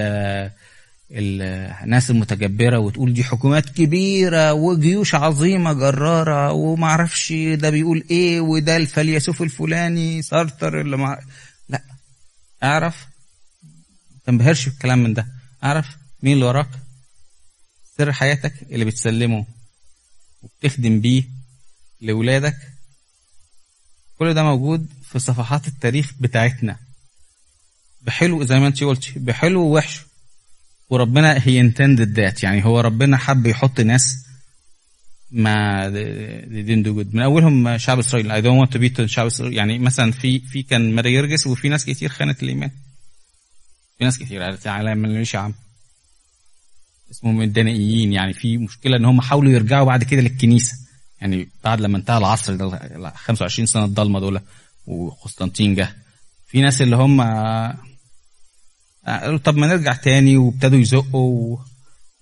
ال- 1.11 1.41
الناس 1.83 2.09
المتجبرة 2.09 2.79
وتقول 2.79 3.13
دي 3.13 3.23
حكومات 3.23 3.69
كبيرة 3.69 4.53
وجيوش 4.53 5.15
عظيمة 5.15 5.73
جرارة 5.73 6.51
وما 6.51 6.87
أعرفش 6.87 7.33
ده 7.33 7.69
بيقول 7.69 8.03
إيه 8.11 8.41
وده 8.41 8.77
الفيلسوف 8.77 9.41
الفلاني 9.41 10.21
سارتر 10.21 10.81
اللي 10.81 10.97
مع... 10.97 11.19
لا 11.69 11.81
اعرف 12.63 13.07
تنبهرش 14.27 14.69
بالكلام 14.69 15.03
من 15.03 15.13
ده. 15.13 15.27
أعرف 15.63 15.97
مين 16.23 16.33
اللي 16.33 16.45
وراك؟ 16.45 16.69
سر 17.97 18.13
حياتك 18.13 18.53
اللي 18.71 18.85
بتسلمه 18.85 19.45
وبتخدم 20.41 21.01
بيه 21.01 21.23
لولادك. 22.01 22.57
كل 24.19 24.33
ده 24.33 24.43
موجود 24.43 24.87
في 25.03 25.19
صفحات 25.19 25.67
التاريخ 25.67 26.13
بتاعتنا. 26.19 26.77
بحلو 28.01 28.43
زي 28.43 28.59
ما 28.59 28.67
انت 28.67 28.83
قلتي 28.83 29.19
بحلو 29.19 29.61
ووحش. 29.61 30.01
وربنا 30.89 31.47
هي 31.47 31.71
intended 31.71 32.15
that. 32.15 32.43
يعني 32.43 32.65
هو 32.65 32.79
ربنا 32.79 33.17
حب 33.17 33.45
يحط 33.45 33.79
ناس 33.79 34.25
ما 35.31 35.89
didn't 36.45 36.85
do 36.85 36.89
good. 36.89 37.15
من 37.15 37.21
أولهم 37.21 37.77
شعب 37.77 37.99
إسرائيل. 37.99 38.65
Want 38.65 38.69
to 38.69 38.79
be 38.79 38.97
to 38.97 39.05
شعب 39.05 39.25
إسرائيل. 39.25 39.57
يعني 39.57 39.79
مثلا 39.79 40.11
في 40.11 40.39
في 40.39 40.63
كان 40.63 40.95
ماري 40.95 41.13
يرجس 41.13 41.47
وفي 41.47 41.69
ناس 41.69 41.85
كتير 41.85 42.09
خانت 42.09 42.43
الإيمان. 42.43 42.71
في 43.97 44.03
ناس 44.03 44.17
كتير 44.19 44.41
قالت 44.41 44.67
على 44.67 44.95
ماليش 44.95 45.35
عم؟ 45.35 45.53
اسمهم 47.11 47.41
الدنائيين 47.41 48.13
يعني 48.13 48.33
في 48.33 48.57
مشكلة 48.57 48.97
إن 48.97 49.05
هم 49.05 49.21
حاولوا 49.21 49.51
يرجعوا 49.51 49.85
بعد 49.85 50.03
كده 50.03 50.21
للكنيسة. 50.21 50.77
يعني 51.21 51.49
بعد 51.63 51.81
لما 51.81 51.97
انتهى 51.97 52.17
العصر 52.17 52.55
ده 52.55 52.65
ال 52.67 53.11
25 53.15 53.65
سنة 53.65 53.85
الضلمة 53.85 54.19
دول 54.19 54.41
وقسطنطين 54.87 55.75
جه 55.75 55.95
في 56.47 56.61
ناس 56.61 56.81
اللي 56.81 56.95
هم 56.95 57.21
قالوا 59.05 59.37
طب 59.37 59.57
ما 59.57 59.67
نرجع 59.67 59.93
تاني. 59.93 60.37
وابتدوا 60.37 60.79
يزقوا 60.79 61.55
و... 61.55 61.59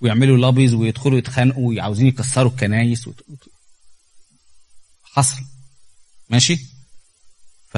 ويعملوا 0.01 0.37
lobbies 0.37 0.73
ويدخلوا 0.73 1.17
يتخانقوا 1.17 1.73
وعاوزين 1.73 2.07
يكسروا 2.07 2.51
الكنايس 2.51 3.07
وت... 3.07 3.23
حصل. 5.03 5.41
ماشي؟ 6.29 6.59
ف 7.69 7.77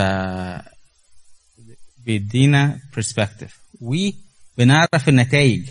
بيدينا 1.97 2.79
perspective 2.95 3.57
وبنعرف 3.81 5.09
النتائج. 5.09 5.69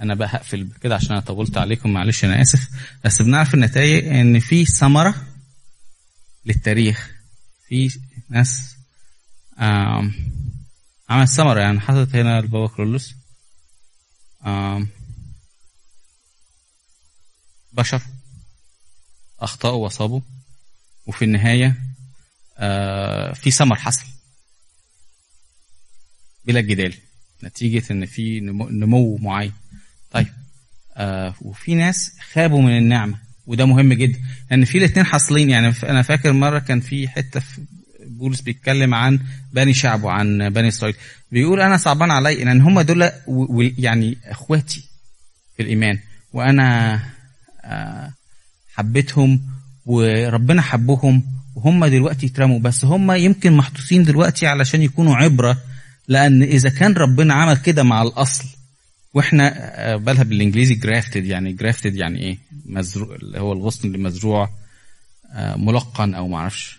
أنا 0.00 0.14
بقى 0.14 0.28
هقفل 0.28 0.68
كده 0.80 0.94
عشان 0.94 1.10
أنا 1.12 1.20
طولت 1.20 1.56
عليكم 1.58 1.92
معلش 1.92 2.24
أنا 2.24 2.42
آسف. 2.42 2.68
بس 3.04 3.22
بنعرف 3.22 3.54
النتائج 3.54 4.06
إن 4.06 4.38
في 4.40 4.64
ثمرة 4.64 5.26
للتاريخ. 6.46 7.10
في 7.68 7.98
ناس 8.28 8.76
آم 9.58 10.14
عمل 11.08 11.28
ثمرة 11.28 11.60
يعني 11.60 11.80
حاطط 11.80 12.14
هنا 12.14 12.38
البابا 12.38 12.68
كرولوس. 12.68 13.14
بشر 17.72 18.02
أخطأوا 19.40 19.84
وأصابوا. 19.84 20.20
وفي 21.06 21.24
النهاية 21.24 21.82
آه 22.58 23.32
في 23.32 23.50
ثمر 23.50 23.76
حصل 23.76 24.06
بلا 26.44 26.60
جدال. 26.60 26.94
نتيجة 27.44 27.82
إن 27.90 28.06
في 28.06 28.40
نمو, 28.70 29.16
معين. 29.16 29.52
طيب 30.10 30.26
آه 30.96 31.34
وفي 31.42 31.74
ناس 31.74 32.12
خابوا 32.32 32.62
من 32.62 32.78
النعمة 32.78 33.18
وده 33.46 33.66
مهم 33.66 33.92
جدا 33.92 34.18
لأن 34.50 34.64
في 34.64 34.78
الاثنين 34.78 35.06
حاصلين. 35.06 35.50
يعني 35.50 35.74
أنا 35.82 36.02
فاكر 36.02 36.32
مرة 36.32 36.58
كان 36.58 36.80
في 36.80 37.08
حتة 37.08 37.40
في 37.40 37.60
بولس 38.06 38.40
بيتكلم 38.40 38.94
عن 38.94 39.20
بني 39.52 39.74
شعبه 39.74 40.10
عن 40.10 40.48
بني 40.48 40.68
إسرائيل. 40.68 40.96
بيقول 41.32 41.60
أنا 41.60 41.76
صعبان 41.76 42.10
علي 42.10 42.44
لأن 42.44 42.60
هم 42.60 42.80
دول 42.80 43.10
يعني 43.78 44.18
إخواتي 44.24 44.84
في 45.56 45.62
الإيمان 45.62 45.98
وأنا 46.32 47.00
آه 47.64 48.12
حبيتهم 48.74 49.40
وربنا 49.86 50.62
حبهم 50.62 51.22
وهم 51.54 51.86
دلوقتي 51.86 52.26
اترموا 52.26 52.58
بس 52.58 52.84
هم 52.84 53.12
يمكن 53.12 53.52
محطوطين 53.52 54.04
دلوقتي 54.04 54.46
علشان 54.46 54.82
يكونوا 54.82 55.16
عبرة 55.16 55.58
لأن 56.08 56.42
إذا 56.42 56.68
كان 56.68 56.92
ربنا 56.92 57.34
عمل 57.34 57.56
كده 57.56 57.82
مع 57.82 58.02
الأصل 58.02 58.44
وإحنا 59.14 59.96
بالها 59.96 60.22
بالإنجليزي 60.22 60.74
grafted 60.74 61.24
يعني 61.24 61.52
grafted 61.52 61.94
يعني 61.96 62.18
إيه؟ 62.18 62.38
مزروع 62.66 63.16
اللي 63.16 63.40
هو 63.40 63.52
الغصن 63.52 63.88
اللي 63.88 63.98
مزروع 63.98 64.50
ملقم 65.56 66.14
أو 66.14 66.28
معرفش. 66.28 66.78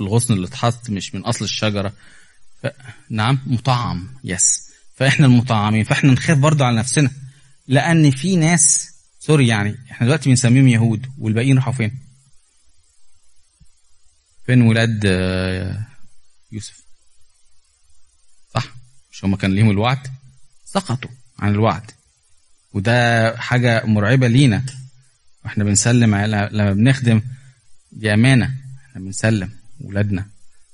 الغصن 0.00 0.34
اللي 0.34 0.46
اتحط 0.46 0.90
مش 0.90 1.14
من 1.14 1.20
أصل 1.20 1.44
الشجرة. 1.44 1.92
ف... 2.62 2.66
نعم 3.10 3.38
مطعم 3.46 4.08
yes 4.24 4.70
فإحنا 4.96 5.26
المطعمين 5.26 5.84
فإحنا 5.84 6.12
نخاف 6.12 6.38
برضو 6.38 6.64
على 6.64 6.76
نفسنا. 6.76 7.10
لأن 7.68 8.10
في 8.10 8.36
ناس 8.36 8.90
sorry 9.20 9.48
يعني 9.48 9.76
إحنا 9.90 10.06
دلوقتي 10.06 10.28
بنسميهم 10.28 10.68
يهود 10.68 11.06
والباقيين 11.18 11.56
راحوا 11.56 11.72
فين؟ 11.72 11.98
فين 14.46 14.62
ولاد 14.62 15.04
يوسف؟ 16.52 16.89
مش 19.20 19.24
هما 19.24 19.36
كان 19.36 19.54
ليهم 19.54 19.70
الوعد؟ 19.70 19.98
سقطوا 20.64 21.10
عن 21.38 21.50
الوعد. 21.52 21.90
وده 22.72 23.36
حاجة 23.36 23.86
مرعبة 23.86 24.28
لينا. 24.28 24.64
وإحنا 25.44 25.64
بنسلم 25.64 26.14
على 26.14 26.48
لما 26.52 26.72
بنخدم 26.72 27.22
دي 27.92 28.14
أمانة. 28.14 28.54
إحنا 28.86 29.02
بنسلم 29.02 29.50
ولادنا 29.80 30.26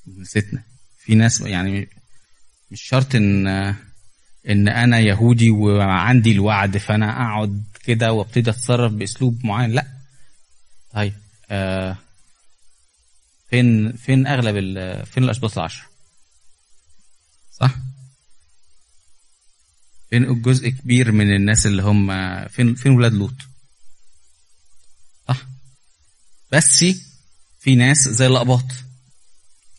وكنيستنا 0.07 0.63
في 0.99 1.15
ناس 1.15 1.41
يعني 1.41 1.89
مش 2.71 2.83
شرط 2.83 3.15
ان 3.15 3.47
إن 4.49 4.69
أنا 4.69 4.99
يهودي 4.99 5.51
وعندي 5.51 6.33
الوعد 6.33 6.79
فأنا 6.79 7.11
أقعد 7.11 7.65
كده 7.85 8.13
وأبتدي 8.13 8.51
أتصرف 8.51 8.93
بأسلوب 8.93 9.47
معين. 9.47 9.71
لا. 9.71 9.87
طيب 10.93 11.15
آه 11.51 11.97
فين 13.51 13.93
فين 13.93 14.27
أغلب 14.27 14.55
فين 15.05 15.25
الأشباط 15.25 15.59
العشر؟ 15.59 15.87
صح؟ 17.53 17.75
فين 20.17 20.43
جزء 20.43 20.69
كبير 20.69 21.13
من 21.13 21.35
الناس 21.35 21.67
اللي 21.67 21.83
هم 21.83 22.09
فين 22.49 22.75
فين 22.75 22.93
ولاد 22.93 23.13
لوط؟ 23.13 23.35
صح؟ 25.29 25.47
بس 26.53 26.85
في 27.59 27.75
ناس 27.75 28.09
زي 28.09 28.27
الأقباط. 28.27 28.65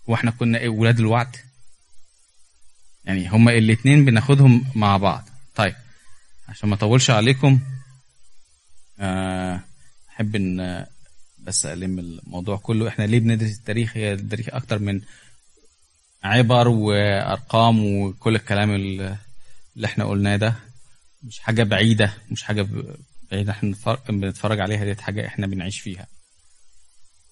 وإحنا 0.07 0.31
كنا 0.31 0.57
إيه 0.57 0.69
ولاد 0.69 0.99
الوعد. 0.99 1.35
يعني 3.05 3.29
هما 3.29 3.51
الاتنين 3.51 4.05
بناخدهم 4.05 4.65
مع 4.75 4.97
بعض. 4.97 5.29
طيب 5.55 5.75
عشان 6.47 6.69
ما 6.69 6.75
أطولش 6.75 7.09
عليكم 7.09 7.59
أحب 10.09 10.35
آه 10.35 10.37
إن 10.37 10.85
بس 11.39 11.65
ألم 11.65 11.99
الموضوع 11.99 12.57
كله. 12.57 12.87
إحنا 12.87 13.03
ليه 13.03 13.19
بندرس 13.19 13.57
التاريخ؟ 13.57 13.97
هي 13.97 14.13
التاريخ 14.13 14.49
أكتر 14.49 14.79
من 14.79 15.01
عبر 16.23 16.67
وأرقام 16.67 17.85
وكل 17.85 18.35
الكلام 18.35 18.71
اللي 19.77 19.87
إحنا 19.87 20.05
قلناه 20.05 20.35
ده 20.35 20.55
مش 21.23 21.39
حاجة 21.39 21.63
بعيدة 21.63 22.13
مش 22.31 22.43
حاجة 22.43 22.67
بعيدة 23.31 23.51
إحنا 23.51 23.69
بنتفرج- 24.09 24.59
عليها 24.59 24.85
ديت 24.85 25.01
حاجة 25.01 25.27
إحنا 25.27 25.47
بنعيش 25.47 25.79
فيها. 25.79 26.07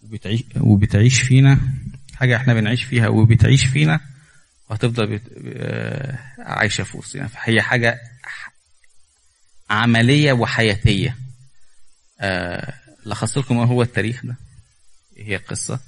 وبتعيش 0.03 0.43
وبتعيش 0.57 1.21
فينا 1.21 1.59
حاجة 2.13 2.35
إحنا 2.35 2.53
بنعيش 2.53 2.83
فيها 2.83 3.07
وبتعيش 3.07 3.65
فينا 3.65 3.99
وهتفضل 4.69 5.07
بت... 5.07 5.21
آه، 5.57 6.19
عايشة 6.39 6.83
في 6.83 6.97
وسطنا. 6.97 7.27
فهي 7.27 7.61
حاجة 7.61 7.99
عملية 9.69 10.33
وحياتية. 10.33 11.17
آه، 12.19 12.73
لخصت 13.05 13.37
لكم 13.37 13.57
ما 13.57 13.65
هو 13.65 13.81
التاريخ 13.81 14.25
ده. 14.25 14.35
إيه 15.17 15.25
هي 15.25 15.35
القصة 15.35 15.79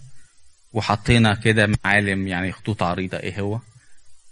وحطينا 0.73 1.35
كده 1.35 1.67
معالم 1.85 2.27
يعني 2.27 2.51
خطوط 2.51 2.83
عريضة. 2.83 3.17
إيه 3.19 3.41
هو؟ 3.41 3.59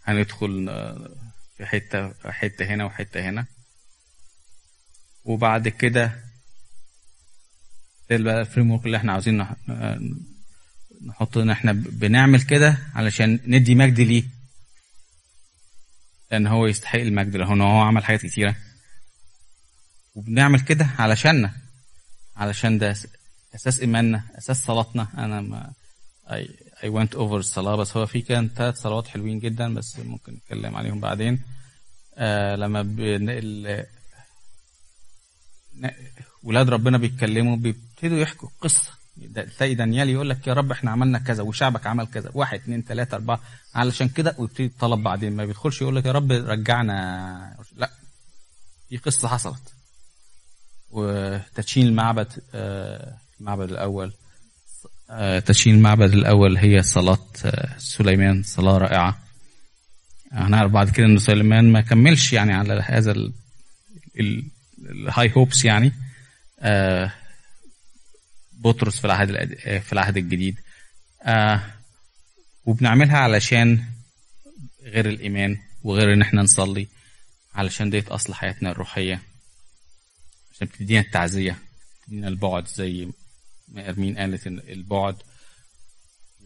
هندخل 0.04 0.66
آه، 0.70 1.10
في 1.58 1.66
حتة 1.66 2.14
حتة 2.32 2.66
هنا 2.66 2.86
وحتة 2.86 3.30
هنا. 3.30 3.46
وبعد 5.24 5.68
كده 5.68 6.24
ده 8.10 8.18
بقى 8.18 8.42
الفريم 8.42 8.72
ورك 8.72 8.86
اللي 8.86 8.98
إحنا 8.98 9.12
عاوزين 9.12 9.44
نح- 9.44 9.70
نحط 11.08 11.38
إن 11.38 11.50
إحنا 11.50 11.72
بنعمل 11.74 12.42
كده 12.42 12.78
علشان 12.96 13.40
ندي 13.48 13.76
مجد 13.76 14.00
ليه. 14.00 14.24
لأن 16.32 16.48
هو 16.48 16.68
يستحق 16.68 17.00
المجد 17.00 17.36
لأن 17.36 17.62
هو 17.62 17.82
عمل 17.82 18.04
حاجات 18.06 18.26
كتيرة. 18.26 18.56
وبنعمل 20.16 20.60
كده 20.62 20.86
علشاننا. 21.00 21.54
علشان 22.36 22.78
ده 22.78 22.96
أساس 23.56 23.80
إيماننا 23.80 24.24
أساس 24.38 24.64
صلاتنا. 24.66 25.08
أنا 25.18 25.42
ما 25.42 25.74
I, 26.28 26.34
I 26.86 26.88
went 26.88 27.16
over 27.16 27.34
الصلاة 27.34 27.76
بس 27.76 27.98
هو 27.98 28.06
في 28.06 28.22
كان 28.22 28.50
ثلاث 28.50 28.82
صلوات 28.82 29.08
حلوين 29.08 29.40
جدا 29.40 29.74
بس 29.74 30.00
ممكن 30.00 30.34
نتكلم 30.34 30.76
عليهم 30.76 31.00
بعدين. 31.00 31.42
آه 32.16 32.56
لما 32.56 32.82
بنقل 32.82 33.84
ولاد 36.44 36.70
ربنا 36.70 36.98
بيتكلموا 36.98 37.56
بيبتدوا 37.56 38.18
يحكوا 38.18 38.50
قصة. 38.62 38.92
تلاقي 39.34 39.76
دانيال 39.76 40.10
يقول 40.10 40.30
لك 40.30 40.48
يا 40.48 40.54
رب 40.54 40.72
إحنا 40.72 40.92
عملنا 40.92 41.20
كذا 41.20 41.44
وشعبك 41.44 41.88
عمل 41.88 42.08
كذا. 42.08 42.32
واحد 42.34 42.60
اتنين 42.60 42.86
تلاتة 42.86 43.16
أربعة. 43.16 43.42
علشان 43.76 44.10
كده 44.10 44.36
ويبتدي 44.38 44.66
الطلب 44.66 45.04
بعدين. 45.04 45.36
ما 45.36 45.46
بيدخلش 45.46 45.82
يقول 45.82 45.96
لك 45.96 46.06
يا 46.06 46.12
رب 46.12 46.32
رجعنا. 46.32 47.58
لا 47.76 47.90
في 48.90 48.98
قصة 48.98 49.28
حصلت. 49.28 49.74
وتدشين 50.92 51.88
المعبد 51.88 52.44
آه، 52.54 53.18
المعبد 53.40 53.72
الأول. 53.72 54.14
آه، 55.10 55.40
تدشين 55.40 55.76
المعبد 55.76 56.14
الأول 56.14 56.58
هي 56.58 56.84
صلاة 56.84 57.28
آه، 57.46 57.78
سليمان 57.78 58.44
صلاة 58.44 58.78
رائعة. 58.78 59.20
هنعرف 60.32 60.72
بعد 60.72 60.90
كده 60.90 61.06
ان 61.06 61.18
سليمان 61.20 61.72
ما 61.72 61.82
كملش 61.82 62.34
يعني 62.34 62.54
على 62.54 62.74
هذا 62.88 63.12
ال- 63.12 63.34
ال- 64.20 64.44
الهاي 64.80 65.32
هوبس 65.38 65.66
يعني. 65.66 65.92
آه، 66.60 67.12
بطرس 68.54 69.00
في 69.00 69.06
العهد 69.06 69.56
في 69.80 69.94
العهد 69.94 70.18
الجديد. 70.18 70.56
وبنعملها 72.66 73.18
علشان 73.18 73.84
غير 74.84 75.10
الإيمان 75.10 75.58
وغير 75.84 76.14
إن 76.14 76.22
إحنا 76.22 76.42
نصلي 76.42 76.88
علشان 77.56 77.90
ديت 77.90 78.10
أصل 78.10 78.34
حياتنا 78.34 78.72
الروحية. 78.72 79.22
عشان 80.54 80.68
بتدينا 80.68 81.00
التعزية 81.00 81.58
بتدينا 82.04 82.28
البعد 82.28 82.68
زي 82.68 83.08
ارمين 83.78 84.18
قالت 84.18 84.48
البعد 84.48 85.16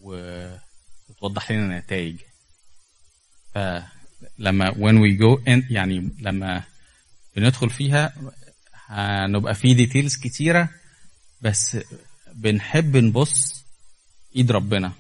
وتوضح 0.02 1.52
لنا 1.52 1.80
نتائج 1.80 2.16
فلما 3.54 4.72
when 4.72 4.96
we 5.04 5.20
go 5.22 5.44
in 5.48 5.72
يعني 5.72 6.10
لما 6.20 6.64
بندخل 7.36 7.70
فيها 7.70 8.14
هنبقى 8.86 9.56
في 9.56 9.74
ديتيلز 9.74 10.16
كتيرة 10.16 10.70
بس 11.42 11.78
بنحب 12.36 12.98
نبص 12.98 13.64
إيد 14.36 14.52
ربنا 14.52 14.92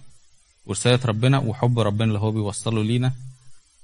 ورسالة 0.65 1.05
ربنا 1.05 1.37
وحب 1.39 1.79
ربنا 1.79 2.05
اللي 2.07 2.19
هو 2.19 2.31
بيوصله 2.31 2.83
لينا 2.83 3.13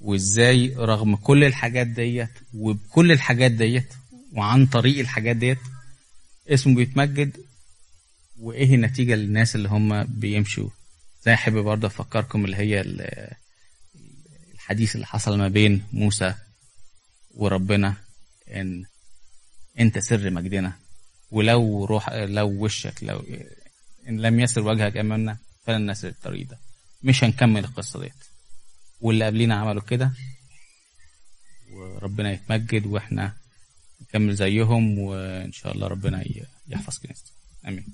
وإزاي 0.01 0.75
رغم 0.77 1.15
كل 1.15 1.43
الحاجات 1.43 1.87
ديت 1.87 2.29
وبكل 2.53 3.11
الحاجات 3.11 3.51
ديت 3.51 3.93
وعن 4.33 4.65
طريق 4.65 4.99
الحاجات 4.99 5.35
ديت 5.35 5.57
اسمه 6.49 6.75
بيتمجد 6.75 7.37
وإيه 8.39 8.75
النتيجة 8.75 9.15
للناس 9.15 9.55
اللي 9.55 9.69
هم 9.69 10.03
بيمشوا؟ 10.03 10.69
زي 11.25 11.33
أحب 11.33 11.53
برضه 11.53 11.87
أفكركم 11.87 12.45
اللي 12.45 12.57
هي 12.57 12.81
ال- 12.81 13.31
الحديث 14.53 14.95
اللي 14.95 15.05
حصل 15.07 15.37
ما 15.37 15.47
بين 15.47 15.83
موسى 15.93 16.33
وربنا 17.31 17.95
إن 18.49 18.85
أنت 19.79 19.99
سر 19.99 20.29
مجدنا 20.29 20.73
ولو 21.31 21.85
روح 21.85 22.09
لو 22.09 22.47
وشك 22.63 23.03
لو 23.03 23.23
إن 24.07 24.19
لم 24.21 24.39
يسر 24.39 24.61
وجهك 24.61 24.97
أمامنا 24.97 25.37
فلن 25.65 25.91
نسر 25.91 26.07
الطريق 26.07 26.47
ده. 26.47 26.59
مش 27.03 27.23
هنكمل 27.23 27.65
القصة 27.65 27.99
ديت. 28.01 28.13
واللي 29.01 29.25
قبلينا 29.25 29.55
عملوا 29.55 29.81
كده 29.81 30.11
وربنا 31.71 32.31
يتمجد 32.31 32.85
وإحنا 32.85 33.33
نكمل 34.01 34.35
زيهم 34.35 34.99
وإن 34.99 35.51
شاء 35.51 35.71
الله 35.73 35.87
ربنا 35.87 36.23
يحفظ 36.67 36.97
كنيسته 36.97 37.31
آمين. 37.67 37.85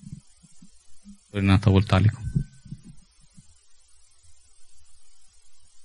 طولنا 1.34 1.57
طولت 1.57 1.93
عليكم. 1.93 2.23